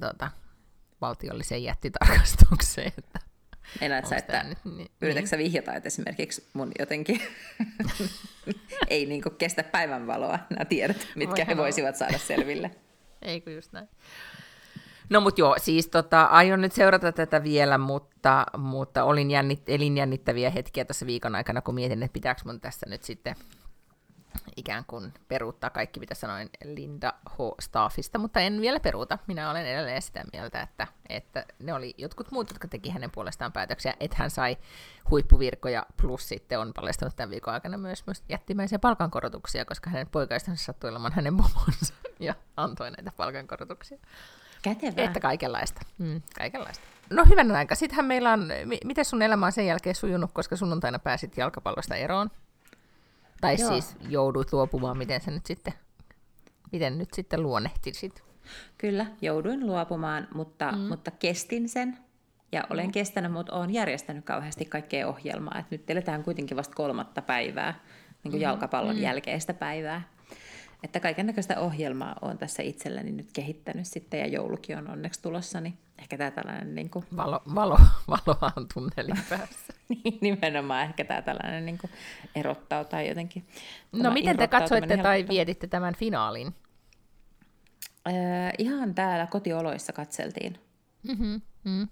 tota, 0.00 0.30
valtiolliseen 1.00 1.64
jättitarkastukseen. 1.64 2.92
Että 2.98 3.20
Enät 3.80 4.06
sä, 4.06 4.16
että 4.16 4.42
nyt, 4.42 4.58
niin, 4.64 4.90
yritätkö 5.00 5.28
sä 5.28 5.38
vihjata, 5.38 5.74
että 5.74 5.86
esimerkiksi 5.86 6.48
mun 6.52 6.72
jotenkin 6.78 7.20
ei 8.88 9.06
niin 9.06 9.22
kuin 9.22 9.36
kestä 9.36 9.62
päivänvaloa 9.62 10.38
nämä 10.50 10.64
tiedot, 10.64 11.06
mitkä 11.14 11.46
Voi 11.46 11.46
he 11.46 11.56
voisivat 11.56 11.96
saada 11.96 12.18
selville. 12.18 12.70
Eikö 13.22 13.50
just 13.50 13.72
näin. 13.72 13.88
No 15.10 15.20
mutta 15.20 15.40
joo, 15.40 15.54
siis 15.58 15.88
tota, 15.88 16.24
aion 16.24 16.60
nyt 16.60 16.72
seurata 16.72 17.12
tätä 17.12 17.42
vielä, 17.42 17.78
mutta, 17.78 18.46
mutta 18.58 19.04
olin 19.04 19.30
jännit, 19.30 19.62
elin 19.66 19.96
jännittäviä 19.96 20.50
hetkiä 20.50 20.84
tässä 20.84 21.06
viikon 21.06 21.34
aikana, 21.34 21.62
kun 21.62 21.74
mietin, 21.74 22.02
että 22.02 22.12
pitääkö 22.12 22.40
mun 22.44 22.60
tässä 22.60 22.86
nyt 22.88 23.02
sitten 23.02 23.36
ikään 24.56 24.84
kuin 24.86 25.14
peruuttaa 25.28 25.70
kaikki, 25.70 26.00
mitä 26.00 26.14
sanoin 26.14 26.50
Linda 26.64 27.12
H. 27.30 27.36
Staffista, 27.60 28.18
mutta 28.18 28.40
en 28.40 28.60
vielä 28.60 28.80
peruuta. 28.80 29.18
Minä 29.26 29.50
olen 29.50 29.66
edelleen 29.66 30.02
sitä 30.02 30.24
mieltä, 30.32 30.60
että, 30.60 30.86
että 31.08 31.46
ne 31.58 31.74
oli 31.74 31.94
jotkut 31.98 32.30
muut, 32.30 32.50
jotka 32.50 32.68
teki 32.68 32.90
hänen 32.90 33.10
puolestaan 33.10 33.52
päätöksiä, 33.52 33.94
että 34.00 34.16
hän 34.18 34.30
sai 34.30 34.56
huippuvirkoja, 35.10 35.86
plus 36.00 36.28
sitten 36.28 36.60
on 36.60 36.72
paljastanut 36.74 37.16
tämän 37.16 37.30
viikon 37.30 37.54
aikana 37.54 37.78
myös, 37.78 38.06
myös 38.06 38.22
jättimäisiä 38.28 38.78
palkankorotuksia, 38.78 39.64
koska 39.64 39.90
hänen 39.90 40.08
poikaistansa 40.10 40.64
sattui 40.64 40.90
olemaan 40.90 41.12
hänen 41.12 41.36
pomonsa 41.36 41.94
ja 42.20 42.34
antoi 42.56 42.90
näitä 42.90 43.12
palkankorotuksia. 43.16 43.98
Kätevää. 44.64 45.04
Että 45.04 45.20
kaikenlaista. 45.20 45.80
Mm, 45.98 46.22
kaikenlaista. 46.38 46.84
No 47.10 47.24
hyvän 47.30 47.50
aika. 47.50 47.74
Sittenhän 47.74 48.04
meillä 48.04 48.32
on, 48.32 48.48
miten 48.84 49.04
sun 49.04 49.22
elämä 49.22 49.46
on 49.46 49.52
sen 49.52 49.66
jälkeen 49.66 49.94
sujunut, 49.94 50.30
koska 50.32 50.56
sunnuntaina 50.56 50.98
pääsit 50.98 51.36
jalkapallosta 51.36 51.96
eroon? 51.96 52.30
Tai 53.40 53.56
Joo. 53.58 53.68
siis 53.68 53.96
joudut 54.08 54.52
luopumaan, 54.52 54.98
miten 54.98 55.20
se 55.20 55.30
nyt 55.30 55.46
sitten, 55.46 55.72
miten 56.72 56.98
nyt 56.98 57.14
sitten 57.14 57.42
luonnehtisit? 57.42 58.24
Kyllä, 58.78 59.06
jouduin 59.20 59.66
luopumaan, 59.66 60.28
mutta, 60.34 60.72
mm. 60.72 60.78
mutta 60.78 61.10
kestin 61.10 61.68
sen. 61.68 61.98
Ja 62.52 62.64
olen 62.70 62.86
mm. 62.86 62.92
kestänyt, 62.92 63.32
mutta 63.32 63.52
olen 63.52 63.70
järjestänyt 63.70 64.24
kauheasti 64.24 64.64
kaikkea 64.64 65.08
ohjelmaa. 65.08 65.58
Et 65.58 65.70
nyt 65.70 65.90
eletään 65.90 66.22
kuitenkin 66.22 66.56
vasta 66.56 66.74
kolmatta 66.74 67.22
päivää, 67.22 67.80
niin 68.24 68.30
kuin 68.30 68.40
mm. 68.40 68.42
jalkapallon 68.42 68.96
mm. 68.96 69.02
jälkeistä 69.02 69.54
päivää. 69.54 70.02
Että 70.84 71.00
kaiken 71.00 71.26
näköistä 71.26 71.60
ohjelmaa 71.60 72.16
on 72.22 72.38
tässä 72.38 72.62
itselleni 72.62 73.12
nyt 73.12 73.28
kehittänyt 73.32 73.86
sitten, 73.86 74.20
ja 74.20 74.26
joulukin 74.26 74.78
on 74.78 74.90
onneksi 74.90 75.22
tulossa, 75.22 75.60
niin 75.60 75.78
ehkä 75.98 76.18
tämä 76.18 76.30
tällainen... 76.30 76.74
Niin 76.74 76.90
kuin... 76.90 77.04
Valo, 77.16 77.42
valo, 77.54 77.78
valoa 78.08 78.52
on 78.56 78.66
tunnelin 78.74 79.24
päässä. 79.30 79.72
niin, 79.88 80.18
nimenomaan 80.20 80.82
ehkä 80.82 81.04
tämä 81.04 81.22
tällainen 81.22 81.66
niin 81.66 81.78
kuin 81.78 81.90
erottaa 82.34 82.84
tai 82.84 83.08
jotenkin... 83.08 83.46
No 83.92 84.10
miten 84.10 84.36
te 84.36 84.48
katsoitte 84.48 84.96
tai 84.96 85.28
vieditte 85.28 85.66
tämän 85.66 85.94
finaalin? 85.94 86.54
Öö, 88.06 88.12
ihan 88.58 88.94
täällä 88.94 89.26
kotioloissa 89.26 89.92
katseltiin. 89.92 90.58
Mm-hmm. 91.02 91.40
Mm. 91.64 91.88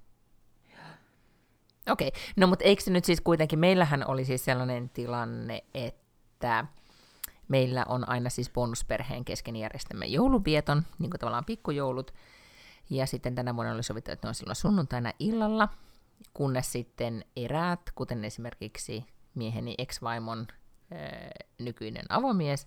Okei, 1.90 2.09
okay. 2.09 2.20
no 2.37 2.46
mutta 2.46 2.64
eikö 2.64 2.83
se 2.83 2.90
nyt 2.90 3.05
siis 3.05 3.20
kuitenkin, 3.20 3.59
meillähän 3.59 4.07
oli 4.09 4.24
siis 4.24 4.44
sellainen 4.44 4.88
tilanne, 4.88 5.64
että 5.74 6.66
meillä 7.52 7.84
on 7.88 8.08
aina 8.08 8.30
siis 8.30 8.50
bonusperheen 8.50 9.24
kesken 9.24 9.56
järjestämme 9.56 10.06
jouluvieton, 10.06 10.82
niin 10.98 11.10
kuin 11.10 11.20
tavallaan 11.20 11.44
pikkujoulut, 11.44 12.14
ja 12.90 13.06
sitten 13.06 13.34
tänä 13.34 13.56
vuonna 13.56 13.72
oli 13.72 13.82
sovittu, 13.82 14.10
että 14.10 14.26
ne 14.26 14.28
on 14.28 14.34
silloin 14.34 14.56
sunnuntaina 14.56 15.12
illalla, 15.18 15.68
kunnes 16.34 16.72
sitten 16.72 17.24
eräät, 17.36 17.80
kuten 17.94 18.24
esimerkiksi 18.24 19.04
mieheni 19.34 19.74
ex-vaimon 19.78 20.46
ää, 20.90 21.30
nykyinen 21.58 22.04
avomies, 22.08 22.66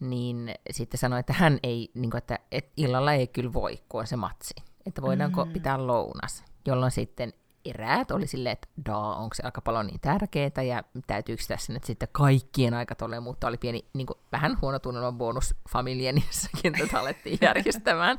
niin 0.00 0.54
sitten 0.70 0.98
sanoi, 0.98 1.20
että 1.20 1.32
hän 1.32 1.58
ei, 1.62 1.90
niin 1.94 2.10
kuin, 2.10 2.18
että, 2.18 2.38
että 2.52 2.72
illalla 2.76 3.12
ei 3.12 3.26
kyllä 3.26 3.52
voi, 3.52 3.78
kun 3.88 4.00
on 4.00 4.06
se 4.06 4.16
matsi. 4.16 4.54
Että 4.86 5.02
voidaanko 5.02 5.44
mm. 5.44 5.52
pitää 5.52 5.86
lounas, 5.86 6.44
jolloin 6.66 6.92
sitten 6.92 7.32
eräät 7.70 8.10
oli 8.10 8.26
silleen, 8.26 8.52
että 8.52 8.68
daa, 8.86 9.16
onko 9.16 9.34
se 9.34 9.42
aika 9.44 9.60
paljon 9.60 9.86
niin 9.86 10.00
tärkeää 10.00 10.62
ja 10.68 10.82
täytyykö 11.06 11.42
tässä 11.48 11.72
nyt 11.72 11.84
sitten 11.84 12.08
kaikkien 12.12 12.74
aika 12.74 12.94
tolle, 12.94 13.20
mutta 13.20 13.46
oli 13.46 13.56
pieni, 13.56 13.84
niin 13.94 14.06
kuin, 14.06 14.18
vähän 14.32 14.56
huono 14.62 14.78
tunnelma 14.78 15.12
bonus 15.12 15.54
familienissakin 15.70 16.72
tätä 16.72 17.00
alettiin 17.00 17.38
järjestämään. 17.46 18.18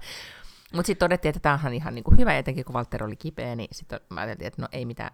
Mutta 0.74 0.88
sitten 0.88 1.06
todettiin, 1.06 1.30
että 1.30 1.40
tämä 1.40 1.60
on 1.66 1.74
ihan 1.74 1.96
niin 1.96 2.04
kuin 2.04 2.18
hyvä, 2.18 2.38
etenkin 2.38 2.66
kun 2.66 2.76
Walter 2.76 3.04
oli 3.04 3.16
kipeä, 3.16 3.56
niin 3.56 3.70
sitten 3.72 4.00
mä 4.10 4.22
ajattelin, 4.22 4.48
että 4.48 4.62
no 4.62 4.68
ei 4.72 4.86
mitään, 4.86 5.12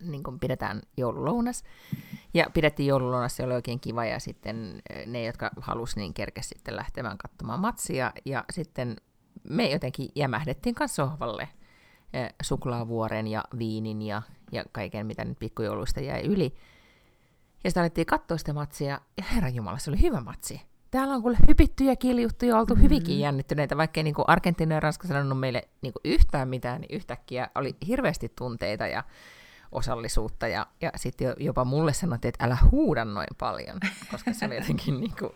niin 0.00 0.22
kuin 0.22 0.40
pidetään 0.40 0.82
joululounas. 0.96 1.64
Ja 2.34 2.46
pidettiin 2.54 2.86
joululounas, 2.86 3.36
se 3.36 3.44
oli 3.44 3.54
oikein 3.54 3.80
kiva, 3.80 4.04
ja 4.04 4.20
sitten 4.20 4.82
eh, 4.90 5.06
ne, 5.06 5.24
jotka 5.24 5.50
halusivat, 5.60 5.96
niin 5.96 6.14
kerkesi 6.14 6.48
sitten 6.48 6.76
lähtemään 6.76 7.18
katsomaan 7.18 7.60
matsia, 7.60 8.12
ja 8.24 8.44
sitten 8.52 8.96
me 9.48 9.70
jotenkin 9.70 10.08
jämähdettiin 10.14 10.74
kanssa 10.74 11.06
sohvalle– 11.06 11.48
suklaavuoren 12.42 13.26
ja 13.26 13.44
viinin 13.58 14.02
ja, 14.02 14.22
ja 14.52 14.64
kaiken, 14.72 15.06
mitä 15.06 15.24
nyt 15.24 15.38
pikkujouluista 15.38 16.00
jäi 16.00 16.22
yli. 16.22 16.54
Ja 17.64 17.70
sitten 17.70 17.80
alettiin 17.80 18.06
katsoa 18.06 18.38
sitä 18.38 18.52
matsia, 18.52 19.00
ja 19.16 19.24
herran 19.34 19.54
jumala, 19.54 19.78
se 19.78 19.90
oli 19.90 20.02
hyvä 20.02 20.20
matsi. 20.20 20.60
Täällä 20.90 21.14
on 21.14 21.22
kuule 21.22 21.36
hypitty 21.48 21.84
ja 21.84 21.96
kiljuttu 21.96 22.46
ja 22.46 22.58
oltu 22.58 22.74
mm-hmm. 22.74 22.84
hyvinkin 22.84 23.20
jännittyneitä, 23.20 23.76
vaikka 23.76 24.02
niin 24.02 24.14
Argentiina 24.26 24.74
ja 24.74 24.80
Ranska 24.80 25.08
sanonut 25.08 25.40
meille 25.40 25.68
niin 25.82 25.92
kuin 25.92 26.00
yhtään 26.04 26.48
mitään, 26.48 26.80
niin 26.80 26.96
yhtäkkiä 26.96 27.48
oli 27.54 27.76
hirveästi 27.86 28.32
tunteita 28.36 28.86
ja 28.86 29.04
osallisuutta, 29.72 30.48
ja, 30.48 30.66
ja 30.80 30.90
sitten 30.96 31.34
jopa 31.38 31.64
mulle 31.64 31.92
sanottiin, 31.92 32.28
että 32.28 32.44
älä 32.44 32.58
huuda 32.70 33.04
noin 33.04 33.28
paljon, 33.38 33.80
koska 34.10 34.32
se 34.32 34.46
oli 34.46 34.56
jotenkin 34.56 35.00
niin 35.00 35.14
kuin, 35.18 35.32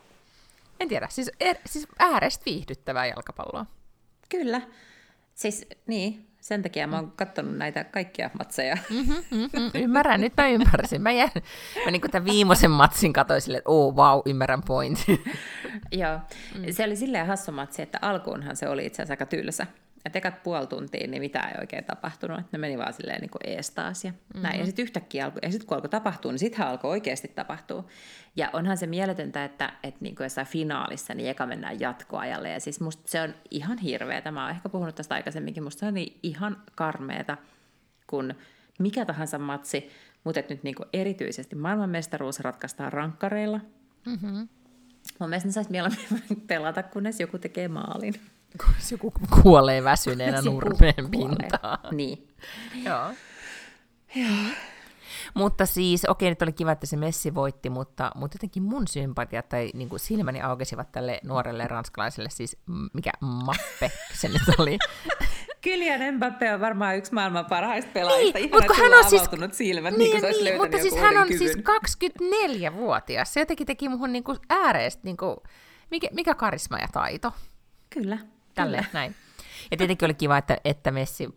en 0.80 0.88
tiedä, 0.88 1.08
siis, 1.10 1.30
er, 1.40 1.56
siis 1.66 1.88
äärestä 1.98 2.44
viihdyttävää 2.46 3.06
jalkapalloa. 3.06 3.66
Kyllä, 4.28 4.60
siis 5.34 5.66
niin, 5.86 6.26
sen 6.46 6.62
takia 6.62 6.86
mä 6.86 6.96
oon 6.96 7.12
katsonut 7.16 7.56
näitä 7.56 7.84
kaikkia 7.84 8.30
matseja. 8.38 8.76
Mm-hmm, 8.90 9.14
mm-hmm. 9.30 9.70
Ymmärrän, 9.74 10.20
nyt 10.20 10.32
mä 10.36 10.48
ymmärsin. 10.48 11.02
Mä, 11.02 11.12
jään, 11.12 11.30
mä 11.84 11.90
niin 11.90 12.00
tämän 12.10 12.24
viimeisen 12.24 12.70
matsin 12.70 13.12
katsoin 13.12 13.40
silleen, 13.40 13.58
että 13.58 13.70
oh 13.70 13.94
wow, 13.94 14.20
ymmärrän 14.26 14.62
point. 14.62 14.98
Joo, 15.92 16.18
mm. 16.54 16.64
se 16.70 16.84
oli 16.84 16.96
silleen 16.96 17.26
hassu 17.26 17.52
matsi, 17.52 17.82
että 17.82 17.98
alkuunhan 18.02 18.56
se 18.56 18.68
oli 18.68 18.86
itse 18.86 19.02
asiassa 19.02 19.12
aika 19.12 19.26
tylsä. 19.26 19.66
Et 20.06 20.16
ekat 20.16 20.42
puoli 20.42 20.66
tuntia, 20.66 21.06
niin 21.06 21.22
mitä 21.22 21.40
ei 21.40 21.60
oikein 21.60 21.84
tapahtunut. 21.84 22.40
Ne 22.52 22.58
meni 22.58 22.78
vaan 22.78 22.92
silleen 22.92 23.20
niin 23.20 23.30
kuin 23.30 23.40
ees 23.44 23.70
taas 23.70 24.04
ja 24.04 24.10
mm-hmm. 24.10 24.42
näin. 24.42 24.60
Ja 24.60 24.66
sitten 24.66 24.82
yhtäkkiä 24.82 25.24
alkoi, 25.24 25.38
ja 25.42 25.50
sitten 25.50 25.66
kun 25.66 25.74
alkoi 25.74 25.88
tapahtua, 25.88 26.32
niin 26.32 26.38
sittenhän 26.38 26.68
alkoi 26.68 26.90
oikeasti 26.90 27.28
tapahtua. 27.28 27.84
Ja 28.36 28.50
onhan 28.52 28.76
se 28.76 28.86
mieletöntä, 28.86 29.44
että, 29.44 29.72
että 29.82 29.98
niin 30.00 30.16
kuin 30.16 30.24
jossain 30.24 30.46
finaalissa, 30.46 31.14
niin 31.14 31.30
eka 31.30 31.46
mennään 31.46 31.80
jatkoajalle. 31.80 32.50
Ja 32.50 32.60
siis 32.60 32.80
musta 32.80 33.02
se 33.06 33.20
on 33.20 33.34
ihan 33.50 33.78
hirveetä. 33.78 34.30
Mä 34.30 34.42
oon 34.42 34.50
ehkä 34.50 34.68
puhunut 34.68 34.94
tästä 34.94 35.14
aikaisemminkin. 35.14 35.62
Musta 35.62 35.80
se 35.80 35.86
on 35.86 35.94
niin 35.94 36.18
ihan 36.22 36.62
karmeeta, 36.74 37.36
kun 38.06 38.34
mikä 38.78 39.04
tahansa 39.04 39.38
matsi, 39.38 39.90
mutta 40.24 40.40
nyt 40.50 40.62
niin 40.62 40.74
kuin 40.74 40.88
erityisesti 40.92 41.56
maailmanmestaruus 41.56 42.40
ratkaistaan 42.40 42.92
rankkareilla. 42.92 43.60
Mm-hmm. 44.06 44.48
Mun 45.18 45.28
mielestä 45.28 45.48
ne 45.48 45.52
saisi 45.52 45.70
mieluummin 45.70 46.40
pelata, 46.46 46.82
kunnes 46.82 47.20
joku 47.20 47.38
tekee 47.38 47.68
maalin. 47.68 48.14
Joku 48.90 49.12
kuolee 49.42 49.84
väsyneenä 49.84 50.42
nurmeen 50.42 51.10
pintaan. 51.10 51.78
Niin. 51.90 52.28
Joo. 52.84 53.10
Joo. 54.14 54.52
Mutta 55.34 55.66
siis, 55.66 56.04
okei, 56.04 56.28
nyt 56.28 56.42
oli 56.42 56.52
kiva, 56.52 56.72
että 56.72 56.86
se 56.86 56.96
Messi 56.96 57.34
voitti, 57.34 57.70
mutta, 57.70 58.10
mutta 58.14 58.34
jotenkin 58.34 58.62
mun 58.62 58.88
sympatiat 58.88 59.48
tai 59.48 59.70
niin 59.74 59.88
kuin 59.88 60.00
silmäni 60.00 60.42
aukesivat 60.42 60.92
tälle 60.92 61.20
nuorelle 61.24 61.66
ranskalaiselle, 61.66 62.30
siis 62.30 62.56
mikä 62.92 63.10
mappe 63.20 63.92
se 64.14 64.28
nyt 64.28 64.42
oli. 64.58 64.78
Kylian 65.62 66.14
Mbappe 66.14 66.54
on 66.54 66.60
varmaan 66.60 66.96
yksi 66.96 67.14
maailman 67.14 67.46
parhaista 67.46 67.90
pelaajista. 67.94 68.38
Niin, 68.38 68.50
mutta 68.50 68.74
hän 68.74 68.94
on 68.94 69.04
siis, 69.04 69.22
silmät, 69.52 69.96
niin, 69.96 70.10
niin, 70.10 70.22
niin, 70.22 70.44
niin 70.44 70.56
mutta 70.56 70.78
siis 70.78 70.96
hän 70.96 71.16
on 71.16 71.28
kyvyn. 71.28 71.38
siis 71.38 71.56
24-vuotias. 71.56 73.34
Se 73.34 73.40
jotenkin 73.40 73.66
teki 73.66 73.88
muhun 73.88 74.12
niinku 74.12 74.36
ääreistä, 74.48 75.00
niinku, 75.04 75.42
mikä, 75.90 76.08
mikä 76.12 76.34
karisma 76.34 76.78
ja 76.78 76.88
taito. 76.92 77.32
Kyllä. 77.90 78.18
Tälle, 78.56 78.76
kyllä. 78.76 78.90
näin. 78.92 79.14
Ja 79.70 79.76
tietenkin 79.76 80.06
oli 80.06 80.14
kiva, 80.14 80.38
että, 80.38 80.58
että 80.64 80.90
Messi 80.90 81.28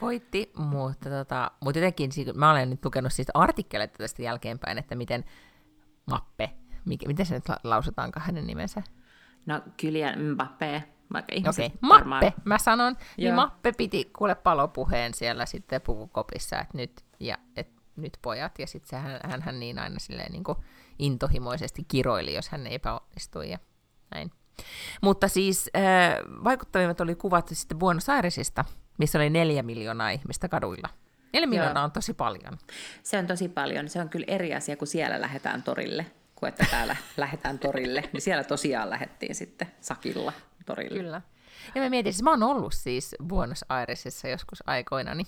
voitti, 0.00 0.52
mutta, 0.56 1.10
tota, 1.10 1.50
mutta 1.60 1.78
jotenkin 1.78 2.10
mä 2.34 2.50
olen 2.50 2.70
nyt 2.70 2.84
lukenut 2.84 3.12
siitä 3.12 3.32
artikkeleita 3.34 3.98
tästä 3.98 4.22
jälkeenpäin, 4.22 4.78
että 4.78 4.94
miten 4.94 5.24
Mappe, 6.10 6.50
mikä, 6.84 7.06
miten 7.06 7.26
se 7.26 7.34
nyt 7.34 7.44
lausutaankaan 7.64 8.26
hänen 8.26 8.46
nimensä? 8.46 8.82
No 9.46 9.60
Kylian 9.80 10.14
Mbappé, 10.14 10.82
vaikka 11.12 11.34
ihmiset 11.34 11.66
okay. 11.66 11.78
Mappe, 11.80 11.98
varmaan... 11.98 12.32
mä 12.44 12.58
sanon, 12.58 12.92
niin 12.92 13.06
Joo. 13.18 13.30
niin 13.30 13.34
Mappe 13.34 13.72
piti 13.72 14.10
kuule 14.18 14.34
palopuheen 14.34 15.14
siellä 15.14 15.46
sitten 15.46 15.80
pukukopissa, 15.80 16.60
että 16.60 16.76
nyt, 16.76 17.04
ja, 17.20 17.38
et, 17.56 17.68
nyt 17.96 18.18
pojat, 18.22 18.58
ja 18.58 18.66
sitten 18.66 19.00
hän, 19.00 19.20
hän, 19.24 19.42
hän 19.42 19.60
niin 19.60 19.78
aina 19.78 19.98
silleen 19.98 20.32
niin 20.32 20.44
kuin 20.44 20.58
intohimoisesti 20.98 21.84
kiroili, 21.88 22.34
jos 22.34 22.48
hän 22.48 22.66
epäonnistui 22.66 23.50
ja 23.50 23.58
näin. 24.14 24.30
Mutta 25.02 25.28
siis 25.28 25.70
äh, 25.76 25.82
vaikuttavimmat 26.44 27.00
oli 27.00 27.14
kuvat 27.14 27.48
sitten 27.52 27.78
Buenos 27.78 28.08
Airesista, 28.08 28.64
missä 28.98 29.18
oli 29.18 29.30
neljä 29.30 29.62
miljoonaa 29.62 30.10
ihmistä 30.10 30.48
kaduilla. 30.48 30.88
Neljä 31.32 31.46
miljoonaa 31.46 31.84
on 31.84 31.92
tosi 31.92 32.14
paljon. 32.14 32.58
Se 33.02 33.18
on 33.18 33.26
tosi 33.26 33.48
paljon. 33.48 33.88
Se 33.88 34.00
on 34.00 34.08
kyllä 34.08 34.26
eri 34.28 34.54
asia, 34.54 34.76
kun 34.76 34.86
siellä 34.86 35.20
lähdetään 35.20 35.62
torille, 35.62 36.06
kuin 36.36 36.48
että 36.48 36.66
täällä 36.70 36.96
lähdetään 37.16 37.58
torille. 37.58 38.04
Niin 38.12 38.20
siellä 38.20 38.44
tosiaan 38.44 38.90
lähdettiin 38.90 39.34
sitten 39.34 39.68
sakilla 39.80 40.32
torille. 40.66 40.98
Kyllä. 41.02 41.22
Ja 41.74 41.82
mä 41.82 41.90
mietin, 41.90 42.12
siis 42.12 42.22
mä 42.22 42.30
oon 42.30 42.42
ollut 42.42 42.72
siis 42.72 43.14
Buenos 43.26 43.64
Airesissa 43.68 44.28
joskus 44.28 44.62
aikoinani. 44.66 45.24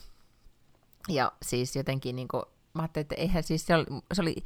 Ja 1.08 1.32
siis 1.42 1.76
jotenkin 1.76 2.16
niin 2.16 2.28
kuin, 2.28 2.42
mä 2.74 2.82
ajattelin, 2.82 3.04
että 3.04 3.14
eihän 3.14 3.42
siis 3.42 3.66
se 3.66 3.74
oli, 3.74 3.86
se 4.12 4.22
oli 4.22 4.36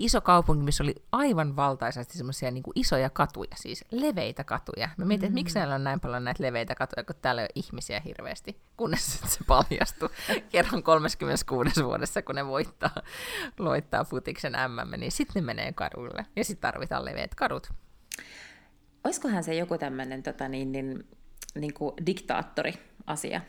iso 0.00 0.20
kaupunki, 0.20 0.64
missä 0.64 0.84
oli 0.84 0.94
aivan 1.12 1.56
valtaisesti 1.56 2.18
semmoisia 2.18 2.50
niin 2.50 2.62
isoja 2.74 3.10
katuja, 3.10 3.50
siis 3.56 3.84
leveitä 3.90 4.44
katuja. 4.44 4.88
Mä 4.96 5.04
mietin, 5.04 5.08
mm-hmm. 5.08 5.24
että 5.24 5.34
miksi 5.34 5.58
näillä 5.58 5.74
on 5.74 5.84
näin 5.84 6.00
paljon 6.00 6.24
näitä 6.24 6.42
leveitä 6.42 6.74
katuja, 6.74 7.04
kun 7.04 7.16
täällä 7.22 7.42
ei 7.42 7.44
ole 7.44 7.62
ihmisiä 7.62 8.00
hirveästi, 8.04 8.60
kunnes 8.76 9.20
se 9.32 9.38
paljastui 9.46 10.08
kerran 10.48 10.82
36 10.82 11.84
vuodessa, 11.84 12.22
kun 12.22 12.34
ne 12.34 12.46
voittaa, 12.46 12.94
loittaa 13.58 14.04
futiksen 14.04 14.52
MM, 14.52 15.00
niin 15.00 15.12
sitten 15.12 15.42
ne 15.42 15.46
menee 15.46 15.72
kadulle. 15.72 16.26
Ja 16.36 16.44
sitten 16.44 16.72
tarvitaan 16.72 17.04
leveät 17.04 17.34
kadut. 17.34 17.70
Olisikohan 19.04 19.44
se 19.44 19.54
joku 19.54 19.78
tämmöinen 19.78 20.22
tota, 20.22 20.48
niin, 20.48 20.72
niin, 20.72 21.08
niin 21.54 21.74
kuin 21.74 21.94
diktaattori-asia? 22.06 23.40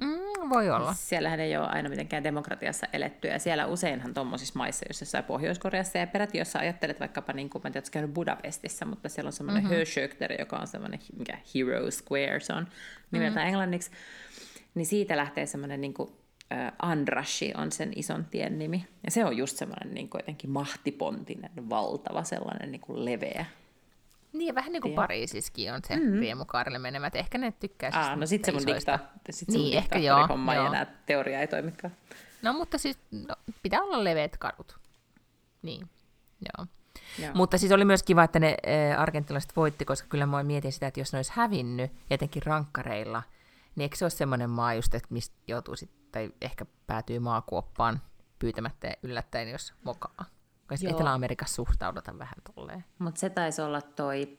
Mm, 0.00 0.50
voi 0.50 0.70
olla. 0.70 0.94
Siellähän 0.94 1.40
ei 1.40 1.56
ole 1.56 1.66
aina 1.66 1.88
mitenkään 1.88 2.24
demokratiassa 2.24 2.86
eletty, 2.92 3.28
ja 3.28 3.38
siellä 3.38 3.66
useinhan 3.66 4.14
tuommoisissa 4.14 4.58
maissa, 4.58 4.86
jos 4.88 5.00
jossain 5.00 5.24
Pohjois-Koreassa 5.24 5.98
ja 5.98 6.06
peräti, 6.06 6.38
jos 6.38 6.56
ajattelet 6.56 7.00
vaikkapa, 7.00 7.32
niin 7.32 7.50
kuin, 7.50 7.62
mä 7.62 7.68
en 7.68 7.72
tiedä, 7.72 7.86
käynyt 7.90 8.14
Budapestissa, 8.14 8.84
mutta 8.84 9.08
siellä 9.08 9.28
on 9.28 9.32
semmoinen 9.32 9.64
mm-hmm. 9.64 10.36
Joka 10.38 10.56
on 10.56 10.66
semmoinen, 10.66 11.00
mikä 11.18 11.38
Hero 11.54 11.90
Square, 11.90 12.40
se 12.40 12.52
on 12.52 12.66
nimeltä 13.10 13.34
mm-hmm. 13.34 13.48
englanniksi, 13.48 13.90
niin 14.74 14.86
siitä 14.86 15.16
lähtee 15.16 15.46
semmoinen 15.46 15.80
niin 15.80 15.94
kuin, 15.94 16.10
äh, 16.52 16.72
Andrashi 16.82 17.52
on 17.56 17.72
sen 17.72 17.92
ison 17.96 18.24
tien 18.24 18.58
nimi. 18.58 18.86
Ja 19.04 19.10
se 19.10 19.24
on 19.24 19.36
just 19.36 19.56
semmoinen 19.56 19.94
niin 19.94 20.08
kuin 20.08 20.18
jotenkin 20.18 20.50
mahtipontinen, 20.50 21.50
valtava, 21.70 22.24
sellainen 22.24 22.72
niin 22.72 22.80
kuin 22.80 23.04
leveä 23.04 23.46
niin, 24.32 24.54
vähän 24.54 24.72
niin 24.72 24.82
kuin 24.82 24.94
Pariisiskin 24.94 25.72
on 25.72 25.80
se 25.88 25.96
mm-hmm. 25.96 26.18
riemukaarelle 26.20 26.78
menemät. 26.78 27.16
Ehkä 27.16 27.38
ne 27.38 27.52
tykkää 27.52 27.90
Aa, 27.94 28.16
no 28.16 28.26
sit 28.26 28.44
se 28.44 28.52
mun, 28.52 28.66
dikta, 28.66 28.98
sit 29.30 29.48
niin, 29.48 29.60
mun 29.60 29.72
ehkä 29.72 29.98
joo, 29.98 30.26
homma 30.26 30.54
joo. 30.54 30.64
ja 30.64 30.70
nämä 30.70 30.86
teoria 31.06 31.40
ei 31.40 31.48
toimikaan. 31.48 31.92
No 32.42 32.52
mutta 32.52 32.78
siis 32.78 32.98
no, 33.10 33.34
pitää 33.62 33.82
olla 33.82 34.04
leveät 34.04 34.36
kadut. 34.36 34.78
Niin, 35.62 35.90
joo. 36.40 36.66
Joo. 37.18 37.30
Mutta 37.34 37.58
siis 37.58 37.72
oli 37.72 37.84
myös 37.84 38.02
kiva, 38.02 38.24
että 38.24 38.38
ne 38.38 38.56
äh, 38.92 39.00
argentilaiset 39.00 39.56
voitti, 39.56 39.84
koska 39.84 40.08
kyllä 40.08 40.26
mä 40.26 40.42
mietin 40.42 40.72
sitä, 40.72 40.86
että 40.86 41.00
jos 41.00 41.12
ne 41.12 41.18
olisi 41.18 41.32
hävinnyt, 41.34 41.92
etenkin 42.10 42.42
rankkareilla, 42.42 43.22
niin 43.76 43.82
eikö 43.82 43.96
se 43.96 44.04
ole 44.04 44.10
semmoinen 44.10 44.50
maa 44.50 44.74
just, 44.74 44.94
että 44.94 45.08
mistä 45.10 45.36
joutuu 45.48 45.76
sitten, 45.76 46.00
tai 46.12 46.32
ehkä 46.40 46.66
päätyy 46.86 47.18
maakuoppaan 47.18 48.00
pyytämättä 48.38 48.86
ja 48.86 48.94
yllättäen, 49.02 49.50
jos 49.50 49.74
mokaa. 49.84 50.24
Kai 50.70 50.90
Etelä-Amerikassa 50.90 51.54
suhtaudutaan 51.54 52.18
vähän 52.18 52.34
tolleen. 52.54 52.84
Mutta 52.98 53.20
se 53.20 53.30
taisi 53.30 53.62
olla 53.62 53.82
toi... 53.82 54.38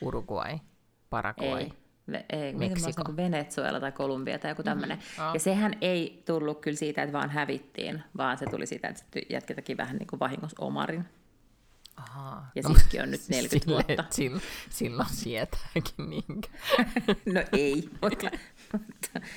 Uruguay, 0.00 0.58
Paraguay. 1.10 1.60
Ei. 1.60 1.72
Ei, 2.28 2.54
Meksiko. 2.54 3.02
Niin 3.06 3.16
Venezuela 3.16 3.80
tai 3.80 3.92
Kolumbia 3.92 4.38
tai 4.38 4.50
joku 4.50 4.62
tämmöinen. 4.62 4.98
Mm-hmm. 4.98 5.28
Oh. 5.28 5.34
Ja 5.34 5.40
sehän 5.40 5.74
ei 5.80 6.22
tullut 6.26 6.60
kyllä 6.60 6.76
siitä, 6.76 7.02
että 7.02 7.12
vaan 7.12 7.30
hävittiin, 7.30 8.02
vaan 8.16 8.38
se 8.38 8.46
tuli 8.46 8.66
siitä, 8.66 8.88
että 8.88 9.20
jätketäkin 9.30 9.76
vähän 9.76 9.96
niin 9.96 10.06
kuin 10.06 10.20
vahingossa 10.20 10.56
omarin. 10.64 11.04
Aha. 11.96 12.44
Ja 12.54 12.62
no, 12.62 12.74
sitkin 12.74 13.02
on 13.02 13.10
nyt 13.10 13.20
40 13.28 13.58
sille, 13.66 13.84
vuotta. 13.86 14.04
Silloin, 14.10 14.42
silloin 14.70 15.08
sietääkin 15.08 16.10
niinkä. 16.10 16.48
no 17.34 17.42
ei, 17.52 17.88
mutta, 18.02 18.30
mutta, 18.72 19.28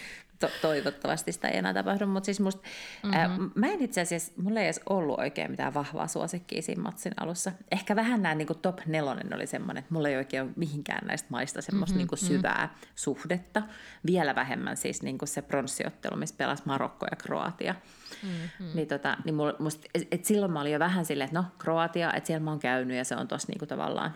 to- 0.47 0.53
toivottavasti 0.61 1.31
sitä 1.31 1.47
ei 1.47 1.57
enää 1.57 1.73
tapahdu, 1.73 2.07
mutta 2.07 2.25
siis 2.25 2.39
musta, 2.39 2.61
mm-hmm. 2.61 3.19
ää, 3.19 3.29
mä 3.55 3.67
en 3.67 3.81
itse 3.81 4.01
asiassa, 4.01 4.31
mulla 4.37 4.59
ei 4.59 4.65
edes 4.65 4.81
ollut 4.89 5.19
oikein 5.19 5.51
mitään 5.51 5.73
vahvaa 5.73 6.07
suosikkia 6.07 6.61
siinä 6.61 6.83
matsin 6.83 7.13
alussa. 7.17 7.51
Ehkä 7.71 7.95
vähän 7.95 8.21
näin 8.21 8.37
niin 8.37 8.47
top 8.61 8.79
nelonen 8.85 9.35
oli 9.35 9.47
semmoinen, 9.47 9.81
että 9.81 9.93
mulla 9.93 10.09
ei 10.09 10.17
oikein 10.17 10.43
ole 10.43 10.51
mihinkään 10.55 11.07
näistä 11.07 11.27
maista 11.29 11.61
semmoista 11.61 11.97
mm-hmm. 11.97 12.07
niin 12.11 12.27
syvää 12.27 12.65
mm-hmm. 12.65 12.87
suhdetta. 12.95 13.61
Vielä 14.05 14.35
vähemmän 14.35 14.77
siis 14.77 15.01
niin 15.01 15.17
se 15.23 15.41
pronssiottelu, 15.41 16.17
missä 16.17 16.35
pelasi 16.37 16.63
Marokko 16.65 17.05
ja 17.11 17.15
Kroatia. 17.15 17.75
Mm-hmm. 18.23 18.67
Niin, 18.73 18.87
tota, 18.87 19.17
niin 19.25 19.35
mulla, 19.35 19.55
musta, 19.59 19.87
et, 19.93 20.07
et 20.11 20.25
silloin 20.25 20.51
mä 20.51 20.61
olin 20.61 20.73
jo 20.73 20.79
vähän 20.79 21.05
silleen, 21.05 21.25
että 21.25 21.39
no 21.39 21.45
Kroatia, 21.57 22.13
että 22.13 22.27
siellä 22.27 22.43
mä 22.43 22.51
oon 22.51 22.59
käynyt 22.59 22.97
ja 22.97 23.03
se 23.03 23.15
on 23.15 23.27
tossa 23.27 23.47
niinku 23.47 23.65
tavallaan 23.65 24.13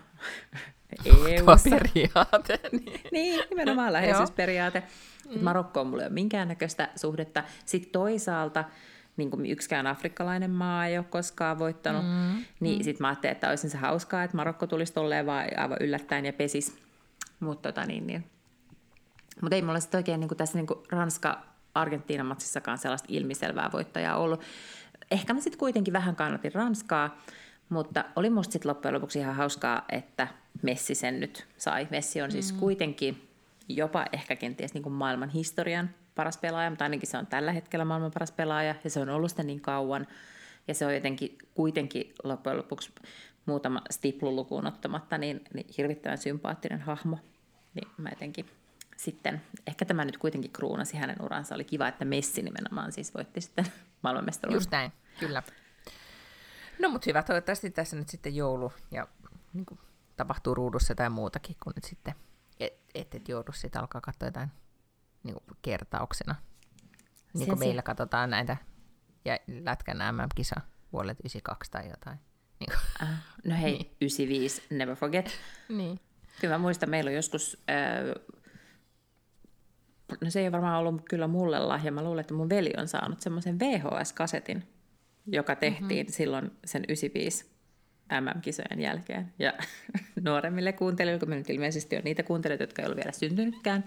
EU-ssa. 1.04 1.70
periaate. 1.70 2.60
Niin, 2.72 3.00
niin 3.12 3.44
nimenomaan 3.50 3.92
läheisyysperiaate. 3.92 4.82
Mm. 5.34 5.44
Marokko 5.44 5.80
on 5.80 5.86
mulle 5.86 6.02
ole 6.02 6.12
minkäännäköistä 6.12 6.88
suhdetta. 6.96 7.44
Sitten 7.64 7.92
toisaalta 7.92 8.64
niin 9.16 9.30
kuin 9.30 9.46
yksikään 9.46 9.86
afrikkalainen 9.86 10.50
maa 10.50 10.86
ei 10.86 10.98
ole 10.98 11.06
koskaan 11.10 11.58
voittanut, 11.58 12.04
mm. 12.04 12.44
niin 12.60 12.78
mm. 12.78 12.84
sitten 12.84 13.04
mä 13.04 13.08
ajattelin, 13.08 13.32
että 13.32 13.48
olisi 13.48 13.70
se 13.70 13.78
hauskaa, 13.78 14.24
että 14.24 14.36
Marokko 14.36 14.66
tulisi 14.66 14.92
tolleen 14.92 15.26
vaan 15.26 15.46
aivan 15.56 15.78
yllättäen 15.80 16.26
ja 16.26 16.32
pesis. 16.32 16.78
Mutta 17.40 17.72
tota, 17.72 17.86
niin, 17.86 18.06
niin. 18.06 18.24
Mut 19.42 19.52
ei 19.52 19.62
mulla 19.62 19.80
sitten 19.80 19.98
oikein 19.98 20.20
niin 20.20 20.28
kuin 20.28 20.38
tässä 20.38 20.58
niin 20.58 20.66
kuin 20.66 20.78
Ranska-Argentiinan 21.74 22.26
matsissakaan 22.26 22.78
sellaista 22.78 23.08
ilmiselvää 23.10 23.70
voittajaa 23.72 24.16
ollut. 24.16 24.40
Ehkä 25.10 25.34
mä 25.34 25.40
sitten 25.40 25.58
kuitenkin 25.58 25.92
vähän 25.92 26.16
kannatin 26.16 26.54
Ranskaa, 26.54 27.18
mutta 27.68 28.04
oli 28.16 28.30
musta 28.30 28.52
sitten 28.52 28.68
loppujen 28.68 28.94
lopuksi 28.94 29.18
ihan 29.18 29.34
hauskaa, 29.34 29.84
että 29.88 30.28
Messi 30.62 30.94
sen 30.94 31.20
nyt 31.20 31.46
sai. 31.56 31.88
Messi 31.90 32.22
on 32.22 32.32
siis 32.32 32.52
mm. 32.52 32.58
kuitenkin 32.58 33.28
jopa 33.68 34.06
ehkä 34.12 34.36
kenties 34.36 34.74
niin 34.74 34.82
kuin 34.82 34.92
maailman 34.92 35.28
historian 35.28 35.90
paras 36.14 36.36
pelaaja, 36.36 36.70
mutta 36.70 36.84
ainakin 36.84 37.08
se 37.08 37.18
on 37.18 37.26
tällä 37.26 37.52
hetkellä 37.52 37.84
maailman 37.84 38.10
paras 38.14 38.32
pelaaja, 38.32 38.74
ja 38.84 38.90
se 38.90 39.00
on 39.00 39.08
ollut 39.08 39.30
sitä 39.30 39.42
niin 39.42 39.60
kauan, 39.60 40.06
ja 40.68 40.74
se 40.74 40.86
on 40.86 40.94
jotenkin 40.94 41.38
kuitenkin 41.54 42.14
loppujen 42.24 42.58
lopuksi 42.58 42.92
muutama 43.46 43.82
stiplu 43.90 44.36
lukuun 44.36 44.66
ottamatta, 44.66 45.18
niin, 45.18 45.40
niin 45.54 45.66
hirvittävän 45.78 46.18
sympaattinen 46.18 46.80
hahmo. 46.80 47.18
Niin 47.74 47.88
mä 47.96 48.08
jotenkin 48.08 48.46
sitten, 48.98 49.42
ehkä 49.66 49.84
tämä 49.84 50.04
nyt 50.04 50.18
kuitenkin 50.18 50.52
kruunasi 50.52 50.96
hänen 50.96 51.22
uransa. 51.22 51.54
Oli 51.54 51.64
kiva, 51.64 51.88
että 51.88 52.04
Messi 52.04 52.42
nimenomaan 52.42 52.92
siis 52.92 53.14
voitti 53.14 53.40
sitten 53.40 53.66
maailmanmestaruuden. 54.02 54.56
Just 54.56 54.70
näin, 54.70 54.92
kyllä. 55.20 55.42
No 56.78 56.88
mutta 56.88 57.04
hyvä, 57.10 57.22
toivottavasti 57.22 57.70
tässä 57.70 57.96
nyt 57.96 58.08
sitten 58.08 58.36
joulu 58.36 58.72
ja 58.90 59.08
niin 59.52 59.66
kuin, 59.66 59.80
tapahtuu 60.16 60.54
ruudussa 60.54 60.94
tai 60.94 61.10
muutakin 61.10 61.56
kuin 61.64 61.74
nyt 61.76 61.84
sitten 61.84 62.14
et, 62.60 62.72
et, 62.94 63.14
et 63.14 63.28
joudu 63.28 63.52
sitten 63.52 63.80
alkaa 63.80 64.00
katsoa 64.00 64.28
jotain 64.28 64.48
niin 65.22 65.34
kuin 65.34 65.58
kertauksena. 65.62 66.34
Niin 67.34 67.48
kuin 67.48 67.58
meillä 67.58 67.82
katsotaan 67.82 68.30
näitä 68.30 68.56
ja 69.24 69.38
lätkän 69.62 69.98
MM-kisa 70.14 70.60
vuodelta 70.92 71.20
92 71.20 71.70
tai 71.70 71.90
jotain. 71.90 72.18
Niin, 72.60 72.70
kuin. 72.70 73.08
Äh, 73.08 73.24
no 73.44 73.54
hei, 73.54 73.72
Niin. 73.72 73.96
95, 74.00 74.62
never 74.70 74.96
forget. 74.96 75.30
niin. 75.68 76.00
Kyllä 76.40 76.54
mä 76.54 76.58
muistan, 76.58 76.90
meillä 76.90 77.08
on 77.08 77.14
joskus, 77.14 77.62
äh, 77.70 78.24
no 80.20 80.30
se 80.30 80.40
ei 80.40 80.52
varmaan 80.52 80.78
ollut 80.78 81.02
kyllä 81.10 81.26
mulle 81.26 81.58
lahja, 81.58 81.92
mä 81.92 82.04
luulen, 82.04 82.20
että 82.20 82.34
mun 82.34 82.48
veli 82.48 82.72
on 82.76 82.88
saanut 82.88 83.20
semmoisen 83.20 83.58
VHS-kasetin, 83.58 84.62
joka 85.26 85.56
tehtiin 85.56 86.06
mm-hmm. 86.06 86.12
silloin 86.12 86.50
sen 86.64 86.84
95 86.88 87.58
MM-kisojen 88.20 88.80
jälkeen. 88.80 89.32
Ja 89.38 89.52
nuoremmille 90.24 90.72
kuuntelijoille, 90.72 91.20
kun 91.20 91.28
me 91.28 91.36
nyt 91.36 91.50
ilmeisesti 91.50 91.96
on 91.96 92.02
niitä 92.04 92.22
kuuntelijoita, 92.22 92.62
jotka 92.62 92.82
ei 92.82 92.88
ole 92.88 92.96
vielä 92.96 93.12
syntynytkään, 93.12 93.84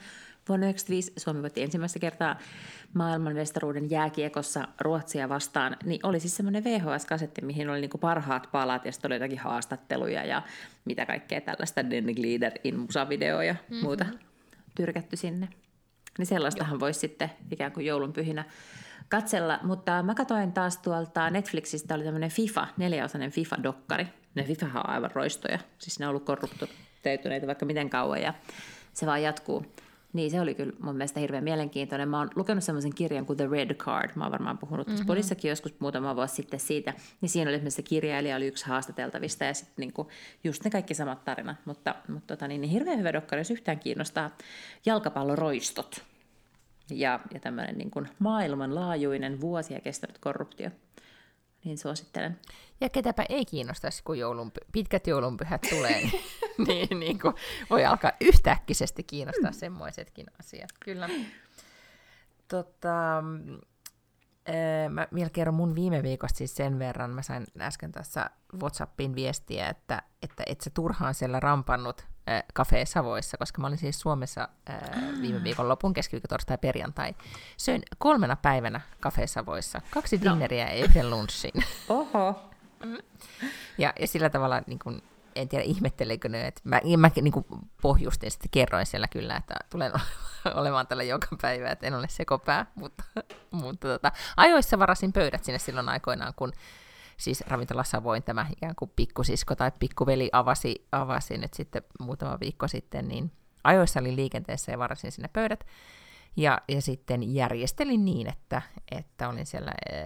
vuonna 0.49 0.65
1995 0.65 1.13
Suomi 1.17 1.41
voitti 1.41 1.61
ensimmäistä 1.61 1.99
kertaa 1.99 2.39
maailmanmestaruuden 2.93 3.89
jääkiekossa 3.89 4.67
Ruotsia 4.81 5.29
vastaan, 5.29 5.77
niin 5.83 5.99
oli 6.03 6.19
siis 6.19 6.37
semmoinen 6.37 6.63
VHS-kasetti, 6.63 7.45
mihin 7.45 7.69
oli 7.69 7.81
niinku 7.81 7.97
parhaat 7.97 8.49
palat 8.51 8.85
ja 8.85 8.91
sitten 8.91 9.09
oli 9.09 9.15
jotakin 9.15 9.39
haastatteluja 9.39 10.25
ja 10.25 10.41
mitä 10.85 11.05
kaikkea 11.05 11.41
tällaista 11.41 11.89
Den 11.89 12.03
Glider 12.03 12.51
in 12.63 12.79
musavideo 12.79 13.41
ja 13.41 13.53
mm-hmm. 13.53 13.83
muuta 13.83 14.05
tyrkätty 14.75 15.17
sinne. 15.17 15.47
Niin 16.17 16.25
sellaistahan 16.25 16.79
voisi 16.79 16.99
sitten 16.99 17.31
ikään 17.51 17.71
kuin 17.71 17.85
joulunpyhinä 17.85 18.45
katsella, 19.09 19.59
mutta 19.63 20.03
mä 20.03 20.15
katsoin 20.15 20.51
taas 20.53 20.77
tuolta 20.77 21.29
Netflixistä, 21.29 21.95
oli 21.95 22.03
tämmöinen 22.03 22.29
FIFA, 22.29 22.67
neljäosainen 22.77 23.31
FIFA-dokkari. 23.31 24.07
Ne 24.35 24.43
FIFA 24.43 24.65
on 24.65 24.89
aivan 24.89 25.11
roistoja, 25.13 25.59
siis 25.77 25.99
ne 25.99 26.05
on 26.05 26.09
ollut 26.09 26.25
korruptoituneita 26.25 27.47
vaikka 27.47 27.65
miten 27.65 27.89
kauan 27.89 28.21
ja 28.21 28.33
se 28.93 29.05
vaan 29.05 29.23
jatkuu. 29.23 29.65
Niin 30.13 30.31
se 30.31 30.41
oli 30.41 30.55
kyllä 30.55 30.73
mun 30.79 30.95
mielestä 30.95 31.19
hirveän 31.19 31.43
mielenkiintoinen. 31.43 32.09
Mä 32.09 32.17
oon 32.19 32.29
lukenut 32.35 32.63
semmoisen 32.63 32.95
kirjan 32.95 33.25
kuin 33.25 33.37
The 33.37 33.47
Red 33.51 33.75
Card. 33.75 34.11
Mä 34.15 34.23
oon 34.23 34.31
varmaan 34.31 34.57
puhunut 34.57 34.87
mm-hmm. 34.87 35.05
podissakin 35.05 35.49
joskus 35.49 35.79
muutama 35.79 36.15
vuosi 36.15 36.35
sitten 36.35 36.59
siitä. 36.59 36.93
Niin 37.21 37.29
siinä 37.29 37.49
oli 37.49 37.55
esimerkiksi 37.55 37.75
se 37.75 37.81
kirjailija 37.81 38.35
oli 38.35 38.47
yksi 38.47 38.65
haastateltavista 38.65 39.43
ja 39.43 39.53
sitten 39.53 39.73
niinku 39.77 40.09
just 40.43 40.63
ne 40.63 40.69
kaikki 40.69 40.93
samat 40.93 41.23
tarinat. 41.23 41.57
Mutta, 41.65 41.95
mutta 42.07 42.27
tota, 42.27 42.47
niin, 42.47 42.61
niin 42.61 42.71
hirveän 42.71 42.99
hyvä 42.99 43.13
dokkari, 43.13 43.39
jos 43.39 43.51
yhtään 43.51 43.79
kiinnostaa 43.79 44.29
jalkapalloroistot 44.85 46.03
ja, 46.89 47.19
ja 47.33 47.39
tämmöinen 47.39 47.77
niin 47.77 47.91
kuin 47.91 48.07
maailmanlaajuinen 48.19 49.41
vuosia 49.41 49.79
kestänyt 49.79 50.17
korruptio. 50.17 50.69
Niin 51.63 51.77
suosittelen. 51.77 52.39
Ja 52.81 52.89
ketäpä 52.89 53.25
ei 53.29 53.45
kiinnostaisi, 53.45 54.03
kun 54.03 54.19
joulun, 54.19 54.51
pitkät 54.71 55.07
joulunpyhät 55.07 55.61
tulee, 55.69 56.01
niin, 56.67 56.99
niin, 56.99 57.19
kuin 57.19 57.33
voi 57.69 57.85
alkaa 57.85 58.11
yhtäkkisesti 58.21 59.03
kiinnostaa 59.03 59.51
semmoisetkin 59.51 60.25
asiat. 60.39 60.69
Kyllä. 60.79 61.09
Tota, 62.47 63.23
ää, 64.45 64.89
mä 64.89 65.07
vielä 65.15 65.29
kerron 65.29 65.55
mun 65.55 65.75
viime 65.75 66.03
viikosta 66.03 66.37
siis 66.37 66.55
sen 66.55 66.79
verran. 66.79 67.09
Mä 67.09 67.21
sain 67.21 67.45
äsken 67.59 67.91
tässä 67.91 68.29
WhatsAppin 68.61 69.15
viestiä, 69.15 69.67
että, 69.69 70.01
että 70.21 70.43
et 70.45 70.61
sä 70.61 70.69
turhaan 70.69 71.13
siellä 71.13 71.39
rampannut 71.39 72.01
äh, 72.29 72.43
Cafe 72.55 72.85
Savoissa, 72.85 73.37
koska 73.37 73.61
mä 73.61 73.67
olin 73.67 73.77
siis 73.77 73.99
Suomessa 73.99 74.49
äh, 74.69 74.79
viime 75.21 75.43
viikon 75.43 75.69
lopun 75.69 75.93
keskiviikko, 75.93 76.27
torstai, 76.27 76.57
perjantai. 76.57 77.15
Söin 77.57 77.81
kolmena 77.97 78.35
päivänä 78.35 78.81
Cafe 79.01 79.27
Savoissa. 79.27 79.81
Kaksi 79.91 80.17
No. 80.17 80.31
dinneriä 80.31 80.73
ja 80.73 80.85
yhden 80.85 81.09
lunssin. 81.09 81.63
Oho! 81.89 82.51
Ja, 83.77 83.93
ja 83.99 84.07
sillä 84.07 84.29
tavalla, 84.29 84.61
niin 84.67 84.79
kun, 84.79 85.01
en 85.35 85.49
tiedä 85.49 85.63
ihmetteleekö 85.63 86.29
ne, 86.29 86.47
että 86.47 86.61
mä, 86.63 86.81
mä 86.97 87.11
niin 87.21 87.31
kuin 87.31 87.45
pohjustin 87.81 88.31
sitten, 88.31 88.49
kerroin 88.51 88.85
siellä 88.85 89.07
kyllä, 89.07 89.35
että 89.35 89.55
tulen 89.69 89.91
olemaan 90.55 90.87
tällä 90.87 91.03
joka 91.03 91.27
päivä, 91.41 91.71
että 91.71 91.87
en 91.87 91.93
ole 91.93 92.07
sekopää, 92.09 92.65
mutta, 92.75 93.03
mutta 93.51 93.87
tota, 93.87 94.11
ajoissa 94.37 94.79
varasin 94.79 95.13
pöydät 95.13 95.43
sinne 95.43 95.59
silloin 95.59 95.89
aikoinaan, 95.89 96.33
kun 96.35 96.53
siis 97.17 97.43
ravintolassa 97.47 98.03
voin 98.03 98.23
tämä 98.23 98.45
ikään 98.51 98.75
kuin 98.75 98.91
pikkusisko 98.95 99.55
tai 99.55 99.71
pikkuveli 99.79 100.29
avasi, 100.31 100.87
avasi 100.91 101.37
nyt 101.37 101.53
sitten 101.53 101.83
muutama 101.99 102.39
viikko 102.39 102.67
sitten, 102.67 103.07
niin 103.07 103.31
ajoissa 103.63 103.99
olin 103.99 104.15
liikenteessä 104.15 104.71
ja 104.71 104.79
varasin 104.79 105.11
sinne 105.11 105.29
pöydät. 105.33 105.65
Ja, 106.35 106.61
ja 106.67 106.81
sitten 106.81 107.35
järjestelin 107.35 108.05
niin, 108.05 108.27
että, 108.29 108.61
että 108.91 109.29
olin 109.29 109.45
siellä 109.45 109.71
eh, 109.91 110.05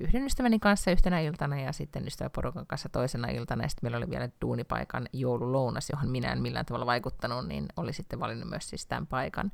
yhden 0.00 0.26
ystäväni 0.26 0.58
kanssa 0.58 0.90
yhtenä 0.90 1.20
iltana 1.20 1.60
ja 1.60 1.72
sitten 1.72 2.06
ystäväporukan 2.06 2.66
kanssa 2.66 2.88
toisena 2.88 3.28
iltana. 3.28 3.62
Ja 3.62 3.68
sitten 3.68 3.84
meillä 3.84 3.96
oli 3.96 4.10
vielä 4.10 4.28
duunipaikan 4.40 5.08
joululounas, 5.12 5.90
johon 5.90 6.10
minä 6.10 6.32
en 6.32 6.42
millään 6.42 6.66
tavalla 6.66 6.86
vaikuttanut, 6.86 7.46
niin 7.46 7.66
oli 7.76 7.92
sitten 7.92 8.20
valinnut 8.20 8.48
myös 8.48 8.68
siis 8.70 8.86
tämän 8.86 9.06
paikan. 9.06 9.52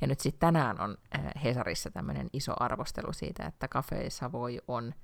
Ja 0.00 0.06
nyt 0.06 0.20
sitten 0.20 0.40
tänään 0.40 0.80
on 0.80 0.96
eh, 1.14 1.42
Hesarissa 1.44 1.90
tämmöinen 1.90 2.28
iso 2.32 2.52
arvostelu 2.60 3.12
siitä, 3.12 3.46
että 3.46 3.68
Cafe 3.68 4.10
Savoy 4.10 4.58
on 4.68 4.94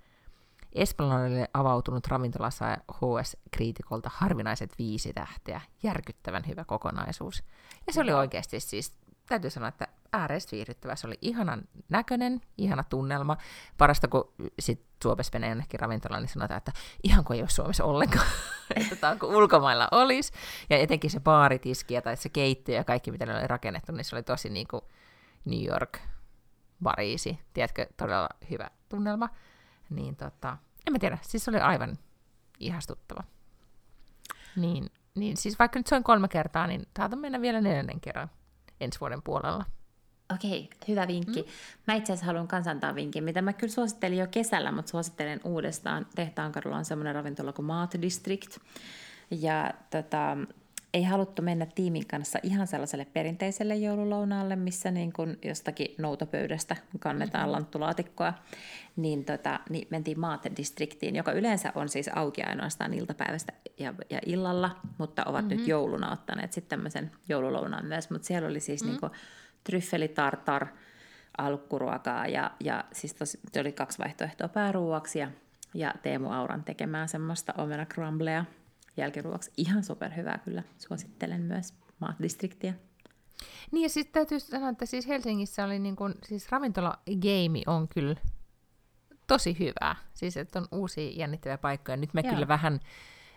Esplanadille 0.72 1.48
avautunut 1.54 2.06
ravintolassa 2.06 2.78
HS 2.92 3.36
Kriitikolta 3.50 4.10
harvinaiset 4.14 4.74
viisi 4.78 5.12
tähteä. 5.12 5.60
Järkyttävän 5.82 6.46
hyvä 6.46 6.64
kokonaisuus. 6.64 7.44
Ja 7.86 7.92
se 7.92 8.00
oli 8.00 8.12
oikeasti 8.12 8.60
siis, 8.60 8.98
täytyy 9.28 9.50
sanoa, 9.50 9.68
että 9.68 9.88
ääreistä 10.12 10.56
viihdyttävä. 10.56 10.96
Se 10.96 11.06
oli 11.06 11.18
ihanan 11.22 11.62
näköinen, 11.88 12.40
ihana 12.58 12.84
tunnelma. 12.84 13.36
Parasta, 13.78 14.08
kun 14.08 14.32
sit 14.58 14.84
Suomessa 15.02 15.30
menee 15.32 15.48
jonnekin 15.48 15.80
ravintolaan, 15.80 16.22
niin 16.22 16.30
sanotaan, 16.30 16.58
että 16.58 16.72
ihan 17.02 17.24
kuin 17.24 17.34
ei 17.34 17.42
ole 17.42 17.48
Suomessa 17.48 17.84
ollenkaan. 17.84 18.26
että 18.76 18.96
tämä 18.96 19.16
kuin 19.16 19.36
ulkomailla 19.36 19.88
olisi. 19.90 20.32
Ja 20.70 20.78
etenkin 20.78 21.10
se 21.10 21.20
baaritiski 21.20 21.94
ja 21.94 22.02
tai 22.02 22.16
se 22.16 22.28
keittiö 22.28 22.76
ja 22.76 22.84
kaikki, 22.84 23.10
mitä 23.10 23.26
ne 23.26 23.38
oli 23.38 23.46
rakennettu, 23.46 23.92
niin 23.92 24.04
se 24.04 24.16
oli 24.16 24.22
tosi 24.22 24.50
niin 24.50 24.68
kuin 24.68 24.82
New 25.44 25.64
York, 25.64 25.98
Pariisi. 26.82 27.38
Tiedätkö, 27.54 27.86
todella 27.96 28.28
hyvä 28.50 28.70
tunnelma. 28.88 29.28
Niin 29.90 30.16
tota, 30.16 30.56
en 30.86 30.92
mä 30.92 30.98
tiedä, 30.98 31.18
siis 31.22 31.44
se 31.44 31.50
oli 31.50 31.60
aivan 31.60 31.98
ihastuttava. 32.60 33.24
Niin, 34.56 34.90
niin 35.14 35.36
siis 35.36 35.58
vaikka 35.58 35.78
nyt 35.78 35.86
se 35.86 35.96
on 35.96 36.04
kolme 36.04 36.28
kertaa, 36.28 36.66
niin 36.66 36.86
saatan 36.96 37.18
mennä 37.18 37.40
vielä 37.40 37.60
neljännen 37.60 38.00
kerran 38.00 38.30
ensi 38.80 39.00
vuoden 39.00 39.22
puolella. 39.22 39.64
Okei, 40.34 40.70
hyvä 40.88 41.06
vinkki. 41.08 41.42
Mm. 41.42 41.48
Mä 41.86 41.94
itse 41.94 42.12
asiassa 42.12 42.26
haluan 42.26 42.48
kans 42.48 42.66
antaa 42.66 42.94
vinkin, 42.94 43.24
mitä 43.24 43.42
mä 43.42 43.52
kyllä 43.52 43.72
suosittelin 43.72 44.18
jo 44.18 44.26
kesällä, 44.30 44.72
mutta 44.72 44.90
suosittelen 44.90 45.40
uudestaan. 45.44 46.06
Tehtaankadulla 46.14 46.76
on 46.76 46.84
semmoinen 46.84 47.14
ravintola 47.14 47.52
kuin 47.52 47.66
Maat 47.66 47.94
District. 48.02 48.58
Ja 49.30 49.70
tota, 49.90 50.36
ei 50.94 51.02
haluttu 51.04 51.42
mennä 51.42 51.66
tiimin 51.74 52.06
kanssa 52.06 52.38
ihan 52.42 52.66
sellaiselle 52.66 53.04
perinteiselle 53.04 53.76
joululounaalle, 53.76 54.56
missä 54.56 54.90
niin 54.90 55.12
kun 55.12 55.38
jostakin 55.44 55.94
noutopöydästä 55.98 56.76
kannetaan 56.98 57.44
mm-hmm. 57.44 57.52
lanttulaatikkoa, 57.52 58.34
niin, 58.96 59.24
tota, 59.24 59.60
niin 59.70 59.88
mentiin 59.90 60.20
Maate-distriktiin, 60.20 61.16
joka 61.16 61.32
yleensä 61.32 61.72
on 61.74 61.88
siis 61.88 62.10
auki 62.14 62.42
ainoastaan 62.42 62.94
iltapäivästä 62.94 63.52
ja, 63.78 63.94
ja 64.10 64.18
illalla, 64.26 64.76
mutta 64.98 65.24
ovat 65.24 65.44
mm-hmm. 65.44 65.58
nyt 65.58 65.68
jouluna 65.68 66.12
ottaneet 66.12 66.52
sitten 66.52 66.78
tämmöisen 66.78 67.10
joululounaan 67.28 67.86
myös, 67.86 68.10
mutta 68.10 68.26
siellä 68.26 68.48
oli 68.48 68.60
siis 68.60 68.84
mm-hmm. 68.84 68.98
niin 69.02 69.20
tryffelitartar, 69.64 70.66
alkuruokaa 71.38 72.26
ja, 72.26 72.50
ja 72.60 72.84
siis 72.92 73.14
tosi, 73.14 73.40
se 73.52 73.60
oli 73.60 73.72
kaksi 73.72 73.98
vaihtoehtoa 73.98 74.48
pääruuaksi 74.48 75.18
ja, 75.18 75.30
ja 75.74 75.94
Teemu 76.02 76.30
Auran 76.30 76.64
tekemää 76.64 77.06
semmoista 77.06 77.54
omena 77.58 77.86
crumblea 77.86 78.44
jälkiruoksi. 78.98 79.52
Ihan 79.56 79.84
superhyvää 79.84 80.38
kyllä, 80.38 80.62
suosittelen 80.78 81.40
myös 81.40 81.74
Maat-distriktiä. 82.00 82.74
Niin 83.70 83.82
ja 83.82 83.88
sitten 83.88 84.12
täytyy 84.12 84.40
sanoa, 84.40 84.68
että 84.68 84.86
siis 84.86 85.08
Helsingissä 85.08 85.64
oli 85.64 85.78
niin 85.78 85.96
kun, 85.96 86.14
siis 86.24 86.52
ravintola 86.52 86.98
Game 87.06 87.62
on 87.66 87.88
kyllä 87.88 88.16
tosi 89.26 89.58
hyvää. 89.58 89.96
Siis 90.14 90.36
että 90.36 90.58
on 90.58 90.68
uusia 90.72 91.10
jännittäviä 91.10 91.58
paikkoja. 91.58 91.96
Nyt 91.96 92.14
me 92.14 92.20
Joo. 92.20 92.34
kyllä 92.34 92.48
vähän 92.48 92.80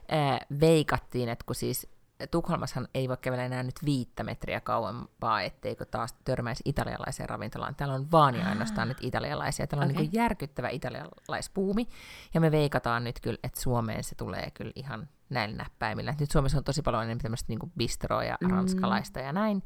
ää, 0.09 0.39
veikattiin, 0.59 1.30
että 1.30 1.45
kun 1.45 1.55
siis 1.55 1.88
Tukholmassahan 2.32 2.88
ei 2.93 3.09
voi 3.09 3.18
kävellä 3.18 3.45
enää 3.45 3.64
nyt 3.64 3.76
viittä 3.86 4.24
metriä 4.24 4.62
kauempaa, 4.62 5.41
etteikö 5.41 5.86
taas 5.86 6.14
törmäisi 6.24 6.64
italialaiseen 6.66 7.30
ravintolaan. 7.30 7.76
Täällä 7.76 7.95
on 7.95 8.12
vaan 8.12 8.36
ja 8.36 8.47
ainoastaan 8.47 8.88
nyt 8.88 8.97
italialaisia. 9.01 9.68
Täällä 9.68 9.86
on 9.86 9.91
Okei. 9.91 10.01
niin 10.01 10.14
järkyttävä 10.14 10.70
italialaispuumi. 10.70 11.88
Ja 12.34 12.41
me 12.41 12.51
veikataan 12.51 13.03
nyt 13.03 13.20
kyllä, 13.20 13.39
että 13.43 13.62
Suomeen 13.62 14.03
se 14.03 14.16
tulee 14.16 14.51
kyllä 14.53 14.72
ihan 14.76 15.09
näillä 15.32 15.55
näppäimillä. 15.57 16.15
Nyt 16.19 16.32
Suomessa 16.32 16.57
on 16.57 16.63
tosi 16.63 16.82
paljon 16.82 17.03
enemmän 17.03 17.21
tämmöistä 17.21 17.45
niin 17.47 17.71
bistroa 17.77 18.23
ja 18.23 18.38
Mm. 18.41 18.49
ranskalaista 18.49 19.19
ja 19.19 19.34
näin, 19.34 19.63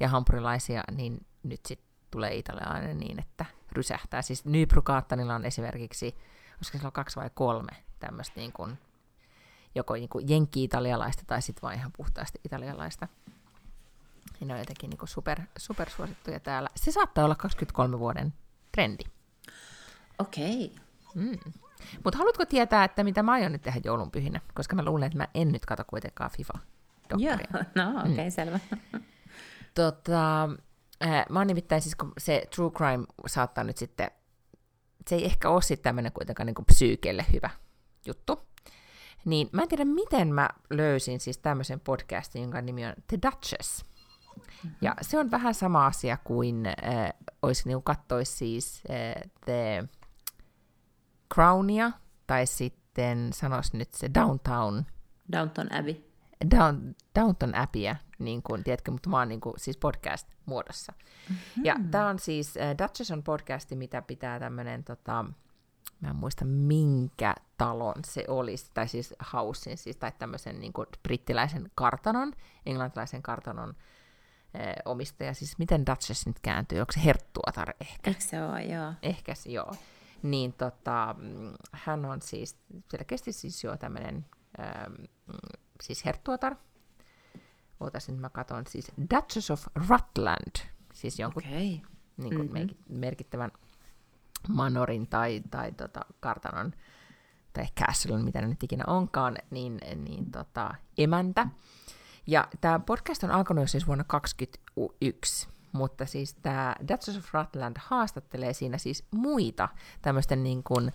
ja 0.00 0.08
hampurilaisia, 0.08 0.84
niin 0.92 1.26
nyt 1.42 1.60
sitten 1.66 1.88
tulee 2.10 2.34
italialainen 2.34 2.98
niin, 2.98 3.18
että 3.18 3.44
rysähtää. 3.72 4.22
Siis 4.22 4.44
Nybrukaattanilla 4.44 5.34
on 5.34 5.44
esimerkiksi, 5.44 6.14
olisiko 6.56 6.78
siellä 6.78 6.90
kaksi 6.90 7.16
vai 7.16 7.30
kolme 7.34 7.72
tämmöistä 7.98 8.40
niin 8.40 8.52
kuin, 8.52 8.78
joko 9.74 9.94
niin 9.94 10.08
kuin 10.08 10.28
jenkki-italialaista 10.28 11.22
tai 11.26 11.42
sitten 11.42 11.62
vaan 11.62 11.74
ihan 11.74 11.92
puhtaasti 11.96 12.40
italialaista. 12.44 13.08
Ja 14.40 14.46
ne 14.46 14.54
on 14.54 14.60
jotenkin 14.60 14.90
niin 14.90 14.98
kuin 14.98 15.08
super, 15.08 15.40
super 15.58 15.90
suosittuja 15.90 16.40
täällä. 16.40 16.68
Se 16.76 16.92
saattaa 16.92 17.24
olla 17.24 17.34
23 17.34 17.98
vuoden 17.98 18.34
trendi. 18.72 19.04
Okei. 20.18 20.76
Mm. 21.14 21.38
Mutta 22.04 22.18
haluatko 22.18 22.46
tietää, 22.46 22.84
että 22.84 23.04
mitä 23.04 23.22
mä 23.22 23.32
aion 23.32 23.52
nyt 23.52 23.62
tehdä 23.62 23.80
joulunpyhinä? 23.84 24.40
Koska 24.54 24.76
mä 24.76 24.84
luulen, 24.84 25.06
että 25.06 25.18
mä 25.18 25.28
en 25.34 25.52
nyt 25.52 25.66
kato 25.66 25.84
kuitenkaan 25.86 26.30
Joo, 26.30 26.36
FIFA-dokkaria. 26.36 27.64
no 27.74 27.90
okei, 28.00 28.12
okay, 28.12 28.24
Mm. 28.24 28.30
selvä. 28.30 28.60
Tota, 29.74 30.42
äh, 31.04 31.24
mä 31.30 31.38
oon 31.40 31.46
nimittäin 31.46 31.82
siis, 31.82 31.94
kun 31.94 32.12
se 32.18 32.42
true 32.54 32.70
crime 32.70 33.06
saattaa 33.26 33.64
nyt 33.64 33.76
sitten, 33.76 34.10
se 35.06 35.14
ei 35.14 35.24
ehkä 35.24 35.50
ole 35.50 35.62
sitten 35.62 35.84
tämmöinen 35.84 36.12
kuitenkaan 36.12 36.46
niin 36.46 36.66
psyykelle 36.66 37.26
hyvä 37.32 37.50
juttu. 38.06 38.40
Niin 39.24 39.48
mä 39.52 39.62
en 39.62 39.68
tiedä, 39.68 39.84
miten 39.84 40.34
mä 40.34 40.50
löysin 40.70 41.20
siis 41.20 41.38
tämmöisen 41.38 41.80
podcastin, 41.80 42.42
jonka 42.42 42.60
nimi 42.62 42.86
on 42.86 42.94
The 43.06 43.18
Duchess. 43.26 43.84
Mm-hmm. 44.36 44.70
Ja 44.82 44.94
se 45.00 45.18
on 45.18 45.30
vähän 45.30 45.54
sama 45.54 45.86
asia 45.86 46.16
kuin 46.24 46.66
äh, 46.66 46.74
olisi 47.42 47.68
niin 47.68 47.82
katsoisi 47.82 48.32
siis 48.32 48.82
äh, 48.90 49.30
The 49.44 49.84
Crownia, 51.34 51.90
tai 52.26 52.46
sitten 52.46 53.32
sanoisi 53.32 53.76
nyt 53.76 53.94
se 53.94 54.10
Downtown. 54.14 54.82
Downton 55.32 55.72
Abbey. 55.72 55.94
Down, 56.50 56.94
Downton 57.14 57.54
Abbeyä, 57.54 57.96
niin 58.18 58.42
kuin, 58.42 58.64
tiedätkö, 58.64 58.90
mutta 58.90 59.10
mä 59.10 59.18
oon 59.18 59.28
niin 59.28 59.40
kuin, 59.40 59.54
siis 59.56 59.76
podcast-muodossa. 59.76 60.92
Mm-hmm. 61.28 61.64
Ja 61.64 61.76
tämä 61.90 62.08
on 62.08 62.18
siis, 62.18 62.54
uh, 62.56 62.78
Duchess 62.78 63.10
on 63.10 63.22
podcasti, 63.22 63.76
mitä 63.76 64.02
pitää 64.02 64.40
tämmöinen, 64.40 64.84
tota, 64.84 65.24
mä 66.00 66.10
en 66.10 66.16
muista 66.16 66.44
minkä 66.44 67.34
talon 67.58 67.94
se 68.04 68.24
olisi, 68.28 68.70
tai 68.74 68.88
siis 68.88 69.14
housein, 69.32 69.78
siis, 69.78 69.96
tai 69.96 70.12
tämmöisen 70.18 70.60
niin 70.60 70.72
kuin, 70.72 70.86
brittiläisen 71.02 71.70
kartanon, 71.74 72.32
englantilaisen 72.66 73.22
kartanon 73.22 73.74
eh, 74.54 74.74
omistaja. 74.84 75.34
Siis 75.34 75.58
miten 75.58 75.86
Duchess 75.86 76.26
nyt 76.26 76.40
kääntyy? 76.40 76.80
Onko 76.80 76.92
se 76.92 77.04
herttuatar 77.04 77.74
ehkä? 77.80 78.10
Eikö 78.10 78.20
se 78.20 78.44
ole, 78.44 78.62
joo. 78.62 78.92
Ehkä 79.02 79.34
se, 79.34 79.50
joo. 79.50 79.74
Niin 80.30 80.52
tota, 80.52 81.14
mm, 81.18 81.54
hän 81.72 82.04
on 82.04 82.22
siis 82.22 82.56
selkeästi 82.90 83.32
siis 83.32 83.64
jo 83.64 83.76
tämmöinen 83.76 84.26
ähm, 84.60 84.94
siis 85.80 86.04
herttuatar. 86.04 86.56
Ootas 87.80 88.08
nyt 88.08 88.20
mä 88.20 88.30
katson, 88.30 88.64
siis 88.68 88.92
Duchess 89.14 89.50
of 89.50 89.66
Rutland, 89.88 90.56
siis 90.94 91.18
jonkun 91.18 91.42
okay. 91.42 91.58
niin 92.16 92.36
kuin 92.36 92.52
mm-hmm. 92.52 92.68
merkittävän 92.88 93.50
manorin 94.48 95.06
tai, 95.06 95.42
tai 95.50 95.72
tota, 95.72 96.00
kartanon 96.20 96.72
tai 97.52 97.66
castle, 97.80 98.22
mitä 98.22 98.40
ne 98.40 98.46
nyt 98.46 98.62
ikinä 98.62 98.84
onkaan, 98.86 99.36
niin, 99.50 99.80
niin 99.96 100.30
tota, 100.30 100.74
emäntä. 100.98 101.48
Ja 102.26 102.48
tämä 102.60 102.78
podcast 102.78 103.24
on 103.24 103.30
alkanut 103.30 103.62
jo 103.62 103.68
siis 103.68 103.86
vuonna 103.86 104.04
2021, 104.04 105.48
mutta 105.76 106.06
siis 106.06 106.34
tämä 106.42 106.74
Duchess 106.88 107.18
of 107.18 107.34
Rutland 107.34 107.76
haastattelee 107.80 108.52
siinä 108.52 108.78
siis 108.78 109.04
muita 109.10 109.68
tämmöisten 110.02 110.42
niin 110.42 110.62
kuin, 110.62 110.92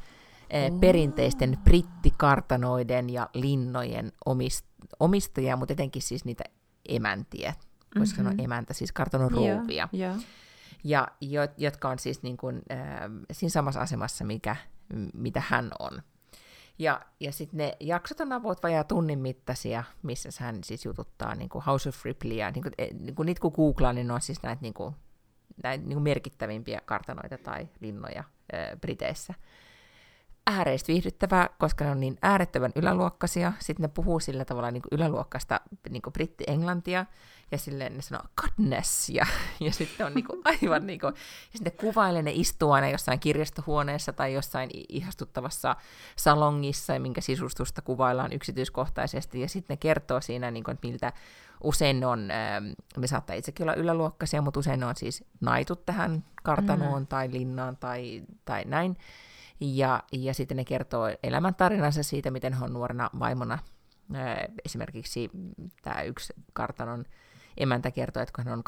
eh, 0.50 0.72
perinteisten 0.80 1.58
brittikartanoiden 1.64 3.10
ja 3.10 3.30
linnojen 3.34 4.12
omist- 4.30 4.88
omistajia, 5.00 5.56
mutta 5.56 5.74
etenkin 5.74 6.02
siis 6.02 6.26
niitä 6.26 6.44
emäntiä, 6.90 7.54
voisiko 8.00 8.22
mm-hmm. 8.22 8.32
sanoa 8.32 8.46
emäntä, 8.46 8.74
siis 8.74 8.92
kartanon 8.92 9.32
rouvia. 9.32 9.64
Yeah, 9.72 9.90
yeah. 9.94 10.24
Ja 10.84 11.08
jo, 11.22 11.42
jotka 11.58 11.90
on 11.90 12.00
siis 12.00 12.24
niin 12.24 12.38
kuin, 12.38 12.62
äh, 12.72 12.80
siinä 13.32 13.50
samassa 13.50 13.82
asemassa, 13.82 14.26
mikä, 14.26 14.56
mitä 15.14 15.44
hän 15.48 15.72
on. 15.80 16.02
Ja, 16.80 17.02
ja 17.20 17.32
sitten 17.32 17.58
ne 17.58 17.78
jaksot 17.80 18.20
on 18.20 18.32
about 18.32 18.64
vajaa 18.64 18.84
tunnin 18.84 19.20
mittaisia, 19.20 19.84
missä 20.04 20.30
hän 20.40 20.64
siis 20.64 20.86
jututtaa 20.86 21.36
niin 21.36 21.50
kuin 21.50 21.64
House 21.66 21.90
of 21.90 22.06
Ripleyä. 22.06 22.52
Niin 22.52 22.64
kuin, 22.64 22.74
eh, 22.78 22.90
niin 23.00 23.16
kuin 23.16 23.26
niitä 23.26 23.42
kun 23.42 23.54
googlaa, 23.56 23.94
niin 23.94 24.08
ne 24.08 24.14
on 24.14 24.22
siis 24.22 24.44
näitä, 24.44 24.62
niin 24.62 24.74
kuin, 24.74 24.96
näitä 25.64 25.84
niin 25.84 25.96
kuin 25.96 26.04
merkittävimpiä 26.04 26.82
kartanoita 26.86 27.38
tai 27.38 27.68
linnoja 27.80 28.24
ää, 28.54 28.76
Briteissä 28.82 29.34
ääreistä 30.48 30.88
viihdyttävää, 30.88 31.50
koska 31.60 31.86
ne 31.86 31.92
on 31.92 32.00
niin 32.00 32.18
äärettömän 32.22 32.72
yläluokkaisia. 32.76 33.54
Sitten 33.60 33.82
ne 33.82 33.88
puhuu 33.88 34.20
sillä 34.20 34.46
tavalla 34.46 34.72
niin 34.72 34.82
kuin 34.82 35.00
yläluokkasta 35.00 35.62
niin 35.90 36.02
kuin 36.02 36.14
britti-englantia, 36.14 37.06
ja 37.52 37.58
silleen 37.58 37.96
ne 37.96 38.02
sanoo 38.02 38.24
goodness, 38.42 39.10
ja, 39.10 39.26
ja 39.60 39.72
sitten 39.72 40.06
on 40.06 40.14
niin 40.14 40.26
kuin 40.26 40.42
aivan 40.46 40.88
niin 40.88 41.00
kuin, 41.00 41.14
ja 41.54 41.58
sitten 41.58 41.74
kuvailee, 41.78 42.22
ne 42.22 42.32
istuu 42.34 42.72
aina 42.72 42.90
jossain 42.90 43.20
kirjastohuoneessa 43.20 44.14
tai 44.14 44.34
jossain 44.34 44.70
ihastuttavassa 44.90 45.76
salongissa, 46.16 47.00
minkä 47.00 47.22
sisustusta 47.22 47.82
kuvaillaan 47.82 48.34
yksityiskohtaisesti, 48.34 49.42
ja 49.42 49.50
sitten 49.50 49.74
ne 49.74 49.78
kertoo 49.78 50.22
siinä, 50.22 50.52
niin 50.52 50.64
kuin, 50.64 50.74
että 50.74 50.88
miltä 50.88 51.14
usein 51.64 52.00
ne 52.00 52.06
on, 52.06 52.30
me 52.98 53.08
saattaa 53.08 53.36
itsekin 53.36 53.64
olla 53.64 53.74
yläluokkaisia, 53.74 54.42
mutta 54.42 54.60
usein 54.60 54.80
ne 54.80 54.86
on 54.86 54.96
siis 54.96 55.24
naitut 55.42 55.86
tähän 55.86 56.24
kartanoon 56.44 57.02
mm. 57.02 57.08
tai 57.08 57.32
linnaan 57.32 57.78
tai, 57.78 58.24
tai 58.46 58.64
näin, 58.66 58.98
ja, 59.62 60.04
ja 60.12 60.34
sitten 60.34 60.58
ne 60.58 60.66
kertoo 60.66 61.10
elämäntarinansa 61.24 62.04
siitä, 62.04 62.32
miten 62.32 62.54
hän 62.54 62.64
on 62.64 62.74
nuorena 62.74 63.10
vaimona. 63.20 63.60
Esimerkiksi 64.66 65.30
tämä 65.82 66.02
yksi 66.02 66.34
kartanon 66.54 67.06
emäntä 67.58 67.92
kertoo, 67.92 68.24
että 68.24 68.34
kun 68.36 68.46
hän 68.46 68.60
on 68.60 68.64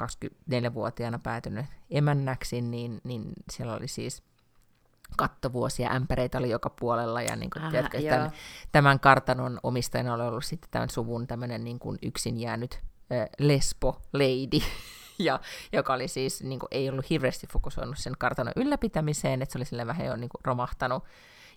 24-vuotiaana 0.52 1.20
päätynyt 1.20 1.66
emännäksi, 1.90 2.62
niin, 2.62 3.02
niin 3.04 3.34
siellä 3.52 3.76
oli 3.76 3.88
siis 3.88 4.24
kattovuosia, 5.18 5.92
ämpäreitä 5.92 6.38
oli 6.38 6.50
joka 6.50 6.70
puolella, 6.70 7.22
ja 7.22 7.36
niin 7.36 7.50
kuin, 7.50 7.62
Aha, 7.62 7.72
tiedätkö, 7.72 8.02
tämän, 8.02 8.32
tämän 8.72 9.00
kartanon 9.00 9.60
omistajana 9.64 10.14
oli 10.14 10.24
ollut 10.24 10.46
sitten 10.46 10.72
tämän 10.72 10.90
suvun 10.90 11.28
tämmöinen 11.28 11.64
niin 11.64 11.80
kuin 11.80 12.00
yksin 12.02 12.40
jäänyt 12.40 12.80
äh, 13.12 13.30
lesbo 13.40 14.02
lady, 14.14 14.66
ja 15.20 15.40
joka 15.72 15.94
oli 15.94 16.08
siis, 16.08 16.44
niin 16.44 16.60
kuin, 16.60 16.68
ei 16.72 16.90
ollut 16.90 17.10
hirveästi 17.10 17.48
fokusoinut 17.48 17.98
sen 17.98 18.14
kartanon 18.20 18.54
ylläpitämiseen, 18.56 19.42
että 19.42 19.54
se 19.54 19.58
oli 19.60 19.66
sille 19.66 19.88
vähän 19.88 20.08
jo 20.08 20.16
niin 20.16 20.30
kuin, 20.30 20.42
romahtanut, 20.46 21.04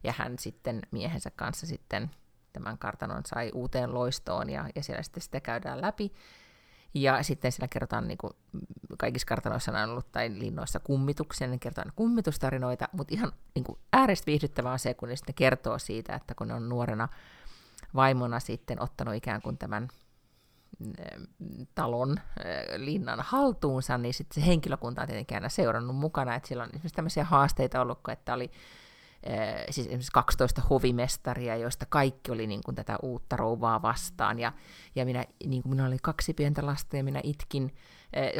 ja 0.04 0.14
hän 0.16 0.38
sitten 0.38 0.80
miehensä 0.90 1.30
kanssa 1.36 1.66
sitten 1.66 2.10
tämän 2.52 2.78
kartanon 2.78 3.22
sai 3.26 3.50
uuteen 3.54 3.94
loistoon, 3.94 4.50
ja, 4.50 4.68
ja 4.74 4.82
siellä 4.82 5.02
sitten 5.02 5.22
sitä 5.22 5.40
käydään 5.40 5.80
läpi, 5.80 6.12
ja 7.02 7.22
sitten 7.22 7.52
siellä 7.52 7.68
kerrotaan, 7.68 8.08
niin 8.08 8.18
kuin 8.18 8.32
kaikissa 8.98 9.26
kartanoissa 9.26 9.72
on 9.72 9.90
ollut 9.90 10.12
tai 10.12 10.30
linnoissa 10.38 10.80
kummituksia, 10.80 11.46
niin 11.46 11.60
kerrotaan 11.60 11.92
kummitustarinoita, 11.96 12.88
mutta 12.92 13.14
ihan 13.14 13.32
niin 13.54 13.64
kuin 13.64 13.78
äärestä 13.92 14.26
viihdyttävää 14.26 14.72
on 14.72 14.78
se, 14.78 14.94
kun 14.94 15.08
ne 15.08 15.16
sitten 15.16 15.34
kertoo 15.34 15.78
siitä, 15.78 16.14
että 16.14 16.34
kun 16.34 16.48
ne 16.48 16.54
on 16.54 16.68
nuorena 16.68 17.08
vaimona 17.94 18.40
sitten 18.40 18.82
ottanut 18.82 19.14
ikään 19.14 19.42
kuin 19.42 19.58
tämän 19.58 19.88
talon 21.74 22.16
linnan 22.76 23.18
haltuunsa, 23.22 23.98
niin 23.98 24.14
sitten 24.14 24.42
se 24.42 24.46
henkilökunta 24.46 25.00
on 25.00 25.06
tietenkin 25.06 25.36
aina 25.36 25.48
seurannut 25.48 25.96
mukana, 25.96 26.34
että 26.34 26.48
siellä 26.48 26.62
on 26.62 26.70
esimerkiksi 26.70 26.94
tämmöisiä 26.94 27.24
haasteita 27.24 27.80
ollut, 27.80 27.98
että 28.12 28.34
oli 28.34 28.50
siis 29.70 29.86
esimerkiksi 29.86 30.12
12 30.12 30.62
hovimestaria, 30.70 31.56
joista 31.56 31.86
kaikki 31.88 32.32
oli 32.32 32.46
niin 32.46 32.60
kuin 32.64 32.74
tätä 32.74 32.96
uutta 33.02 33.36
rouvaa 33.36 33.82
vastaan, 33.82 34.38
ja, 34.38 34.52
ja 34.94 35.04
minä, 35.04 35.24
niin 35.46 35.62
kuin 35.62 35.70
minä 35.70 35.86
oli 35.86 35.96
kaksi 36.02 36.34
pientä 36.34 36.66
lasta, 36.66 36.96
ja 36.96 37.04
minä 37.04 37.20
itkin, 37.22 37.74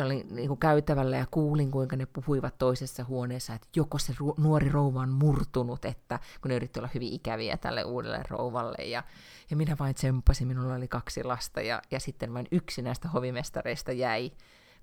olin 0.05 0.27
niin 0.31 0.49
kuin 0.49 0.61
käytävällä 0.61 1.17
ja 1.17 1.27
kuulin, 1.31 1.71
kuinka 1.71 1.97
ne 1.97 2.07
puhuivat 2.07 2.59
toisessa 2.59 3.05
huoneessa, 3.05 3.55
että 3.55 3.69
joko 3.77 3.99
se 3.99 4.13
ru- 4.13 4.43
nuori 4.43 4.69
rouva 4.69 5.01
on 5.01 5.09
murtunut, 5.09 5.85
että 5.85 6.19
kun 6.41 6.49
ne 6.49 6.57
yritti 6.57 6.81
olla 6.81 6.91
hyvin 6.95 7.13
ikäviä 7.13 7.57
tälle 7.57 7.85
uudelle 7.85 8.23
rouvalle, 8.29 8.85
ja, 8.85 9.03
ja 9.51 9.57
minä 9.57 9.77
vain 9.81 9.95
tsemppasin, 9.95 10.49
minulla 10.49 10.75
oli 10.75 10.89
kaksi 10.89 11.25
lasta, 11.25 11.61
ja, 11.61 11.83
ja 11.91 12.01
sitten 12.01 12.35
vain 12.35 12.47
yksi 12.53 12.83
näistä 12.83 13.09
hovimestareista 13.09 13.93
jäi, 13.93 14.31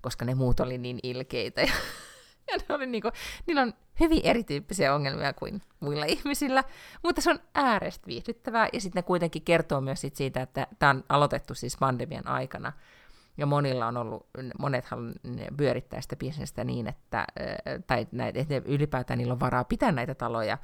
koska 0.00 0.24
ne 0.24 0.34
muut 0.34 0.60
oli 0.60 0.78
niin 0.78 0.98
ilkeitä, 1.02 1.60
ja 1.60 1.72
ja 2.52 2.58
ne 2.68 2.74
oli 2.74 2.86
niinku, 2.86 3.10
niillä 3.46 3.62
on 3.62 3.74
hyvin 4.00 4.20
erityyppisiä 4.24 4.94
ongelmia 4.94 5.32
kuin 5.32 5.62
muilla 5.80 6.04
ihmisillä, 6.04 6.64
mutta 7.02 7.20
se 7.20 7.30
on 7.30 7.38
äärestä 7.54 8.06
viihdyttävää, 8.06 8.68
ja 8.72 8.80
sitten 8.80 9.00
ne 9.00 9.06
kuitenkin 9.06 9.42
kertoo 9.42 9.80
myös 9.80 10.00
sit 10.00 10.16
siitä, 10.16 10.42
että 10.42 10.66
tämä 10.78 10.90
on 10.90 11.04
aloitettu 11.08 11.54
siis 11.54 11.76
pandemian 11.76 12.26
aikana, 12.28 12.72
ja 13.36 13.46
monilla 13.46 13.86
on 13.86 13.96
ollut, 13.96 14.26
monethan 14.58 15.12
ne 15.22 15.46
pyörittää 15.56 16.00
sitä 16.00 16.16
bisnestä 16.16 16.64
niin, 16.64 16.86
että, 16.86 17.26
tai 17.86 18.06
näitä, 18.12 18.40
että 18.40 18.62
ylipäätään 18.64 19.18
niillä 19.18 19.32
on 19.32 19.40
varaa 19.40 19.64
pitää 19.64 19.92
näitä 19.92 20.14
taloja, 20.14 20.58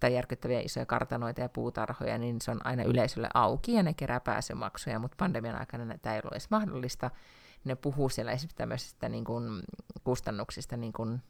tai 0.00 0.14
järkyttäviä 0.14 0.60
isoja 0.60 0.86
kartanoita 0.86 1.40
ja 1.40 1.48
puutarhoja, 1.48 2.18
niin 2.18 2.36
se 2.42 2.50
on 2.50 2.66
aina 2.66 2.82
yleisölle 2.82 3.28
auki 3.34 3.72
ja 3.72 3.82
ne 3.82 3.94
kerää 3.94 4.20
pääsymaksuja, 4.20 4.98
mutta 4.98 5.16
pandemian 5.18 5.58
aikana 5.60 5.98
tämä 5.98 6.14
ei 6.14 6.20
ollut 6.24 6.32
edes 6.32 6.50
mahdollista, 6.50 7.10
ne 7.64 7.74
puhuu 7.74 8.08
siellä 8.08 8.32
esimerkiksi 8.32 8.56
tämmöisistä 8.56 9.08
niin 9.08 9.24
kuin, 9.24 9.62
kustannuksista, 10.04 10.76
niin 10.76 10.92
kuin 10.92 11.22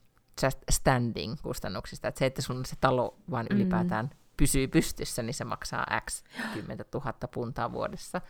just 0.43 0.59
standing 0.71 1.35
kustannuksista, 1.41 2.07
että 2.07 2.19
se, 2.19 2.25
että 2.25 2.41
sun 2.41 2.65
se 2.65 2.75
talo 2.81 3.17
vaan 3.31 3.45
mm. 3.49 3.55
ylipäätään 3.55 4.09
pysyy 4.37 4.67
pystyssä, 4.67 5.23
niin 5.23 5.33
se 5.33 5.43
maksaa 5.43 5.85
x 6.05 6.23
10 6.53 6.85
000 6.93 7.13
puntaa 7.33 7.71
vuodessa. 7.71 8.21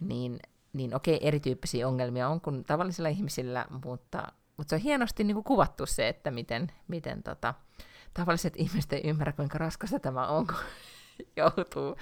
Niin, 0.00 0.40
niin 0.72 0.94
okei, 0.94 1.28
erityyppisiä 1.28 1.88
ongelmia 1.88 2.28
on 2.28 2.40
kuin 2.40 2.64
tavallisilla 2.64 3.08
ihmisillä, 3.08 3.66
mutta, 3.84 4.32
mutta 4.56 4.70
se 4.70 4.76
on 4.76 4.82
hienosti 4.82 5.24
niin 5.24 5.34
kuin 5.34 5.44
kuvattu 5.44 5.86
se, 5.86 6.08
että 6.08 6.30
miten, 6.30 6.72
miten 6.88 7.22
tota, 7.22 7.54
tavalliset 8.14 8.54
ihmiset 8.56 8.92
ei 8.92 9.00
ymmärrä, 9.04 9.32
kuinka 9.32 9.58
raskasta 9.58 9.98
tämä 9.98 10.26
on, 10.26 10.46
kun 10.46 10.56
joutuu, 11.36 11.96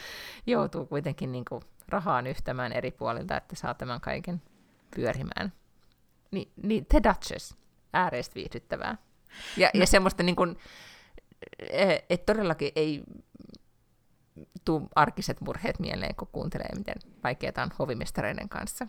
joutuu 0.46 0.86
kuitenkin 0.86 1.32
niin 1.32 1.44
kuin 1.48 1.62
rahaan 1.88 2.26
yhtämään 2.26 2.72
eri 2.72 2.90
puolilta, 2.90 3.36
että 3.36 3.56
saa 3.56 3.74
tämän 3.74 4.00
kaiken 4.00 4.42
pyörimään. 4.96 5.52
Ni, 6.30 6.50
niin 6.62 6.86
The 6.86 7.00
Duchess, 7.02 7.54
ääreistä 7.92 8.34
viihdyttävää. 8.34 8.96
Ja, 9.56 9.70
no. 9.74 9.80
ja 9.80 9.86
semmoista 9.86 10.22
niin 10.22 10.36
kuin, 10.36 10.56
e, 11.58 11.98
että 12.10 12.34
todellakin 12.34 12.72
ei 12.76 13.02
tuu 14.64 14.88
arkiset 14.94 15.40
murheet 15.40 15.78
mieleen, 15.78 16.14
kun 16.14 16.28
kuuntelee, 16.32 16.68
miten 16.76 16.94
vaikeaa 17.24 17.62
on 17.62 17.70
hovimestareiden 17.78 18.48
kanssa. 18.48 18.86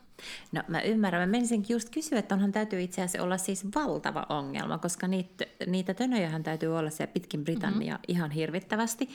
No 0.52 0.64
mä 0.68 0.82
ymmärrän. 0.82 1.22
Mä 1.22 1.32
menisinkin 1.32 1.74
just 1.74 1.89
kysyä, 1.89 2.20
että 2.20 2.36
onhan 2.36 2.52
täytyy 2.52 2.82
itse 2.82 3.02
asiassa 3.02 3.24
olla 3.24 3.38
siis 3.38 3.66
valtava 3.76 4.26
ongelma, 4.30 4.78
koska 4.78 5.08
niitä, 5.08 5.45
niitä 5.68 5.93
tönöjähän 5.93 6.43
täytyy 6.43 6.78
olla 6.78 6.89
siellä 6.89 7.14
pitkin 7.14 7.43
Britannia 7.43 7.93
mm-hmm. 7.93 8.06
ihan 8.08 8.32
hirvittävästi. 8.32 9.10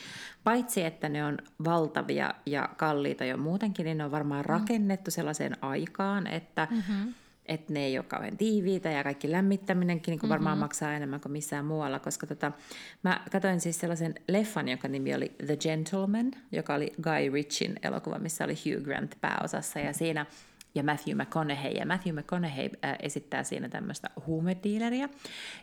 Paitsi, 0.45 0.85
että 0.85 1.09
ne 1.09 1.25
on 1.25 1.39
valtavia 1.65 2.35
ja 2.47 2.69
kalliita 2.77 3.25
jo 3.25 3.37
muutenkin, 3.37 3.85
niin 3.85 3.99
ne 3.99 4.05
on 4.05 4.11
varmaan 4.11 4.45
mm-hmm. 4.45 4.61
rakennettu 4.61 5.11
sellaiseen 5.11 5.65
aikaan, 5.65 6.27
että 6.27 6.69
mm-hmm 6.71 7.15
että 7.47 7.73
ne 7.73 7.85
ei 7.85 7.99
ole 7.99 8.05
kauhean 8.09 8.37
tiiviitä 8.37 8.91
ja 8.91 9.05
kaikki 9.05 9.31
lämmittäminenkin 9.31 10.13
niin 10.13 10.21
kuin 10.21 10.31
varmaan 10.31 10.57
mm-hmm. 10.57 10.65
maksaa 10.65 10.95
enemmän 10.95 11.21
kuin 11.21 11.33
missään 11.33 11.65
muualla, 11.65 11.99
koska 11.99 12.27
tota, 12.27 12.53
mä 13.03 13.21
katsoin 13.33 13.61
siis 13.61 13.81
sellaisen 13.81 14.15
leffan, 14.29 14.69
jonka 14.69 14.89
nimi 14.89 15.15
oli 15.15 15.33
The 15.47 15.57
Gentleman, 15.57 16.31
joka 16.53 16.75
oli 16.75 16.93
Guy 17.03 17.33
Ritchin 17.33 17.75
elokuva, 17.83 18.19
missä 18.19 18.45
oli 18.45 18.55
Hugh 18.55 18.85
Grant 18.85 19.15
pääosassa 19.21 19.81
ja 19.81 19.93
siinä 19.93 20.27
ja 20.75 20.83
Matthew 20.83 21.17
McConaughey. 21.17 21.71
Ja 21.71 21.87
Matthew 21.87 22.19
McConaughey 22.19 22.71
äh, 22.85 22.97
esittää 23.03 23.45
siinä 23.45 23.69
tämmöistä 23.69 24.11
huumediileriä. 24.27 25.09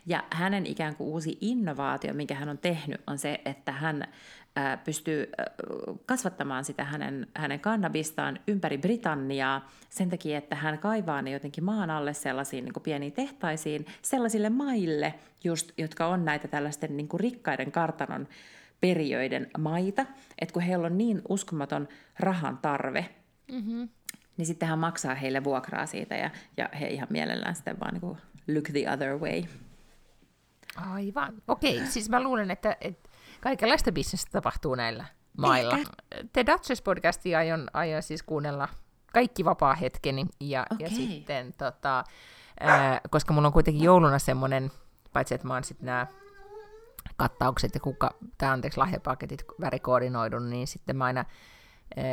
Ja 0.06 0.24
hänen 0.30 0.66
ikään 0.66 0.96
kuin 0.96 1.08
uusi 1.08 1.38
innovaatio, 1.40 2.14
minkä 2.14 2.34
hän 2.34 2.48
on 2.48 2.58
tehnyt, 2.58 3.00
on 3.06 3.18
se, 3.18 3.40
että 3.44 3.72
hän 3.72 4.08
pystyy 4.84 5.30
kasvattamaan 6.06 6.64
sitä 6.64 6.84
hänen, 6.84 7.26
hänen 7.36 7.60
kannabistaan 7.60 8.40
ympäri 8.46 8.78
Britanniaa 8.78 9.70
sen 9.90 10.10
takia, 10.10 10.38
että 10.38 10.56
hän 10.56 10.78
kaivaa 10.78 11.22
ne 11.22 11.30
jotenkin 11.30 11.64
maan 11.64 11.90
alle 11.90 12.14
sellaisiin 12.14 12.64
niin 12.64 12.82
pieniin 12.82 13.12
tehtaisiin, 13.12 13.86
sellaisille 14.02 14.50
maille, 14.50 15.14
just, 15.44 15.72
jotka 15.78 16.06
on 16.06 16.24
näitä 16.24 16.48
tällaisten 16.48 16.96
niin 16.96 17.08
rikkaiden 17.14 17.72
kartanon 17.72 18.28
periöiden 18.80 19.50
maita, 19.58 20.06
että 20.38 20.52
kun 20.52 20.62
heillä 20.62 20.86
on 20.86 20.98
niin 20.98 21.22
uskomaton 21.28 21.88
rahan 22.18 22.58
tarve, 22.58 23.08
mm-hmm. 23.52 23.88
niin 24.36 24.46
sitten 24.46 24.68
hän 24.68 24.78
maksaa 24.78 25.14
heille 25.14 25.44
vuokraa 25.44 25.86
siitä 25.86 26.16
ja, 26.16 26.30
ja 26.56 26.68
he 26.80 26.86
ihan 26.86 27.08
mielellään 27.10 27.54
sitten 27.54 27.80
vaan 27.80 27.94
niin 27.94 28.16
look 28.54 28.64
the 28.64 28.90
other 28.90 29.18
way. 29.18 29.42
Aivan. 30.76 31.42
Okei, 31.48 31.76
okay, 31.76 31.90
siis 31.90 32.08
mä 32.08 32.22
luulen, 32.22 32.50
että, 32.50 32.76
että 32.80 33.11
kaikenlaista 33.42 33.92
bisnestä 33.92 34.30
tapahtuu 34.30 34.74
näillä 34.74 35.04
mailla. 35.38 35.76
Ehkä. 35.76 35.92
The 36.32 36.42
Duchess-podcastia 36.42 37.36
aion, 37.38 37.68
aion 37.72 38.02
siis 38.02 38.22
kuunnella 38.22 38.68
kaikki 39.12 39.44
vapaa 39.44 39.74
hetkeni. 39.74 40.26
Ja, 40.40 40.66
okay. 40.70 40.86
ja 40.86 40.88
sitten, 40.96 41.54
tota, 41.58 42.04
ää, 42.60 43.00
koska 43.10 43.32
mulla 43.32 43.48
on 43.48 43.52
kuitenkin 43.52 43.84
jouluna 43.84 44.18
semmoinen, 44.18 44.70
paitsi 45.12 45.34
että 45.34 45.46
mä 45.46 45.54
oon 45.54 45.64
sitten 45.64 45.86
nämä 45.86 46.06
kattaukset 47.16 47.74
ja 47.74 47.80
kuka, 47.80 48.14
tai 48.38 48.48
anteeksi, 48.48 48.78
lahjapaketit 48.78 49.44
värikoordinoidun, 49.60 50.50
niin 50.50 50.66
sitten 50.66 50.96
mä 50.96 51.04
aina 51.04 51.24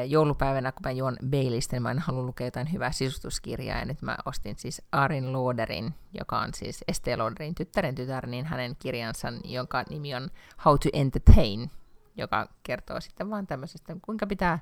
joulupäivänä, 0.08 0.72
kun 0.72 0.82
mä 0.86 0.92
juon 0.92 1.18
Baileystä, 1.30 1.76
niin 1.76 1.84
mä 1.84 1.92
en 1.92 2.00
halua 2.00 2.24
lukea 2.24 2.48
jotain 2.48 2.72
hyvää 2.72 2.92
sisustuskirjaa, 2.92 3.80
ja 3.80 3.86
nyt 3.86 4.02
mä 4.02 4.18
ostin 4.26 4.56
siis 4.58 4.82
Arin 4.92 5.34
Lauderin, 5.34 5.94
joka 6.20 6.40
on 6.40 6.54
siis 6.54 6.84
Estee 6.88 7.16
Lauderin 7.16 7.56
tyttären 7.56 7.96
tytär, 7.96 8.28
niin 8.28 8.46
hänen 8.46 8.76
kirjansa, 8.80 9.28
jonka 9.44 9.84
nimi 9.90 10.16
on 10.16 10.30
How 10.66 10.76
to 10.84 10.90
Entertain, 10.94 11.72
joka 12.18 12.48
kertoo 12.64 13.02
sitten 13.02 13.30
vaan 13.30 13.48
tämmöisestä, 13.48 13.96
kuinka 14.02 14.28
pitää 14.28 14.60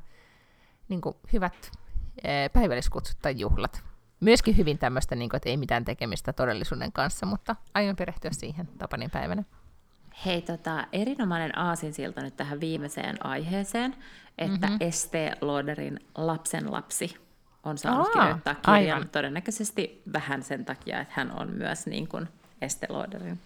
niin 0.90 1.02
kuin, 1.02 1.16
hyvät 1.34 1.72
päivälliskutsut 2.54 3.18
tai 3.22 3.36
juhlat. 3.38 3.84
Myöskin 4.20 4.58
hyvin 4.58 4.78
tämmöistä, 4.78 5.16
niin 5.16 5.30
kuin, 5.30 5.38
että 5.38 5.50
ei 5.50 5.58
mitään 5.58 5.86
tekemistä 5.86 6.34
todellisuuden 6.34 6.92
kanssa, 6.92 7.26
mutta 7.26 7.56
aion 7.74 7.96
perehtyä 7.96 8.32
siihen 8.34 8.68
Tapanin 8.78 9.12
päivänä. 9.12 9.44
Hei, 10.26 10.42
tota, 10.42 10.88
erinomainen 10.94 11.58
aasinsilta 11.60 12.22
nyt 12.22 12.38
tähän 12.38 12.60
viimeiseen 12.60 13.26
aiheeseen, 13.26 13.96
että 14.38 14.68
mm-hmm. 14.68 14.88
Estee 14.88 15.34
Lauderin 15.42 16.00
lapsen 16.16 16.72
lapsi 16.72 17.18
on 17.64 17.78
saanut 17.78 18.08
Aa, 18.08 18.14
kirjoittaa 18.14 18.56
kirjan 18.56 18.98
aivan. 18.98 19.10
todennäköisesti 19.10 20.02
vähän 20.14 20.44
sen 20.44 20.66
takia, 20.66 21.02
että 21.02 21.14
hän 21.18 21.40
on 21.40 21.52
myös 21.52 21.86
niin 21.86 22.08
kuin 22.08 22.28
Estee 22.62 22.90
Lauderin 22.90 23.40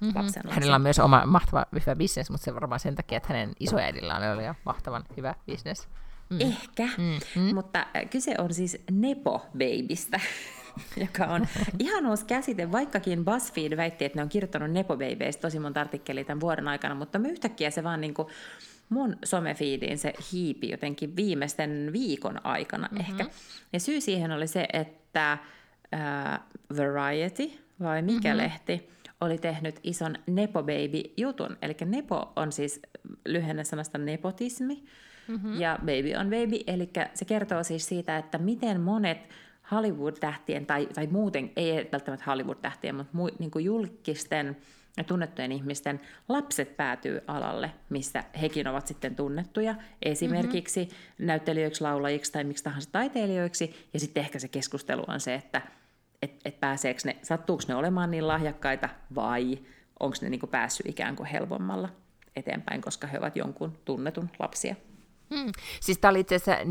mm-hmm. 0.00 0.12
lapsen 0.14 0.42
lapsi. 0.44 0.54
Hänellä 0.54 0.76
on 0.76 0.82
myös 0.82 0.98
oma 0.98 1.26
mahtava 1.26 1.66
hyvä 1.80 1.96
bisnes, 1.96 2.30
mutta 2.30 2.44
se 2.44 2.54
varmaan 2.54 2.80
sen 2.80 2.94
takia, 2.94 3.16
että 3.16 3.32
hänen 3.32 3.52
isoäidillään 3.60 4.32
oli 4.32 4.46
jo 4.46 4.54
mahtavan 4.64 5.04
hyvä 5.16 5.34
bisnes. 5.46 5.88
Mm. 6.30 6.40
Ehkä, 6.40 6.86
mm-hmm. 6.98 7.54
mutta 7.54 7.86
kyse 8.10 8.34
on 8.38 8.54
siis 8.54 8.78
Nepo-babystä. 8.90 10.20
joka 11.04 11.24
on 11.24 11.46
ihan 11.78 12.06
uusi 12.06 12.24
käsite, 12.24 12.72
vaikkakin 12.72 13.24
BuzzFeed 13.24 13.76
väitti, 13.76 14.04
että 14.04 14.18
ne 14.18 14.22
on 14.22 14.28
kirjoittanut 14.28 14.70
Nepo 14.70 14.96
Babyistä 14.96 15.40
tosi 15.40 15.58
monta 15.58 15.80
artikkelia 15.80 16.24
tämän 16.24 16.40
vuoden 16.40 16.68
aikana, 16.68 16.94
mutta 16.94 17.18
me 17.18 17.28
yhtäkkiä 17.28 17.70
se 17.70 17.84
vaan 17.84 18.00
niin 18.00 18.14
kuin 18.14 18.28
mun 18.88 19.16
somefiidiin 19.24 19.98
se 19.98 20.12
hiipi 20.32 20.70
jotenkin 20.70 21.16
viimeisten 21.16 21.90
viikon 21.92 22.46
aikana 22.46 22.88
mm-hmm. 22.90 23.00
ehkä. 23.00 23.26
Ja 23.72 23.80
syy 23.80 24.00
siihen 24.00 24.32
oli 24.32 24.46
se, 24.46 24.68
että 24.72 25.32
äh, 25.32 26.40
Variety, 26.76 27.50
vai 27.80 28.02
mikä 28.02 28.28
mm-hmm. 28.28 28.42
lehti, 28.44 28.88
oli 29.20 29.38
tehnyt 29.38 29.80
ison 29.82 30.16
Nepo 30.26 30.62
Baby-jutun. 30.62 31.56
Eli 31.62 31.76
Nepo 31.84 32.32
on 32.36 32.52
siis 32.52 32.80
lyhenne 33.26 33.64
sanasta 33.64 33.98
nepotismi, 33.98 34.84
mm-hmm. 35.28 35.60
ja 35.60 35.78
baby 35.78 36.14
on 36.20 36.26
baby, 36.26 36.56
eli 36.66 36.90
se 37.14 37.24
kertoo 37.24 37.62
siis 37.62 37.86
siitä, 37.86 38.16
että 38.16 38.38
miten 38.38 38.80
monet 38.80 39.28
Hollywood-tähtien 39.70 40.66
tai, 40.66 40.86
tai 40.86 41.06
muuten, 41.06 41.50
ei 41.56 41.88
välttämättä 41.92 42.30
Hollywood-tähtien, 42.30 42.94
mutta 42.94 43.16
mu, 43.16 43.28
niin 43.38 43.50
kuin 43.50 43.64
julkisten 43.64 44.56
ja 44.96 45.04
tunnettujen 45.04 45.52
ihmisten 45.52 46.00
lapset 46.28 46.76
päätyy 46.76 47.20
alalle, 47.26 47.70
missä 47.88 48.24
hekin 48.40 48.68
ovat 48.68 48.86
sitten 48.86 49.16
tunnettuja, 49.16 49.74
esimerkiksi 50.02 50.84
mm-hmm. 50.84 51.26
näyttelijöiksi, 51.26 51.82
laulajiksi 51.82 52.32
tai 52.32 52.44
miksi 52.44 52.64
tahansa 52.64 52.92
taiteilijoiksi. 52.92 53.88
Ja 53.94 54.00
sitten 54.00 54.20
ehkä 54.20 54.38
se 54.38 54.48
keskustelu 54.48 55.04
on 55.08 55.20
se, 55.20 55.34
että 55.34 55.62
et, 56.22 56.32
et 56.44 56.60
pääseekö 56.60 57.00
ne, 57.04 57.16
sattuuko 57.22 57.62
ne 57.68 57.74
olemaan 57.74 58.10
niin 58.10 58.28
lahjakkaita 58.28 58.88
vai 59.14 59.58
onko 60.00 60.16
ne 60.22 60.28
niin 60.28 60.40
kuin 60.40 60.50
päässyt 60.50 60.86
ikään 60.86 61.16
kuin 61.16 61.26
helpommalla 61.26 61.88
eteenpäin, 62.36 62.80
koska 62.80 63.06
he 63.06 63.18
ovat 63.18 63.36
jonkun 63.36 63.78
tunnetun 63.84 64.30
lapsia. 64.38 64.76
Hmm. 65.34 65.52
Siis 65.80 65.98
tämä 65.98 66.10
oli 66.10 66.20
itse 66.20 66.34
asiassa 66.34 66.64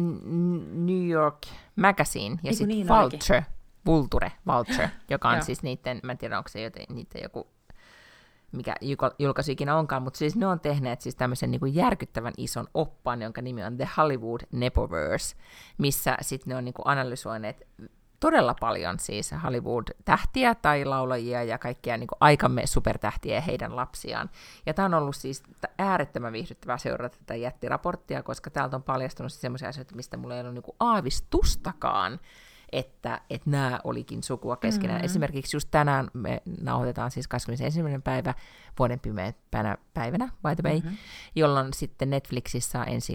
New 0.74 1.08
York 1.08 1.38
Magazine 1.76 2.40
ja 2.44 2.54
sitten 2.54 2.68
niin 2.68 2.88
Vulture, 2.88 3.46
Vulture, 3.86 4.32
Vulture, 4.48 4.92
joka 5.10 5.30
on 5.30 5.44
siis 5.44 5.64
niiden, 5.64 6.00
mä 6.04 6.12
en 6.12 6.18
tiedä 6.18 6.38
onko 6.38 6.50
se 6.50 6.62
joten, 6.62 6.86
niiden 6.90 7.22
joku 7.24 7.48
mikä 8.52 8.76
julkaisu 9.20 9.52
ikinä 9.52 9.76
onkaan, 9.76 10.02
mutta 10.02 10.18
siis 10.18 10.36
ne 10.36 10.48
on 10.48 10.60
tehneet 10.60 11.02
siis 11.02 11.16
tämmöisen 11.16 11.52
niin 11.52 11.60
kuin 11.60 11.76
järkyttävän 11.76 12.34
ison 12.38 12.68
oppaan, 12.74 13.22
jonka 13.22 13.42
nimi 13.42 13.64
on 13.64 13.78
The 13.78 13.90
Hollywood 13.98 14.42
Nepoverse, 14.52 15.36
missä 15.78 16.18
sitten 16.22 16.52
ne 16.52 16.56
on 16.56 16.66
niin 16.66 16.74
kuin 16.74 16.88
analysoineet 16.88 17.68
todella 18.20 18.56
paljon 18.60 19.00
siis 19.00 19.32
Hollywood-tähtiä 19.44 20.56
tai 20.56 20.86
laulajia 20.86 21.44
ja 21.44 21.58
kaikkia 21.58 21.98
niin 21.98 22.08
kuin 22.08 22.18
aikamme 22.20 22.66
supertähtiä 22.66 23.36
ja 23.36 23.42
heidän 23.42 23.76
lapsiaan. 23.76 24.30
Ja 24.66 24.74
tämä 24.74 24.86
on 24.86 24.94
ollut 24.94 25.16
siis 25.16 25.44
äärettömän 25.78 26.34
viihdyttävää 26.34 26.78
seurata 26.78 27.18
tätä 27.18 27.36
jättiraporttia, 27.36 28.24
koska 28.24 28.50
täältä 28.50 28.76
on 28.76 28.84
paljastunut 28.84 29.32
siis 29.32 29.42
sellaisia 29.42 29.70
asioita, 29.70 29.96
mistä 29.96 30.18
mulla 30.18 30.36
ei 30.36 30.42
ole 30.42 30.52
niin 30.52 30.64
kuin 30.64 30.76
aavistustakaan, 30.80 32.20
että, 32.72 33.22
että 33.30 33.50
nämä 33.50 33.80
olikin 33.84 34.24
sukua 34.24 34.58
keskenään. 34.58 34.98
Mm-hmm. 34.98 35.06
Esimerkiksi 35.06 35.56
just 35.56 35.68
tänään 35.72 36.08
me 36.14 36.42
nauhoitetaan 36.62 37.12
siis 37.12 37.28
21. 37.28 37.80
päivä 38.04 38.34
vuoden 38.80 39.00
pimeänä 39.00 39.78
päivänä, 39.94 40.26
by 40.26 40.56
the 40.56 40.70
way, 40.70 40.80
mm-hmm. 40.80 40.98
jolloin 41.36 41.74
sitten 41.74 42.10
Netflixissä 42.10 42.84
ensi 42.84 43.14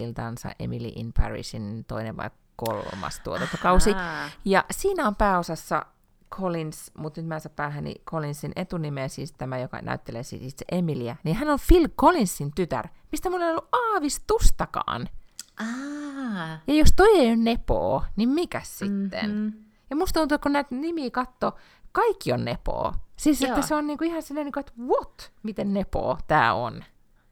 Emily 0.59 0.91
in 0.95 1.13
Parisin 1.13 1.85
toinen 1.87 2.17
vai 2.17 2.29
kolmas 2.55 3.19
tuotantokausi. 3.19 3.91
Aha. 3.91 4.29
Ja 4.45 4.65
siinä 4.71 5.07
on 5.07 5.15
pääosassa 5.15 5.85
Collins, 6.31 6.91
mutta 6.97 7.21
nyt 7.21 7.27
mä 7.27 7.35
en 7.35 7.41
saa 7.41 7.51
päähäni 7.55 7.95
Collinsin 8.05 8.51
etunimeä, 8.55 9.07
siis 9.07 9.31
tämä, 9.31 9.57
joka 9.57 9.81
näyttelee 9.81 10.23
siis 10.23 10.41
itse 10.41 10.65
Emilia, 10.71 11.15
niin 11.23 11.35
hän 11.35 11.49
on 11.49 11.59
Phil 11.67 11.87
Collinsin 11.87 12.51
tytär, 12.55 12.87
mistä 13.11 13.29
mulla 13.29 13.45
ei 13.45 13.51
ollut 13.51 13.69
aavistustakaan. 13.71 15.09
Ah. 15.57 16.59
Ja 16.67 16.73
jos 16.73 16.89
toi 16.95 17.19
ei 17.19 17.27
ole 17.27 17.35
Nepo, 17.35 18.03
niin 18.15 18.29
mikä 18.29 18.61
sitten? 18.63 19.29
Mm-hmm. 19.29 19.65
Ja 19.89 19.95
musta 19.95 20.19
tuntuu, 20.19 20.37
kun 20.39 20.53
näitä 20.53 20.75
nimiä 20.75 21.09
katto, 21.11 21.55
kaikki 21.91 22.31
on 22.31 22.45
Nepo. 22.45 22.93
Siis 23.17 23.41
Joo. 23.41 23.53
että 23.53 23.67
se 23.67 23.75
on 23.75 23.87
niinku 23.87 24.03
ihan 24.03 24.23
silleen, 24.23 24.45
niinku, 24.45 24.59
että 24.59 24.71
what, 24.87 25.31
miten 25.43 25.73
Nepo 25.73 26.17
tämä 26.27 26.53
on. 26.53 26.83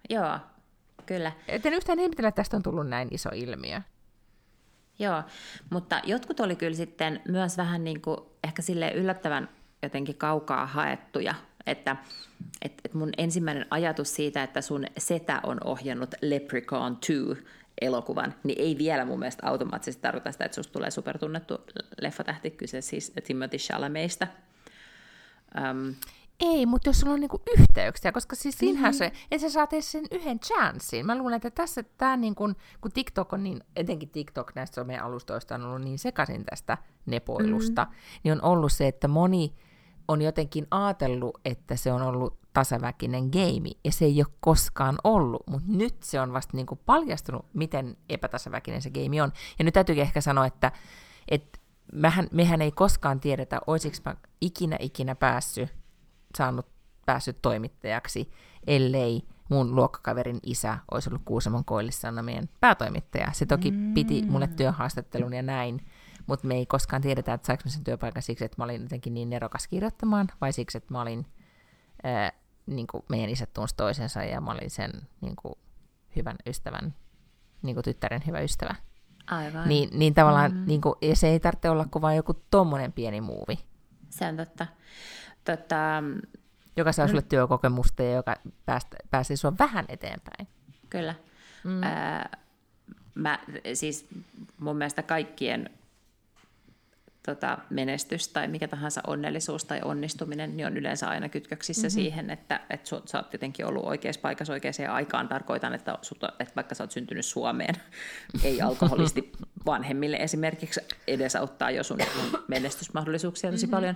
Joo, 0.09 0.39
kyllä. 1.05 1.31
Et 1.47 1.65
en 1.65 1.73
yhtään 1.73 1.99
ihmetellä, 1.99 2.29
että 2.29 2.39
tästä 2.39 2.57
on 2.57 2.63
tullut 2.63 2.87
näin 2.87 3.07
iso 3.11 3.29
ilmiö. 3.33 3.81
Joo, 4.99 5.23
mutta 5.69 6.01
jotkut 6.03 6.39
oli 6.39 6.55
kyllä 6.55 6.75
sitten 6.75 7.21
myös 7.27 7.57
vähän 7.57 7.83
niin 7.83 8.01
kuin 8.01 8.17
ehkä 8.43 8.61
sille 8.61 8.91
yllättävän 8.91 9.49
jotenkin 9.81 10.17
kaukaa 10.17 10.65
haettuja, 10.65 11.35
että 11.67 11.95
et, 12.61 12.73
et 12.85 12.93
mun 12.93 13.09
ensimmäinen 13.17 13.65
ajatus 13.69 14.15
siitä, 14.15 14.43
että 14.43 14.61
sun 14.61 14.85
setä 14.97 15.39
on 15.43 15.57
ohjannut 15.63 16.15
Leprechaun 16.21 16.95
2 16.95 17.13
elokuvan, 17.81 18.35
niin 18.43 18.61
ei 18.61 18.77
vielä 18.77 19.05
mun 19.05 19.19
mielestä 19.19 19.47
automaattisesti 19.47 20.01
tarkoita 20.01 20.31
sitä, 20.31 20.45
että 20.45 20.55
susta 20.55 20.73
tulee 20.73 20.91
supertunnettu 20.91 21.57
leffatähti, 22.01 22.51
kyse 22.51 22.81
siis 22.81 23.13
Timothy 23.23 23.57
Chalametista. 23.57 24.27
Um, 25.71 25.95
Ei, 26.39 26.65
mutta 26.65 26.89
jos 26.89 26.99
sulla 26.99 27.13
on 27.13 27.19
niinku 27.19 27.41
yhteyksiä, 27.57 28.11
koska 28.11 28.35
siis 28.35 28.57
siinähän 28.57 28.93
mm-hmm. 28.93 29.15
se, 29.15 29.27
että 29.31 29.47
sä 29.47 29.53
saat 29.53 29.73
edes 29.73 29.91
sen 29.91 30.05
yhden 30.11 30.39
chanssin. 30.39 31.05
Mä 31.05 31.17
luulen, 31.17 31.35
että 31.35 31.51
tässä 31.51 31.83
tämä 31.83 32.17
niin 32.17 32.35
kun, 32.35 32.55
TikTok 32.93 33.33
on 33.33 33.43
niin, 33.43 33.63
etenkin 33.75 34.09
TikTok 34.09 34.51
näistä 34.55 34.81
some-alustoista 34.81 35.55
on 35.55 35.65
ollut 35.65 35.81
niin 35.81 35.99
sekaisin 35.99 36.45
tästä 36.45 36.77
nepoilusta, 37.05 37.83
mm-hmm. 37.83 38.19
niin 38.23 38.31
on 38.31 38.43
ollut 38.43 38.71
se, 38.71 38.87
että 38.87 39.07
moni 39.07 39.55
on 40.07 40.21
jotenkin 40.21 40.67
ajatellut, 40.71 41.39
että 41.45 41.75
se 41.75 41.93
on 41.93 42.01
ollut 42.01 42.37
tasaväkinen 42.53 43.23
game, 43.23 43.69
ja 43.83 43.91
se 43.91 44.05
ei 44.05 44.19
ole 44.19 44.33
koskaan 44.39 44.97
ollut, 45.03 45.43
mutta 45.49 45.67
nyt 45.71 46.03
se 46.03 46.21
on 46.21 46.33
vasta 46.33 46.57
niin 46.57 46.65
kuin 46.65 46.79
paljastunut, 46.85 47.45
miten 47.53 47.97
epätasaväkinen 48.09 48.81
se 48.81 48.89
game 48.89 49.23
on. 49.23 49.31
Ja 49.59 49.65
nyt 49.65 49.73
täytyy 49.73 50.01
ehkä 50.01 50.21
sanoa, 50.21 50.45
että, 50.45 50.71
että 51.27 51.59
mehän, 51.93 52.27
mehän 52.31 52.61
ei 52.61 52.71
koskaan 52.71 53.19
tiedetä, 53.19 53.61
olisiko 53.67 53.97
mä 54.05 54.15
ikinä 54.41 54.77
ikinä 54.79 55.15
päässyt, 55.15 55.82
saanut 56.37 56.65
päässyt 57.05 57.41
toimittajaksi, 57.41 58.31
ellei 58.67 59.23
mun 59.49 59.75
luokkakaverin 59.75 60.39
isä 60.43 60.77
olisi 60.91 61.09
ollut 61.09 61.21
Kuusamon 61.25 61.63
meidän 62.21 62.49
päätoimittaja. 62.59 63.31
Se 63.31 63.45
toki 63.45 63.71
mm. 63.71 63.93
piti 63.93 64.21
mulle 64.21 64.47
työhaastattelun 64.47 65.33
ja 65.33 65.41
näin, 65.41 65.85
mutta 66.27 66.47
me 66.47 66.55
ei 66.55 66.65
koskaan 66.65 67.01
tiedetä, 67.01 67.33
että 67.33 67.47
saanko 67.47 67.63
sen 67.67 67.83
työpaikan 67.83 68.21
siksi, 68.21 68.45
että 68.45 68.55
mä 68.57 68.63
olin 68.63 68.81
jotenkin 68.81 69.13
niin 69.13 69.29
nerokas 69.29 69.67
kirjoittamaan, 69.67 70.27
vai 70.41 70.53
siksi, 70.53 70.77
että 70.77 70.93
mä 70.93 71.01
olin, 71.01 71.25
ää, 72.03 72.31
niin 72.65 72.87
kuin 72.87 73.03
meidän 73.09 73.29
isät 73.29 73.53
tunsi 73.53 73.75
toisensa 73.75 74.23
ja 74.23 74.41
mä 74.41 74.51
olin 74.51 74.69
sen 74.69 74.91
niin 75.21 75.35
kuin, 75.35 75.55
hyvän 76.15 76.35
ystävän, 76.47 76.93
niin 77.61 77.75
kuin 77.75 77.83
tyttären 77.83 78.23
hyvä 78.27 78.39
ystävä. 78.41 78.75
Aivan. 79.27 79.69
Niin, 79.69 79.89
niin 79.99 80.13
tavallaan 80.13 80.51
mm. 80.51 80.65
niin 80.65 80.81
kuin, 80.81 80.95
ja 81.01 81.15
se 81.15 81.27
ei 81.27 81.39
tarvitse 81.39 81.69
olla 81.69 81.85
kuin 81.85 82.01
vain 82.01 82.17
joku 82.17 82.33
tommonen 82.51 82.93
pieni 82.93 83.21
muuvi. 83.21 83.59
Se 84.09 84.27
on 84.27 84.37
totta. 84.37 84.67
Tota, 85.43 86.03
joka 86.77 86.91
saa 86.91 87.05
mm. 87.05 87.09
sulle 87.09 87.21
työkokemusta 87.21 88.03
ja 88.03 88.11
joka 88.11 88.35
päästä, 88.65 88.97
pääsee 89.11 89.37
sua 89.37 89.53
vähän 89.59 89.85
eteenpäin. 89.89 90.47
Kyllä. 90.89 91.15
Mm. 91.63 91.83
Ää, 91.83 92.37
mä, 93.15 93.39
siis 93.73 94.07
mun 94.59 94.77
mielestä 94.77 95.03
kaikkien 95.03 95.69
tota, 97.25 97.57
menestys 97.69 98.27
tai 98.27 98.47
mikä 98.47 98.67
tahansa 98.67 99.01
onnellisuus 99.07 99.65
tai 99.65 99.81
onnistuminen, 99.83 100.57
niin 100.57 100.67
on 100.67 100.77
yleensä 100.77 101.09
aina 101.09 101.29
kytköksissä 101.29 101.87
mm-hmm. 101.87 101.93
siihen, 101.93 102.29
että, 102.29 102.59
että 102.69 102.89
sut, 102.89 103.07
sä 103.07 103.17
oot 103.17 103.33
jotenkin 103.33 103.65
ollut 103.65 103.85
oikeassa 103.85 104.21
paikassa 104.21 104.53
oikeaan 104.53 104.89
aikaan. 104.89 105.27
Tarkoitan, 105.27 105.73
että, 105.73 105.97
sut, 106.01 106.23
että 106.23 106.55
vaikka 106.55 106.75
sä 106.75 106.83
oot 106.83 106.91
syntynyt 106.91 107.25
Suomeen, 107.25 107.75
ei 108.43 108.61
alkoholisti 108.61 109.31
vanhemmille 109.65 110.17
esimerkiksi 110.17 110.81
edesauttaa 111.07 111.71
jo 111.71 111.83
sun 111.83 111.99
menestysmahdollisuuksia 112.47 113.51
tosi 113.51 113.65
mm-hmm. 113.65 113.71
paljon. 113.71 113.95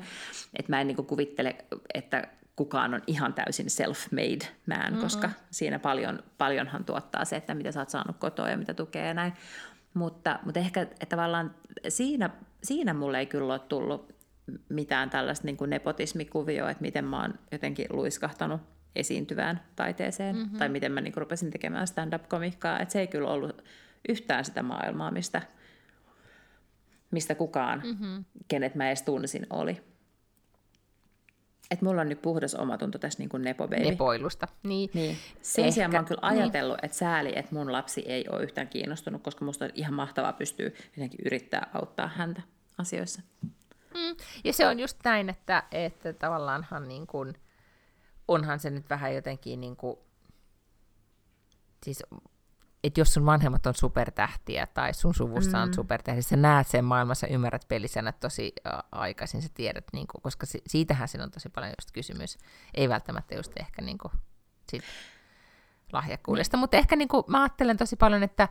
Että 0.60 0.72
mä 0.72 0.82
en 0.82 0.88
niin 0.88 0.98
kuvittele, 0.98 1.56
että 1.94 2.28
kukaan 2.56 2.94
on 2.94 3.02
ihan 3.08 3.34
täysin 3.34 3.66
self-made 3.70 4.48
man, 4.66 4.80
mm-hmm. 4.80 5.02
koska 5.02 5.30
siinä 5.52 5.80
paljon, 5.80 6.24
paljonhan 6.38 6.86
tuottaa 6.86 7.26
se, 7.26 7.36
että 7.36 7.54
mitä 7.54 7.72
sä 7.72 7.80
oot 7.80 7.90
saanut 7.90 8.18
kotoa 8.18 8.50
ja 8.50 8.58
mitä 8.58 8.74
tukee 8.74 9.08
ja 9.08 9.14
näin. 9.14 9.34
Mutta, 9.94 10.40
mutta 10.44 10.60
ehkä 10.60 10.82
että 10.82 11.06
tavallaan 11.06 11.56
siinä, 11.90 12.30
siinä 12.68 12.94
mulle 12.94 13.20
ei 13.20 13.26
kyllä 13.26 13.54
ole 13.54 13.60
tullut 13.60 14.18
mitään 14.70 15.10
tällaista 15.10 15.46
niin 15.46 15.58
kuin 15.58 15.70
nepotismikuvioa, 15.70 16.72
että 16.72 16.82
miten 16.82 17.06
mä 17.06 17.22
oon 17.22 17.34
jotenkin 17.52 17.86
luiskahtanut 17.90 18.62
esiintyvään 18.96 19.62
taiteeseen, 19.76 20.36
mm-hmm. 20.36 20.58
tai 20.58 20.70
miten 20.70 20.92
mä 20.92 21.02
niin 21.02 21.14
kuin 21.14 21.22
rupesin 21.22 21.52
tekemään 21.52 21.88
stand-up-komikkaa. 21.88 22.80
Että 22.80 22.92
se 22.92 23.00
ei 23.00 23.08
kyllä 23.08 23.30
ollut 23.30 23.64
yhtään 24.10 24.46
sitä 24.46 24.64
maailmaa, 24.64 25.12
mistä, 25.12 25.42
mistä 27.12 27.36
kukaan, 27.36 27.82
mm-hmm. 27.86 28.26
kenet 28.48 28.76
mä 28.76 28.88
edes 28.88 29.02
tunsin, 29.02 29.48
oli. 29.50 29.82
Että 31.72 31.86
mulla 31.86 32.02
on 32.02 32.10
nyt 32.10 32.22
puhdas 32.22 32.56
omatunto 32.56 32.98
tässä 32.98 33.20
niin 33.20 33.30
kuin 33.30 33.44
nepo 33.44 33.68
baby. 33.68 33.84
Nepoilusta. 33.84 34.48
Niin. 34.64 34.90
niin. 34.94 35.18
Sen 35.42 35.66
Ehkä. 35.66 35.74
sijaan 35.74 35.92
mä 35.92 35.98
oon 35.98 36.06
kyllä 36.06 36.32
niin. 36.32 36.42
ajatellut, 36.42 36.78
niin. 36.78 36.86
että 36.86 36.98
sääli, 36.98 37.34
että 37.36 37.56
mun 37.56 37.72
lapsi 37.72 38.02
ei 38.02 38.26
ole 38.30 38.44
yhtään 38.44 38.68
kiinnostunut, 38.68 39.24
koska 39.24 39.46
musta 39.46 39.66
on 39.66 39.72
ihan 39.74 39.94
mahtavaa 39.94 40.34
pystyä 40.34 40.72
jotenkin 40.98 41.20
yrittää 41.26 41.70
auttaa 41.74 42.08
häntä 42.08 42.42
asioissa. 42.78 43.22
Mm. 43.94 44.16
Ja 44.44 44.54
se 44.54 44.68
on 44.68 44.80
just 44.80 44.98
näin, 45.04 45.30
että, 45.30 45.64
että 45.72 46.14
tavallaanhan 46.14 46.88
niin 46.88 47.08
kuin, 47.08 47.34
onhan 48.28 48.60
se 48.60 48.70
nyt 48.70 48.90
vähän 48.90 49.16
jotenkin 49.16 49.62
niin 49.62 49.76
kuin, 49.76 49.98
siis 51.84 52.04
että 52.84 53.00
jos 53.00 53.14
sun 53.14 53.26
vanhemmat 53.26 53.66
on 53.66 53.76
supertähtiä 53.76 54.68
tai 54.74 54.94
sun 54.94 55.14
suvussa 55.14 55.58
mm. 55.58 55.64
on 55.64 55.74
supertähtiä, 55.74 56.22
sä 56.22 56.36
näet 56.36 56.68
sen 56.68 56.86
maailmassa, 56.86 57.28
ymmärrät 57.28 57.68
pelisäännöt 57.68 58.20
tosi 58.20 58.54
aikaisin, 58.92 59.42
sä 59.42 59.50
tiedät, 59.54 59.86
niin 59.94 60.08
kuin, 60.08 60.22
koska 60.22 60.46
si- 60.46 60.62
siitähän 60.68 61.08
siinä 61.08 61.24
on 61.24 61.32
tosi 61.32 61.50
paljon 61.50 61.74
just 61.80 61.92
kysymys. 61.92 62.38
Ei 62.74 62.90
välttämättä 62.90 63.36
just 63.36 63.52
ehkä 63.60 63.82
niin 63.82 63.98
kuin, 63.98 64.12
sit 64.72 64.84
lahjakkuudesta, 65.94 66.58
mm. 66.58 66.60
mutta 66.60 66.78
ehkä 66.78 66.96
niin 66.96 67.08
kuin, 67.08 67.24
mä 67.28 67.42
ajattelen 67.42 67.78
tosi 67.78 67.96
paljon, 67.96 68.24
että 68.24 68.48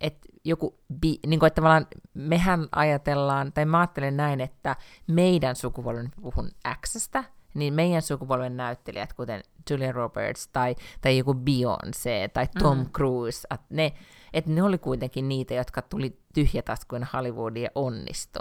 että 0.00 0.28
joku, 0.44 0.80
bi, 1.00 1.18
niin 1.26 1.40
kuin, 1.40 1.46
että 1.46 1.54
tavallaan 1.54 1.86
mehän 2.14 2.68
ajatellaan, 2.72 3.52
tai 3.52 3.64
mä 3.64 3.78
ajattelen 3.78 4.16
näin, 4.16 4.40
että 4.40 4.76
meidän 5.06 5.56
sukupolven, 5.56 6.10
puhun 6.22 6.50
Xstä, 6.86 7.24
niin 7.54 7.74
meidän 7.74 8.02
sukupolven 8.02 8.56
näyttelijät, 8.56 9.12
kuten 9.12 9.42
Julia 9.70 9.92
Roberts 9.92 10.48
tai, 10.48 10.76
tai 11.00 11.18
joku 11.18 11.34
Beyoncé 11.34 12.28
tai 12.32 12.46
Tom 12.58 12.78
mm. 12.78 12.90
Cruise, 12.90 13.48
että 13.54 13.66
ne, 13.70 13.92
et 14.32 14.46
ne 14.46 14.62
oli 14.62 14.78
kuitenkin 14.78 15.28
niitä, 15.28 15.54
jotka 15.54 15.82
tuli 15.82 16.18
tyhjätaskujen 16.34 17.08
Hollywoodiin 17.12 17.64
ja 17.64 17.70
onnistu. 17.74 18.40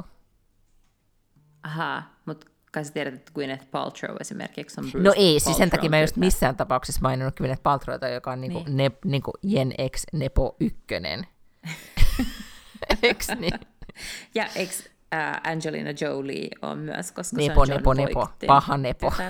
Aha, 1.63 2.03
mutta 2.25 2.47
kai 2.71 2.85
sä 2.85 2.93
tiedät, 2.93 3.13
että 3.13 3.31
Gwyneth 3.33 3.71
Paltrow 3.71 4.15
esimerkiksi 4.19 4.81
on 4.81 4.91
Bruce 4.91 5.07
No 5.07 5.13
ei, 5.15 5.39
siis 5.39 5.57
sen 5.57 5.69
takia 5.69 5.89
mä 5.89 6.01
just 6.01 6.15
missään 6.15 6.55
tapauksessa 6.55 7.01
maininnut 7.01 7.35
Gwyneth 7.35 7.63
Paltrowta, 7.63 8.07
joka 8.07 8.31
on 8.31 8.41
niinku 8.41 8.63
niin. 8.63 8.77
ne, 8.77 8.91
niinku 9.05 9.31
Jen 9.43 9.73
X 9.95 10.03
Nepo 10.13 10.55
ykkönen. 10.59 11.27
Eks 13.03 13.27
niin? 13.39 13.59
ja 14.35 14.45
eks 14.55 14.89
äh, 15.13 15.41
Angelina 15.43 15.89
Jolie 16.01 16.49
on 16.61 16.77
myös, 16.77 17.11
koska 17.11 17.37
nepo, 17.37 17.65
se 17.65 17.73
on 17.73 17.77
nepo, 17.77 17.93
John 17.93 18.07
nepo, 18.07 18.29
paha 18.47 18.77
nepo. 18.77 19.13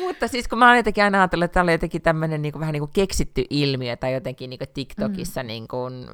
Mutta 0.00 0.28
siis 0.28 0.48
kun 0.48 0.58
mä 0.58 0.68
oon 0.68 0.76
jotenkin 0.76 1.04
aina 1.04 1.18
ajatellut, 1.18 1.44
että 1.44 1.54
tämä 1.54 1.62
oli 1.62 1.72
jotenkin 1.72 2.02
tämmöinen 2.02 2.42
niin 2.42 2.52
kuin, 2.52 2.60
vähän 2.60 2.72
niin 2.72 2.80
kuin 2.80 2.90
keksitty 2.94 3.44
ilmiö, 3.50 3.96
tai 3.96 4.14
jotenkin 4.14 4.50
niin 4.50 4.58
kuin 4.58 4.68
TikTokissa 4.74 5.42
mm. 5.42 5.46
niin 5.46 5.68
kuin, 5.68 6.06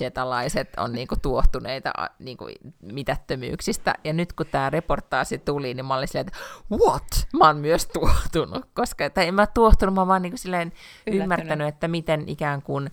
jetalaiset 0.00 0.68
on 0.76 0.92
niin 0.92 1.08
kuin, 1.08 1.20
tuohtuneita 1.20 1.92
niin 2.18 2.36
kuin, 2.36 2.54
mitättömyyksistä. 2.82 3.94
Ja 4.04 4.12
nyt 4.12 4.32
kun 4.32 4.46
tämä 4.46 4.70
reportaasi 4.70 5.38
tuli, 5.38 5.74
niin 5.74 5.86
mä 5.86 5.96
olin 5.96 6.08
silleen, 6.08 6.26
että 6.26 6.38
what? 6.70 7.26
Mä 7.38 7.46
oon 7.46 7.56
myös 7.56 7.86
tuohtunut. 7.86 8.64
Koska, 8.74 9.10
tai 9.10 9.28
en 9.28 9.34
mä 9.34 9.46
tuohtunut, 9.46 9.94
mä 9.94 10.00
oon 10.00 10.08
vaan 10.08 10.22
niin 10.22 10.32
kuin, 10.32 10.38
silleen 10.38 10.72
ymmärtänyt, 11.06 11.68
että 11.68 11.88
miten 11.88 12.28
ikään 12.28 12.62
kuin... 12.62 12.90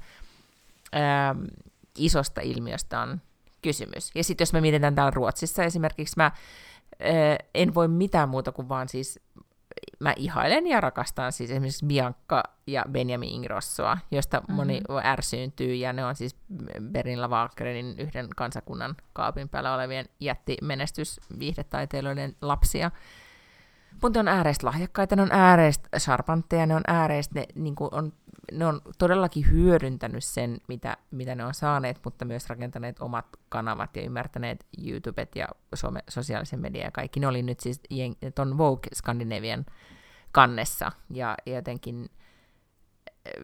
Ähm, 0.96 1.44
isosta 1.98 2.42
ilmiöstä 2.42 3.00
on 3.00 3.22
kysymys. 3.62 4.12
Ja 4.16 4.24
sitten 4.24 4.42
jos 4.46 4.54
me 4.54 4.62
mietitään 4.62 4.96
täällä 4.96 5.12
Ruotsissa 5.12 5.64
esimerkiksi, 5.64 6.14
mä 6.18 6.24
ää, 6.24 7.38
en 7.54 7.76
voi 7.76 7.88
mitään 7.88 8.30
muuta 8.30 8.52
kuin 8.52 8.70
vaan 8.70 8.90
siis, 8.90 9.20
mä 10.00 10.14
ihailen 10.18 10.68
ja 10.68 10.82
rakastan 10.82 11.32
siis 11.32 11.52
esimerkiksi 11.52 11.86
Bianca 11.86 12.44
ja 12.68 12.86
Benjamin 12.92 13.30
Ingrossoa, 13.30 13.98
josta 14.12 14.40
mm-hmm. 14.40 14.56
moni 14.56 14.82
ärsyyntyy, 15.04 15.76
ja 15.76 15.94
ne 15.94 16.06
on 16.06 16.16
siis 16.16 16.36
Berinla 16.92 17.28
Walkerin 17.28 17.96
yhden 17.98 18.28
kansakunnan 18.36 18.96
kaapin 19.14 19.50
päällä 19.50 19.74
olevien 19.74 20.06
jättimenestysviihdetaiteilijoiden 20.20 22.36
lapsia. 22.42 22.92
Mutta 24.02 24.24
ne 24.24 24.30
on 24.30 24.38
ääreistä 24.38 24.68
lahjakkaita, 24.68 25.16
ne 25.16 25.22
on 25.22 25.32
ääreistä 25.32 26.00
sharpantteja, 26.00 26.66
ne 26.66 26.76
on 26.76 26.84
ääreistä, 26.88 27.40
ne, 27.40 27.46
niin 27.56 27.76
on, 27.92 28.14
ne 28.52 28.66
on 28.66 28.82
todellakin 28.98 29.52
hyödyntänyt 29.52 30.24
sen, 30.24 30.62
mitä, 30.68 30.98
mitä 31.12 31.36
ne 31.36 31.46
on 31.46 31.54
saaneet, 31.54 32.00
mutta 32.04 32.26
myös 32.26 32.50
rakentaneet 32.50 33.00
omat 33.00 33.26
kanavat 33.50 33.96
ja 33.96 34.02
ymmärtäneet 34.02 34.66
YouTubet 34.86 35.36
ja 35.36 35.48
some, 35.76 36.00
sosiaalisen 36.10 36.60
median 36.60 36.86
ja 36.86 36.92
kaikki. 36.92 37.20
Ne 37.20 37.28
oli 37.28 37.44
nyt 37.44 37.60
siis 37.60 37.82
tuon 38.36 38.58
Vogue 38.58 38.90
Scandinavian 38.96 39.66
kannessa 40.32 40.92
ja, 41.10 41.36
ja 41.46 41.56
jotenkin 41.56 42.10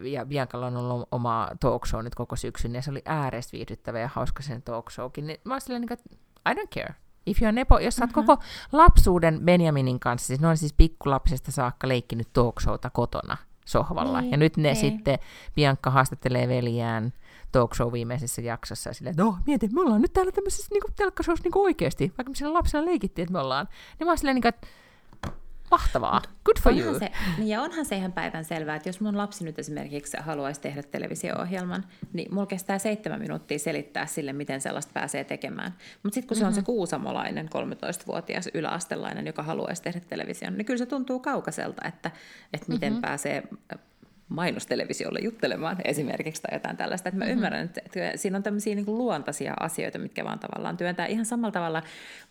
ja 0.02 0.26
Biancalla 0.26 0.68
on 0.68 0.78
ollut 0.78 1.08
oma 1.12 1.50
talk 1.60 1.86
show 1.86 2.04
nyt 2.04 2.16
koko 2.16 2.36
syksyn, 2.36 2.76
ja 2.76 2.82
se 2.82 2.92
oli 2.92 3.02
ääreistä 3.06 3.52
viihdyttävä 3.52 4.00
ja 4.00 4.10
hauska 4.14 4.44
sen 4.44 4.62
talk 4.62 4.92
showkin. 4.92 5.28
Niin 5.28 5.42
mä 5.44 5.58
olin 5.70 5.82
niin 5.82 5.94
että 5.94 6.16
I 6.50 6.54
don't 6.54 6.68
care. 6.76 6.96
If 7.26 7.42
you're 7.42 7.52
nepo, 7.52 7.80
jos 7.80 7.96
sä 7.96 8.06
mm-hmm. 8.06 8.26
koko 8.26 8.44
lapsuuden 8.72 9.42
Benjaminin 9.46 10.00
kanssa, 10.00 10.28
siis 10.28 10.40
ne 10.40 10.48
on 10.48 10.58
siis 10.58 10.74
pikkulapsesta 10.74 11.52
saakka 11.52 11.88
leikkinyt 11.88 12.34
talkshowta 12.34 12.90
kotona 12.90 13.38
sohvalla. 13.66 14.22
Niin, 14.22 14.32
ja 14.32 14.38
nyt 14.38 14.58
ne 14.58 14.64
niin. 14.64 14.76
sitten, 14.76 15.20
Bianca 15.56 15.90
haastattelee 15.90 16.48
veljään 16.48 17.14
talk 17.52 17.76
show 17.76 17.94
viimeisessä 17.94 18.42
jaksossa 18.42 18.90
ja 18.90 18.94
silleen, 18.94 19.12
että 19.12 19.24
no 19.24 19.38
mieti, 19.48 19.68
me 19.68 19.82
ollaan 19.82 20.02
nyt 20.02 20.14
täällä 20.14 20.32
tämmöisessä 20.32 20.68
niin 20.72 20.94
telkkashowssa 20.96 21.44
niin 21.44 21.58
oikeasti, 21.58 22.14
vaikka 22.18 22.30
me 22.30 22.36
siellä 22.36 22.54
lapsena 22.54 22.86
leikittiin, 22.86 23.24
että 23.24 23.34
me 23.34 23.40
ollaan. 23.40 23.68
Niin 24.00 24.08
mä 24.08 24.12
oon 24.12 24.18
silleen, 24.18 24.36
niin 24.36 24.42
kuin, 24.42 24.50
että 24.50 24.68
Mahtavaa. 25.72 26.22
Good 26.46 26.60
for 26.64 26.72
onhan 26.72 26.88
you. 26.88 27.00
Se, 27.00 27.12
niin 27.38 27.48
ja 27.48 27.62
onhan 27.62 27.86
se 27.86 27.96
ihan 27.96 28.12
päivän 28.12 28.46
selvää, 28.46 28.76
että 28.76 28.90
jos 28.90 29.02
mun 29.02 29.18
lapsi 29.18 29.44
nyt 29.44 29.60
esimerkiksi 29.60 30.18
haluaisi 30.20 30.62
tehdä 30.62 30.84
televisio-ohjelman, 30.84 31.86
niin 32.14 32.34
mulla 32.34 32.46
kestää 32.46 32.80
seitsemän 32.80 33.20
minuuttia 33.20 33.60
selittää 33.60 34.06
sille, 34.06 34.34
miten 34.34 34.62
sellaista 34.62 34.92
pääsee 34.94 35.24
tekemään. 35.24 35.74
Mutta 36.04 36.14
sitten 36.14 36.28
kun 36.28 36.38
se 36.38 36.46
on 36.46 36.54
se 36.54 36.62
kuusamolainen 36.62 37.46
13-vuotias 37.46 38.50
yläastelainen, 38.54 39.26
joka 39.26 39.44
haluaisi 39.44 39.82
tehdä 39.82 40.00
television, 40.00 40.58
niin 40.58 40.66
kyllä 40.66 40.78
se 40.78 40.86
tuntuu 40.86 41.20
kaukaiselta, 41.20 41.88
että, 41.88 42.12
että 42.54 42.72
miten 42.72 42.94
mm-hmm. 42.94 43.02
pääsee 43.02 43.44
mainostelevisiolle 44.30 45.20
juttelemaan 45.20 45.78
esimerkiksi 45.84 46.42
tai 46.42 46.56
jotain 46.56 46.78
tällaista. 46.78 47.10
Että 47.10 47.20
mä 47.20 47.26
mm-hmm. 47.26 47.34
ymmärrän, 47.34 47.64
että, 47.64 47.82
siinä 48.16 48.38
on 48.38 48.44
tämmöisiä 48.44 48.76
niin 48.76 48.86
luontaisia 48.98 49.54
asioita, 49.60 50.00
mitkä 50.00 50.26
vaan 50.26 50.40
tavallaan 50.40 50.78
työntää 50.78 51.06
ihan 51.06 51.26
samalla 51.26 51.52
tavalla 51.52 51.84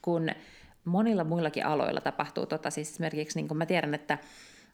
kuin 0.02 0.34
monilla 0.84 1.24
muillakin 1.24 1.66
aloilla 1.66 2.00
tapahtuu. 2.00 2.46
Tota, 2.46 2.70
siis 2.70 2.90
esimerkiksi 2.90 3.42
niin 3.42 3.56
mä 3.56 3.66
tiedän, 3.66 3.94
että 3.94 4.18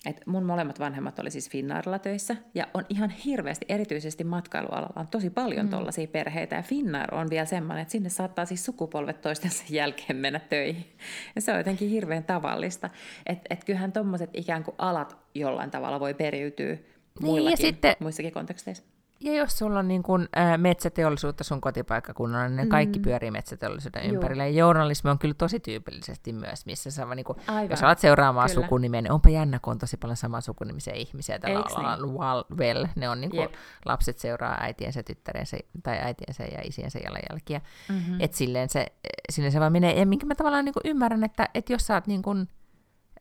et 0.06 0.26
mun 0.26 0.44
molemmat 0.44 0.80
vanhemmat 0.80 1.18
oli 1.18 1.30
siis 1.30 1.50
Finnairilla 1.50 1.98
töissä, 1.98 2.36
ja 2.54 2.66
on 2.74 2.84
ihan 2.88 3.10
hirveästi, 3.10 3.66
erityisesti 3.68 4.24
matkailualalla, 4.24 4.92
on 4.96 5.08
tosi 5.08 5.30
paljon 5.30 5.66
mm. 5.66 5.70
tuollaisia 5.70 6.06
perheitä, 6.06 6.56
ja 6.56 6.62
Finnair 6.62 7.14
on 7.14 7.30
vielä 7.30 7.46
semmoinen, 7.46 7.82
että 7.82 7.92
sinne 7.92 8.08
saattaa 8.08 8.44
siis 8.44 8.64
sukupolvet 8.64 9.20
toistensa 9.20 9.64
jälkeen 9.74 10.16
mennä 10.16 10.40
töihin. 10.40 10.86
Ja 11.34 11.40
se 11.40 11.52
on 11.52 11.58
jotenkin 11.58 11.90
hirveän 11.90 12.24
tavallista. 12.24 12.90
Että 13.26 13.46
et 13.50 13.64
kyllähän 13.64 13.92
tuommoiset 13.92 14.30
ikään 14.32 14.64
kuin 14.64 14.74
alat 14.78 15.16
jollain 15.34 15.70
tavalla 15.70 16.00
voi 16.00 16.14
periytyä 16.14 16.76
muillakin, 17.20 17.44
niin, 17.44 17.50
ja 17.50 17.56
sitten, 17.56 17.96
muissakin 18.00 18.32
konteksteissa. 18.32 18.84
Ja 19.20 19.34
jos 19.34 19.58
sulla 19.58 19.78
on 19.78 19.88
niin 19.88 20.02
kun, 20.02 20.28
ä, 20.36 20.58
metsäteollisuutta 20.58 21.44
sun 21.44 21.60
kotipaikkakunnalla, 21.60 22.48
niin 22.48 22.56
ne 22.56 22.64
mm. 22.64 22.68
kaikki 22.68 23.00
pyörii 23.00 23.30
metsäteollisuuden 23.30 24.04
Joo. 24.04 24.14
ympärillä. 24.14 24.46
Ja 24.46 24.52
journalismi 24.52 25.10
on 25.10 25.18
kyllä 25.18 25.34
tosi 25.38 25.60
tyypillisesti 25.60 26.32
myös, 26.32 26.66
missä 26.66 26.90
sä 26.90 27.14
niin 27.14 27.24
kun, 27.24 27.36
jos 27.70 27.82
alat 27.82 27.98
seuraamaan 27.98 28.50
kyllä. 28.50 28.62
sukunimeä, 28.62 29.02
niin 29.02 29.12
onpa 29.12 29.28
jännä, 29.28 29.58
kun 29.58 29.70
on 29.70 29.78
tosi 29.78 29.96
paljon 29.96 30.16
saman 30.16 30.42
sukunimisiä 30.42 30.94
ihmisiä 30.94 31.38
tällä 31.38 31.64
alalla. 31.74 32.06
Niin? 32.06 32.58
Well, 32.58 32.86
ne 32.96 33.08
on 33.08 33.20
niin 33.20 33.30
kun, 33.30 33.48
lapset 33.84 34.18
seuraa 34.18 34.56
äitiensä, 34.60 35.02
tyttärensä 35.02 35.56
tai 35.82 35.98
äitiensä 35.98 36.44
ja 36.44 36.60
isiensä 36.64 36.98
jalanjälkiä. 37.04 37.60
Mm-hmm. 37.88 38.20
Että 38.20 38.36
silleen 38.36 38.68
se, 38.68 38.86
silleen 39.32 39.52
se 39.52 39.60
vaan 39.60 39.72
menee. 39.72 39.98
Ja 39.98 40.06
minkä 40.06 40.26
mä 40.26 40.34
tavallaan 40.34 40.64
niin 40.64 40.74
ymmärrän, 40.84 41.24
että, 41.24 41.48
että 41.54 41.72
jos 41.72 41.86
sä 41.86 41.94
oot 41.94 42.06
niin 42.06 42.22
kun, 42.22 42.48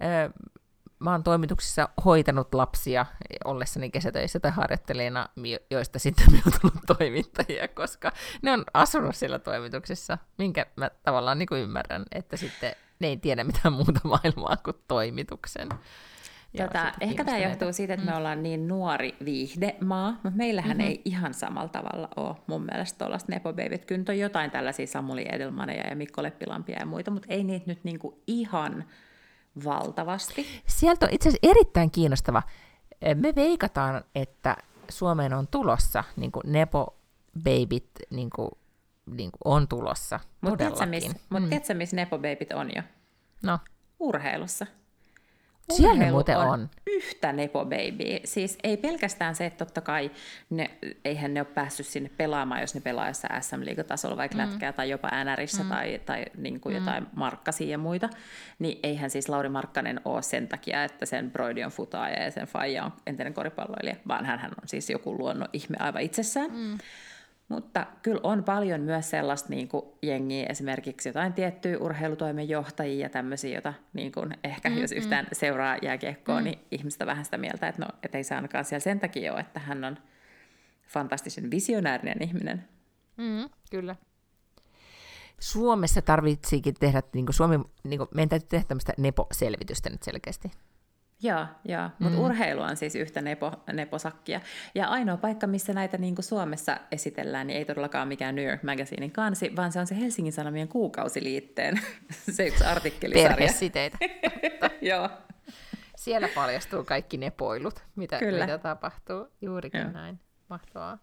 ö, 0.03 0.29
mä 1.05 1.11
oon 1.11 1.23
toimituksissa 1.23 1.89
hoitanut 2.05 2.53
lapsia 2.53 3.05
ollessani 3.45 3.91
kesätöissä 3.91 4.39
tai 4.39 4.51
harjoittelijana, 4.51 5.29
joista 5.71 5.99
sitten 5.99 6.25
on 6.45 6.51
tullut 6.61 6.97
toimittajia, 6.97 7.67
koska 7.67 8.11
ne 8.41 8.51
on 8.51 8.63
asunut 8.73 9.15
siellä 9.15 9.39
toimituksessa, 9.39 10.17
minkä 10.37 10.65
mä 10.75 10.89
tavallaan 11.03 11.39
niin 11.39 11.47
kuin 11.47 11.61
ymmärrän, 11.61 12.05
että 12.11 12.37
sitten 12.37 12.75
ne 12.99 13.07
ei 13.07 13.17
tiedä 13.17 13.43
mitään 13.43 13.73
muuta 13.73 13.99
maailmaa 14.03 14.57
kuin 14.57 14.77
toimituksen. 14.87 15.69
Tota, 16.57 16.91
ehkä 16.99 17.23
tämä 17.23 17.37
johtuu 17.37 17.73
siitä, 17.73 17.93
että 17.93 18.05
mm. 18.05 18.11
me 18.11 18.17
ollaan 18.17 18.43
niin 18.43 18.67
nuori 18.67 19.15
viihdemaa, 19.25 20.11
mutta 20.11 20.37
meillähän 20.37 20.77
mm-hmm. 20.77 20.89
ei 20.89 21.01
ihan 21.05 21.33
samalla 21.33 21.69
tavalla 21.69 22.09
ole 22.15 22.35
mun 22.47 22.65
mielestä 22.65 22.97
tuollaista 22.97 23.31
Nepo 23.31 23.53
Babyt. 23.53 23.85
Kyllä 23.85 24.03
on 24.09 24.19
jotain 24.19 24.51
tällaisia 24.51 24.87
Samuli 24.87 25.25
Edelmaneja 25.31 25.87
ja 25.87 25.95
Mikko 25.95 26.23
Leppilampia 26.23 26.79
ja 26.79 26.85
muita, 26.85 27.11
mutta 27.11 27.27
ei 27.29 27.43
niitä 27.43 27.65
nyt 27.67 27.83
niinku 27.83 28.21
ihan 28.27 28.85
valtavasti. 29.63 30.61
Sieltä 30.67 31.05
on 31.05 31.13
itse 31.13 31.29
asiassa 31.29 31.47
erittäin 31.49 31.91
kiinnostava. 31.91 32.43
Me 33.15 33.35
veikataan, 33.35 34.03
että 34.15 34.57
Suomeen 34.89 35.33
on 35.33 35.47
tulossa 35.47 36.03
niin 36.15 36.31
Nepo 36.45 36.95
Babyt 37.43 37.89
niin 38.09 38.29
kuin, 38.29 38.49
niin 39.05 39.31
kuin 39.31 39.41
on 39.53 39.67
tulossa. 39.67 40.19
Mutta 40.41 40.57
tiedätkö, 40.57 40.85
missä 40.85 41.73
mm. 41.73 41.77
miss 41.77 41.93
Nepo 41.93 42.17
Babyt 42.17 42.51
on 42.51 42.69
jo? 42.75 42.83
No. 43.43 43.59
Urheilussa. 43.99 44.65
Siellä 45.73 46.11
muuten 46.11 46.37
on, 46.37 46.47
on. 46.47 46.69
yhtä 46.87 47.33
Nepo 47.33 47.65
Baby. 47.65 48.19
Siis 48.23 48.57
ei 48.63 48.77
pelkästään 48.77 49.35
se, 49.35 49.45
että 49.45 49.65
totta 49.65 49.81
kai 49.81 50.11
ne, 50.49 50.71
eihän 51.05 51.33
ne 51.33 51.41
ole 51.41 51.47
päässyt 51.53 51.85
sinne 51.85 52.09
pelaamaan, 52.17 52.61
jos 52.61 52.75
ne 52.75 52.81
pelaa 52.81 53.07
jossain 53.07 53.43
SM-liigatasolla, 53.43 54.17
vaikka 54.17 54.37
mm. 54.37 54.43
lätkää 54.43 54.73
tai 54.73 54.89
jopa 54.89 55.09
NRissä 55.23 55.63
mm. 55.63 55.69
tai, 55.69 56.01
tai 56.05 56.25
niin 56.37 56.59
kuin 56.59 56.75
mm. 56.75 56.79
jotain 56.79 57.07
markkasia 57.15 57.67
ja 57.67 57.77
muita, 57.77 58.09
niin 58.59 58.79
eihän 58.83 59.09
siis 59.09 59.29
Lauri 59.29 59.49
Markkanen 59.49 60.01
ole 60.05 60.21
sen 60.21 60.47
takia, 60.47 60.83
että 60.83 61.05
sen 61.05 61.31
Broidi 61.31 61.63
on 61.63 61.71
futaaja 61.71 62.23
ja 62.23 62.31
sen 62.31 62.47
faija 62.47 62.85
on 62.85 62.93
entinen 63.07 63.33
koripalloilija, 63.33 63.95
vaan 64.07 64.25
hän 64.25 64.39
on 64.61 64.67
siis 64.67 64.89
joku 64.89 65.17
luonnon 65.17 65.49
ihme 65.53 65.77
aivan 65.79 66.01
itsessään. 66.01 66.51
Mm. 66.51 66.77
Mutta 67.47 67.87
kyllä 68.01 68.19
on 68.23 68.43
paljon 68.43 68.81
myös 68.81 69.09
sellaista 69.09 69.49
niin 69.49 69.67
kuin 69.67 69.85
jengiä, 70.01 70.45
esimerkiksi 70.49 71.09
jotain 71.09 71.33
tiettyjä 71.33 71.77
urheilutoimen 71.77 72.49
johtajia 72.49 73.05
ja 73.05 73.09
tämmöisiä, 73.09 73.53
joita 73.53 73.73
niin 73.93 74.11
kuin 74.11 74.37
ehkä 74.43 74.69
mm-hmm. 74.69 74.81
jos 74.81 74.91
yhtään 74.91 75.27
seuraa 75.31 75.77
jääkiekkoa, 75.81 76.39
mm. 76.39 76.43
niin 76.43 76.59
ihmistä 76.71 77.05
vähän 77.05 77.25
sitä 77.25 77.37
mieltä, 77.37 77.67
että, 77.67 77.81
no, 77.81 77.87
ei 78.13 78.23
se 78.23 78.35
ainakaan 78.35 78.65
siellä 78.65 78.83
sen 78.83 78.99
takia 78.99 79.33
ole, 79.33 79.41
että 79.41 79.59
hän 79.59 79.83
on 79.83 79.97
fantastisen 80.87 81.51
visionäärinen 81.51 82.23
ihminen. 82.23 82.67
Mm, 83.17 83.49
kyllä. 83.71 83.95
Suomessa 85.39 86.01
tarvitsikin 86.01 86.73
tehdä, 86.79 87.01
niin 87.13 87.25
kuin 87.25 87.33
Suomi, 87.33 87.59
niin 87.83 87.97
kuin, 87.97 88.09
meidän 88.13 88.29
täytyy 88.29 88.47
tehdä 88.49 88.65
tämmöistä 88.67 88.93
nepo-selvitystä 88.97 89.89
nyt 89.89 90.03
selkeästi. 90.03 90.51
Joo, 91.23 91.45
joo. 91.65 91.89
mutta 91.99 92.17
mm. 92.17 92.23
urheilu 92.23 92.61
on 92.61 92.77
siis 92.77 92.95
yhtä 92.95 93.21
nepo, 93.21 93.51
neposakkia. 93.73 94.41
Ja 94.75 94.87
ainoa 94.87 95.17
paikka, 95.17 95.47
missä 95.47 95.73
näitä 95.73 95.97
niin 95.97 96.15
kuin 96.15 96.25
Suomessa 96.25 96.77
esitellään, 96.91 97.47
niin 97.47 97.57
ei 97.57 97.65
todellakaan 97.65 98.07
mikään 98.07 98.35
New 98.35 98.45
York 98.45 98.63
Magazinein 98.63 99.11
kansi, 99.11 99.55
vaan 99.55 99.71
se 99.71 99.79
on 99.79 99.87
se 99.87 99.99
Helsingin 99.99 100.33
Sanomien 100.33 100.67
kuukausiliitteen 100.67 101.79
se 102.35 102.47
yksi 102.47 102.63
artikkelisarja. 102.63 103.37
Perhesiteitä. 103.37 103.97
joo. 104.81 105.09
Siellä 105.95 106.27
paljastuu 106.35 106.83
kaikki 106.83 107.17
nepoilut, 107.17 107.83
mitä, 107.95 108.19
Kyllä. 108.19 108.45
mitä 108.45 108.57
tapahtuu. 108.57 109.27
Juurikin 109.41 109.81
joo. 109.81 109.91
näin. 109.91 110.19
Mahtavaa. 110.49 110.97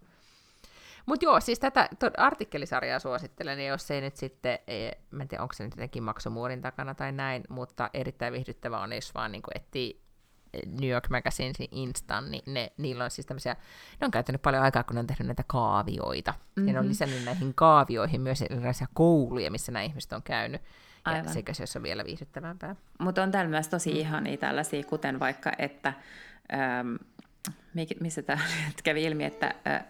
Mutta 1.07 1.25
joo, 1.25 1.41
siis 1.41 1.59
tätä 1.59 1.89
artikkelisarjaa 2.17 2.99
suosittelen, 2.99 3.61
ja 3.61 3.67
jos 3.67 3.91
ei 3.91 4.01
nyt 4.01 4.17
sitten, 4.17 4.59
ei, 4.67 4.93
mä 5.11 5.23
en 5.23 5.29
tiedä 5.29 5.43
onko 5.43 5.55
se 5.55 5.65
nyt 5.65 5.73
jotenkin 5.73 6.03
maksumuurin 6.03 6.63
takana 6.63 6.95
tai 6.95 7.13
näin, 7.13 7.45
mutta 7.49 7.91
erittäin 7.95 8.33
viihdyttävä 8.33 8.81
on, 8.81 8.93
jos 8.93 9.15
vaan 9.15 9.33
niin 9.33 9.43
etsii 9.55 10.02
New 10.67 10.91
York 10.91 11.11
Magazinesin 11.11 11.69
Instan, 11.71 12.31
niin 12.31 12.43
ne, 12.47 12.73
niillä 12.77 13.05
on 13.05 13.11
siis 13.11 13.27
tämmöisiä, 13.27 13.57
ne 14.01 14.05
on 14.05 14.11
käyttänyt 14.11 14.43
paljon 14.43 14.63
aikaa, 14.63 14.83
kun 14.83 14.95
ne 14.95 15.01
on 15.01 15.07
tehnyt 15.07 15.27
näitä 15.27 15.45
kaavioita. 15.47 16.33
Mm-hmm. 16.33 16.69
Ja 16.69 16.73
ne 16.73 16.79
on 16.79 16.85
mhm. 16.85 16.91
lisännyt 16.91 17.25
näihin 17.25 17.55
kaavioihin 17.55 18.21
myös 18.21 18.43
erilaisia 18.43 18.87
kouluja, 18.95 19.51
missä 19.51 19.73
nämä 19.73 19.83
ihmiset 19.83 20.13
on 20.13 20.23
käynyt. 20.23 20.63
Aivan. 21.05 21.25
Ja 21.25 21.33
sekä 21.33 21.53
se 21.53 21.79
on 21.79 21.83
vielä 21.83 22.05
viihdyttävämpää. 22.05 22.77
Mutta 22.99 23.23
on 23.23 23.31
täällä 23.31 23.51
myös 23.51 23.69
tosi 23.69 23.91
mm. 23.91 23.97
ihania 23.97 24.37
tällaisia, 24.37 24.85
kuten 24.85 25.21
vaikka, 25.21 25.53
että 25.59 25.93
ähm, 26.53 26.95
missä 28.01 28.23
tämä 28.23 28.43
kävi 28.85 29.05
ilmi, 29.05 29.25
että 29.25 29.55
äh, 29.67 29.85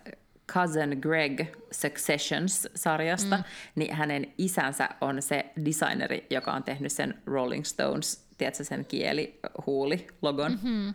Cousin 0.52 0.98
Greg 1.00 1.40
Successions-sarjasta, 1.70 3.36
mm. 3.36 3.44
niin 3.74 3.94
hänen 3.94 4.32
isänsä 4.38 4.88
on 5.00 5.22
se 5.22 5.52
designeri, 5.64 6.26
joka 6.30 6.52
on 6.52 6.62
tehnyt 6.62 6.92
sen 6.92 7.22
Rolling 7.26 7.64
Stones, 7.64 8.21
tiedätkö, 8.38 8.64
sen 8.64 8.84
kieli, 8.84 9.40
huuli, 9.66 10.06
logon. 10.22 10.52
Mm-hmm. 10.52 10.94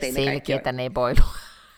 Selkeätä 0.14 0.72
ne 0.72 0.90
boilu. 0.90 1.24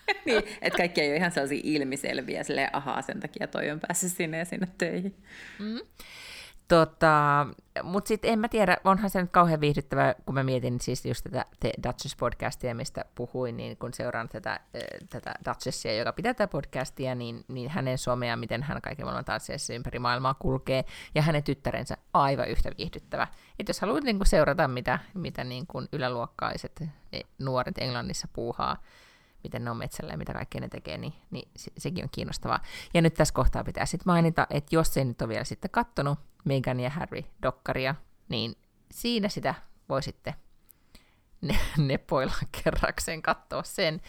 niin, 0.27 0.43
että 0.63 0.77
kaikki 0.77 1.01
ei 1.01 1.09
ole 1.09 1.17
ihan 1.17 1.33
sellaisia 1.33 1.61
ilmiselviä, 1.65 2.43
silleen 2.43 2.77
ahaa, 2.77 3.03
sen 3.03 3.21
takia 3.21 3.47
toi 3.47 3.71
on 3.71 3.81
päässyt 3.81 4.13
sinne 4.13 4.39
ja 4.39 4.45
sinne 4.45 4.69
töihin. 4.79 5.17
Mm. 5.59 5.81
Tota, 6.69 7.47
Mutta 7.83 8.09
sitten 8.09 8.33
en 8.33 8.39
mä 8.39 8.49
tiedä, 8.49 8.77
onhan 8.85 9.11
se 9.11 9.21
nyt 9.21 9.31
kauhean 9.31 9.61
viihdyttävä, 9.61 10.15
kun 10.27 10.35
mä 10.35 10.43
mietin 10.43 10.81
siis 10.81 11.07
just 11.07 11.25
tätä 11.25 11.45
The 11.61 11.73
Duchess-podcastia, 11.87 12.75
mistä 12.75 13.05
puhuin, 13.15 13.57
niin 13.57 13.77
kun 13.77 13.95
seuraan 13.95 14.29
tätä, 14.29 14.61
tätä 15.11 15.35
Duchessia, 15.49 15.97
joka 15.97 16.13
pitää 16.13 16.35
tätä 16.35 16.51
podcastia, 16.51 17.15
niin, 17.15 17.45
niin 17.49 17.71
hänen 17.71 17.99
somea, 17.99 18.37
miten 18.37 18.63
hän 18.63 18.83
kaiken 18.83 19.07
maailman 19.07 19.25
tanssiessa 19.25 19.75
ympäri 19.75 19.99
maailmaa 19.99 20.35
kulkee, 20.35 20.85
ja 21.15 21.23
hänen 21.23 21.43
tyttärensä 21.43 21.97
aivan 22.13 22.49
yhtä 22.49 22.71
viihdyttävä. 22.79 23.27
Että 23.59 23.71
jos 23.71 23.81
haluat 23.81 24.05
niin 24.05 24.21
seurata, 24.25 24.69
mitä, 24.69 24.99
mitä 25.15 25.45
niin 25.45 25.67
yläluokkaiset 25.93 26.85
nuoret 27.39 27.79
Englannissa 27.79 28.29
puuhaa, 28.33 28.77
miten 29.45 29.65
ne 29.65 29.71
on 29.71 29.77
metsällä 29.77 30.13
ja 30.13 30.19
mitä 30.19 30.33
kaikkea 30.33 30.61
ne 30.61 30.69
tekee, 30.69 30.99
niin, 30.99 31.13
niin 31.31 31.49
se, 31.57 31.71
sekin 31.79 32.05
on 32.05 32.11
kiinnostavaa. 32.13 32.61
Ja 32.95 33.03
nyt 33.03 33.15
tässä 33.15 33.35
kohtaa 33.35 33.65
pitää 33.65 33.87
sitten 33.87 34.13
mainita, 34.13 34.47
että 34.51 34.77
jos 34.77 34.97
ei 34.97 35.05
nyt 35.05 35.23
ole 35.23 35.29
vielä 35.29 35.45
sitten 35.45 35.71
kattonut 35.71 36.19
Meghan 36.45 36.81
ja 36.81 36.91
Harry 36.91 37.23
dokkaria, 37.43 37.95
niin 38.29 38.57
siinä 38.91 39.29
sitä 39.29 39.55
voi 39.89 40.03
sitten 40.03 40.35
ne, 41.41 41.59
nepoilla 41.79 42.35
kerrakseen 42.65 43.23
katsoa 43.23 43.63
sen. 43.63 44.01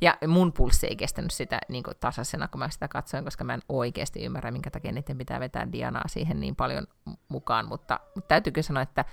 Ja 0.00 0.18
mun 0.26 0.52
pulssi 0.52 0.86
ei 0.86 0.96
kestänyt 0.96 1.30
sitä 1.30 1.58
niin 1.68 1.84
tasaisena, 2.00 2.48
kun 2.48 2.58
mä 2.58 2.70
sitä 2.70 2.88
katsoin, 2.88 3.24
koska 3.24 3.44
mä 3.44 3.54
en 3.54 3.62
oikeasti 3.68 4.24
ymmärrä, 4.24 4.50
minkä 4.50 4.70
takia 4.70 4.92
niiden 4.92 5.18
pitää 5.18 5.40
vetää 5.40 5.72
Dianaa 5.72 6.08
siihen 6.08 6.40
niin 6.40 6.56
paljon 6.56 6.86
mukaan, 7.28 7.68
mutta, 7.68 8.00
mutta 8.14 8.28
täytyykö 8.28 8.62
sanoa, 8.62 8.82
että 8.82 9.04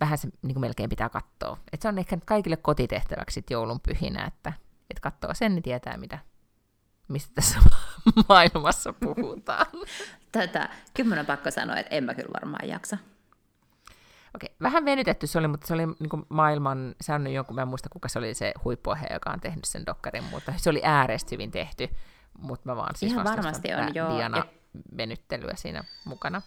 vähän 0.00 0.18
se 0.18 0.28
niin 0.42 0.60
melkein 0.60 0.90
pitää 0.90 1.08
katsoa. 1.08 1.58
Et 1.72 1.82
se 1.82 1.88
on 1.88 1.98
ehkä 1.98 2.18
kaikille 2.24 2.56
kotitehtäväksi 2.56 3.44
joulun 3.50 3.80
pyhinä, 3.80 4.24
että 4.24 4.52
että 4.90 5.00
katsoo 5.00 5.34
sen, 5.34 5.54
niin 5.54 5.62
tietää, 5.62 5.96
mitä, 5.96 6.18
mistä 7.08 7.32
tässä 7.34 7.58
maailmassa 8.28 8.92
puhutaan. 8.92 9.66
Tätä, 10.32 10.68
kyllä 10.94 11.08
mun 11.08 11.18
on 11.18 11.26
pakko 11.26 11.50
sanoa, 11.50 11.76
että 11.76 11.96
en 11.96 12.04
mä 12.04 12.14
kyllä 12.14 12.32
varmaan 12.34 12.68
jaksa. 12.68 12.98
Okei, 14.34 14.54
vähän 14.62 14.84
venytetty 14.84 15.26
se 15.26 15.38
oli, 15.38 15.48
mutta 15.48 15.66
se 15.66 15.74
oli 15.74 15.86
niin 15.86 16.08
kuin 16.08 16.26
maailman, 16.28 16.94
se 17.00 17.12
on 17.12 17.32
jonkun, 17.32 17.54
mä 17.54 17.62
en 17.62 17.68
muista 17.68 17.88
kuka 17.88 18.08
se 18.08 18.18
oli 18.18 18.34
se 18.34 18.52
huippuohjaaja, 18.64 19.14
joka 19.14 19.30
on 19.30 19.40
tehnyt 19.40 19.64
sen 19.64 19.86
dokkarin, 19.86 20.24
mutta 20.24 20.52
se 20.56 20.70
oli 20.70 20.80
äärestä 20.84 21.28
hyvin 21.32 21.50
tehty, 21.50 21.88
mutta 22.38 22.68
mä 22.68 22.76
vaan 22.76 22.96
siis 22.96 23.12
Ihan 23.12 23.24
varmasti 23.24 23.74
on, 23.74 23.94
joo. 23.94 24.16
Diana 24.16 24.38
ja... 24.38 24.44
venyttelyä 24.96 25.52
siinä 25.56 25.84
mukana. 26.04 26.42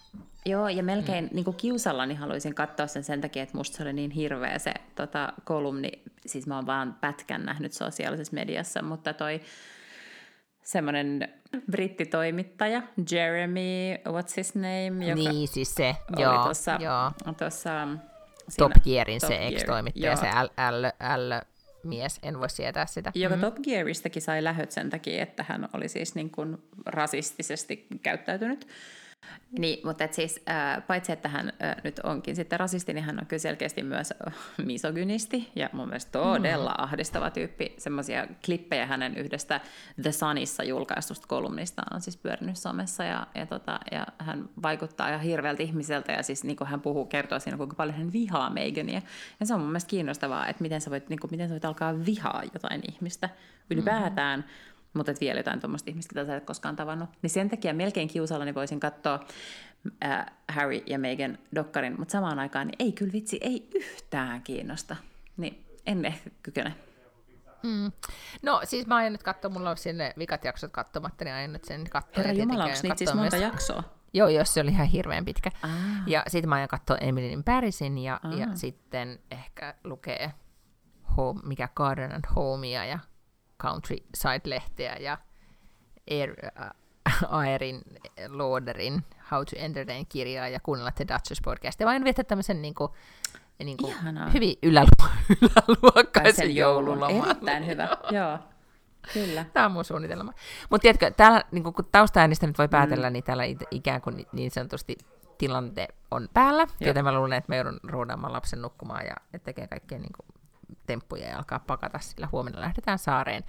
Joo, 0.45 0.67
ja 0.67 0.83
melkein 0.83 1.25
mm. 1.25 1.29
niin 1.33 1.45
kuin 1.45 1.57
kiusallani 1.57 2.15
haluaisin 2.15 2.55
katsoa 2.55 2.87
sen 2.87 3.03
sen 3.03 3.21
takia, 3.21 3.43
että 3.43 3.57
musta 3.57 3.77
se 3.77 3.83
oli 3.83 3.93
niin 3.93 4.11
hirveä 4.11 4.59
se 4.59 4.73
tota, 4.95 5.33
kolumni, 5.43 5.91
siis 6.25 6.47
mä 6.47 6.55
oon 6.55 6.65
vaan 6.65 6.93
pätkän 7.01 7.45
nähnyt 7.45 7.73
sosiaalisessa 7.73 8.33
mediassa, 8.33 8.81
mutta 8.81 9.13
toi 9.13 9.41
semmoinen 10.67 11.33
brittitoimittaja, 11.71 12.81
Jeremy, 13.11 13.95
what's 14.07 14.33
his 14.37 14.55
name? 14.55 15.05
Joka 15.05 15.31
niin, 15.31 15.47
siis 15.47 15.75
se, 15.75 15.95
joo, 16.17 16.43
tuossa, 16.43 16.77
joo. 16.81 17.33
Tuossa, 17.37 17.87
Top 18.57 18.71
Gearin 18.83 19.21
se 19.21 19.47
ex-toimittaja, 19.47 20.15
se 20.15 20.25
L, 20.25 20.47
L, 20.71 20.85
L, 21.17 21.41
mies, 21.83 22.19
en 22.23 22.39
voi 22.39 22.49
sietää 22.49 22.85
sitä. 22.85 23.11
Joka 23.15 23.35
mm. 23.35 23.41
Top 23.41 23.55
Gearistakin 23.63 24.21
sai 24.21 24.43
lähöt 24.43 24.71
sen 24.71 24.89
takia, 24.89 25.23
että 25.23 25.45
hän 25.47 25.69
oli 25.73 25.89
siis 25.89 26.15
niin 26.15 26.29
kuin 26.29 26.57
rasistisesti 26.85 27.87
käyttäytynyt. 28.01 28.67
Niin, 29.51 29.87
mutta 29.87 30.03
et 30.03 30.13
siis 30.13 30.41
äh, 30.49 30.87
paitsi, 30.87 31.11
että 31.11 31.29
hän 31.29 31.53
äh, 31.63 31.75
nyt 31.83 31.99
onkin 31.99 32.35
sitten 32.35 32.59
rasisti, 32.59 32.93
niin 32.93 33.03
hän 33.03 33.19
on 33.19 33.25
kyllä 33.25 33.41
selkeästi 33.41 33.83
myös 33.83 34.13
misogynisti 34.65 35.51
ja 35.55 35.69
mun 35.73 35.87
mielestä 35.87 36.11
todella 36.11 36.69
mm. 36.69 36.83
ahdistava 36.83 37.29
tyyppi. 37.29 37.73
Semmoisia 37.77 38.27
klippejä 38.45 38.85
hänen 38.85 39.17
yhdestä 39.17 39.61
The 40.01 40.11
Sunissa 40.11 40.63
julkaistusta 40.63 41.27
kolumnista 41.27 41.81
on 41.93 42.01
siis 42.01 42.17
pyörinyt 42.17 42.57
somessa 42.57 43.03
ja, 43.03 43.27
ja, 43.35 43.45
tota, 43.45 43.79
ja 43.91 44.07
hän 44.17 44.49
vaikuttaa 44.63 45.09
ihan 45.09 45.21
hirveältä 45.21 45.63
ihmiseltä 45.63 46.11
ja 46.11 46.23
siis 46.23 46.43
niin 46.43 46.57
kuin 46.57 46.67
hän 46.67 46.81
puhuu, 46.81 47.05
kertoo 47.05 47.39
siinä, 47.39 47.57
kuinka 47.57 47.75
paljon 47.75 47.97
hän 47.97 48.13
vihaa 48.13 48.49
Megania. 48.49 49.01
Ja 49.39 49.45
se 49.45 49.53
on 49.53 49.59
mun 49.59 49.69
mielestä 49.69 49.89
kiinnostavaa, 49.89 50.47
että 50.47 50.61
miten 50.61 50.81
sä 50.81 50.91
voit, 50.91 51.09
niin 51.09 51.19
kuin, 51.19 51.31
miten 51.31 51.47
sä 51.47 51.53
voit 51.53 51.65
alkaa 51.65 52.05
vihaa 52.05 52.43
jotain 52.53 52.81
ihmistä 52.91 53.29
ylipäätään. 53.69 54.39
Mm-hmm 54.39 54.76
mutta 54.93 55.11
et 55.11 55.21
vielä 55.21 55.39
jotain 55.39 55.59
tuommoista 55.59 55.89
ihmistä, 55.89 56.19
jota 56.19 56.31
sä 56.31 56.37
et 56.37 56.45
koskaan 56.45 56.75
tavannut. 56.75 57.09
Niin 57.21 57.29
sen 57.29 57.49
takia 57.49 57.73
melkein 57.73 58.07
kiusallani 58.07 58.55
voisin 58.55 58.79
katsoa 58.79 59.19
äh, 60.03 60.25
Harry 60.49 60.81
ja 60.85 60.99
Meghan 60.99 61.37
dokkarin, 61.55 61.95
mutta 61.99 62.11
samaan 62.11 62.39
aikaan 62.39 62.67
niin 62.67 62.75
ei 62.79 62.91
kyllä 62.91 63.13
vitsi, 63.13 63.37
ei 63.41 63.69
yhtään 63.75 64.41
kiinnosta. 64.41 64.95
Niin 65.37 65.65
en 65.85 66.05
ehkä 66.05 66.29
kykene. 66.43 66.75
Mm. 67.63 67.91
No 68.41 68.61
siis 68.63 68.87
mä 68.87 68.95
aion 68.95 69.11
nyt 69.11 69.23
katsoa, 69.23 69.51
mulla 69.51 69.69
on 69.69 69.77
sinne 69.77 70.13
vikat 70.17 70.45
jaksot 70.45 70.71
katsomatta, 70.71 71.25
niin 71.25 71.35
aion 71.35 71.53
nyt 71.53 71.65
sen 71.65 71.89
katsoa. 71.89 72.23
Herra 72.23 72.31
Jumala, 72.31 72.63
onko 72.63 72.77
niitä 72.83 72.95
siis 72.97 73.13
monta 73.13 73.37
myös... 73.37 73.51
jaksoa? 73.51 73.83
Joo, 74.13 74.27
jos 74.27 74.53
se 74.53 74.61
oli 74.61 74.71
ihan 74.71 74.87
hirveän 74.87 75.25
pitkä. 75.25 75.51
Ah. 75.61 75.71
Ja 76.07 76.23
sitten 76.27 76.49
mä 76.49 76.55
aion 76.55 76.67
katsoa 76.67 76.97
Emily 76.97 77.27
in 77.27 77.43
Parisin 77.43 77.97
ja, 77.97 78.19
ah. 78.23 78.37
ja 78.37 78.47
sitten 78.53 79.19
ehkä 79.31 79.75
lukee 79.83 80.33
home, 81.17 81.41
mikä 81.43 81.69
Garden 81.75 82.15
and 82.15 82.25
Homea 82.35 82.85
ja 82.85 82.99
Countryside-lehteä 83.63 84.95
ja 84.99 85.17
Air, 86.11 86.33
äh, 86.61 86.71
Aerin, 87.29 87.81
Lauderin 88.27 89.03
How 89.31 89.39
to 89.39 89.55
Entertain 89.55 90.05
kirjaa 90.09 90.47
ja 90.47 90.59
kuunnella 90.59 90.91
The 90.91 91.05
Duchess 91.07 91.41
podcastia. 91.43 91.87
Mä 91.87 92.03
viettää 92.03 92.23
tämmöisen 92.23 92.61
niin 92.61 92.73
kuin, 92.73 92.91
niin 93.63 93.77
kuin 93.77 93.93
hyvin 94.33 94.55
ylälu- 94.63 95.09
yläluokkaisen 95.41 96.55
joululoman. 96.55 97.11
Erittäin 97.11 97.65
hyvä, 97.67 97.89
joo. 98.11 98.39
Kyllä. 99.13 99.45
Tämä 99.53 99.65
on 99.65 99.71
mun 99.71 99.85
suunnitelma. 99.85 100.33
Mutta 100.69 100.81
tiedätkö, 100.81 101.11
täällä, 101.11 101.43
niin 101.51 101.63
kun 101.63 101.73
taustaäänistä 101.91 102.47
nyt 102.47 102.57
voi 102.57 102.67
päätellä, 102.67 103.09
mm. 103.09 103.13
niin 103.13 103.23
täällä 103.23 103.43
ikään 103.71 104.01
kuin 104.01 104.25
niin 104.31 104.51
sanotusti 104.51 104.97
tilante 105.37 105.87
on 106.11 106.29
päällä, 106.33 106.61
Joo. 106.61 106.87
joten 106.87 107.03
mä 107.03 107.13
luulen, 107.13 107.37
että 107.37 107.49
me 107.49 107.55
joudun 107.57 107.79
ruudaamaan 107.83 108.33
lapsen 108.33 108.61
nukkumaan 108.61 109.05
ja, 109.05 109.15
ja 109.33 109.39
tekee 109.39 109.67
kaikkea 109.67 109.99
niin 109.99 110.13
kuin 110.17 110.36
temppuja 110.85 111.27
ja 111.27 111.37
alkaa 111.37 111.59
pakata, 111.59 111.99
sillä 111.99 112.27
huomenna 112.31 112.61
lähdetään 112.61 112.99
saareen. 112.99 113.43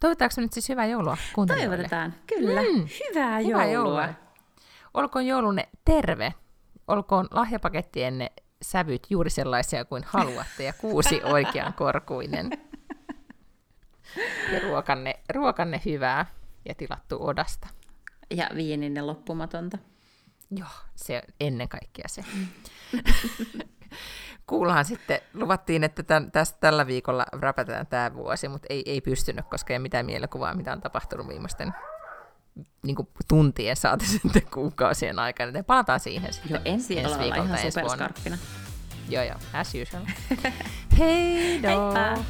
Toivotaanko 0.00 0.40
nyt 0.40 0.52
siis 0.52 0.68
hyvää 0.68 0.86
joulua 0.86 1.16
Toivotetaan, 1.46 2.14
kyllä. 2.26 2.62
Mm, 2.62 2.86
hyvää, 3.08 3.38
hyvää 3.38 3.66
joulua. 3.66 3.72
joulua. 3.72 4.08
Olkoon 4.94 5.26
joulunne 5.26 5.68
terve. 5.84 6.34
Olkoon 6.88 7.28
lahjapakettienne 7.30 8.32
sävyt 8.62 9.06
juuri 9.10 9.30
sellaisia 9.30 9.84
kuin 9.84 10.02
haluatte 10.06 10.64
ja 10.64 10.72
kuusi 10.72 11.20
oikean 11.34 11.72
korkuinen. 11.72 12.50
Ja 14.52 14.60
ruokanne, 14.60 15.20
ruokanne 15.34 15.80
hyvää 15.84 16.26
ja 16.68 16.74
tilattu 16.74 17.26
odasta. 17.26 17.68
Ja 18.30 18.50
viininne 18.54 19.02
loppumatonta. 19.02 19.78
Joo, 20.50 20.68
se 20.96 21.22
ennen 21.40 21.68
kaikkea 21.68 22.08
se. 22.08 22.24
kuullaan 24.46 24.84
sitten, 24.84 25.20
luvattiin, 25.34 25.84
että 25.84 26.02
tämän, 26.02 26.30
tästä, 26.30 26.58
tällä 26.60 26.86
viikolla 26.86 27.26
räpätään 27.32 27.86
tämä 27.86 28.14
vuosi, 28.14 28.48
mutta 28.48 28.66
ei, 28.70 28.82
ei 28.86 29.00
pystynyt, 29.00 29.46
koska 29.50 29.72
ei 29.72 29.78
mitään 29.78 30.06
mielikuvaa, 30.06 30.54
mitä 30.54 30.72
on 30.72 30.80
tapahtunut 30.80 31.28
viimeisten 31.28 31.74
niin 32.82 32.96
kuin 32.96 33.08
tuntien 33.28 33.76
saati 33.76 34.06
sitten 34.22 34.42
kuukausien 34.54 35.18
aikana. 35.18 35.58
Ja 35.58 35.64
palataan 35.64 36.00
siihen 36.00 36.32
sitten 36.32 36.50
Joo, 36.50 36.60
ensi, 36.64 36.98
ensi 36.98 37.18
viikolla 37.18 37.44
ihan 37.44 37.72
superskarppina. 37.72 38.38
Joo, 39.08 39.24
joo, 39.24 39.36
as 39.52 39.72
usual. 39.82 40.04
Hei 40.98 41.62
Heippa! 41.62 42.24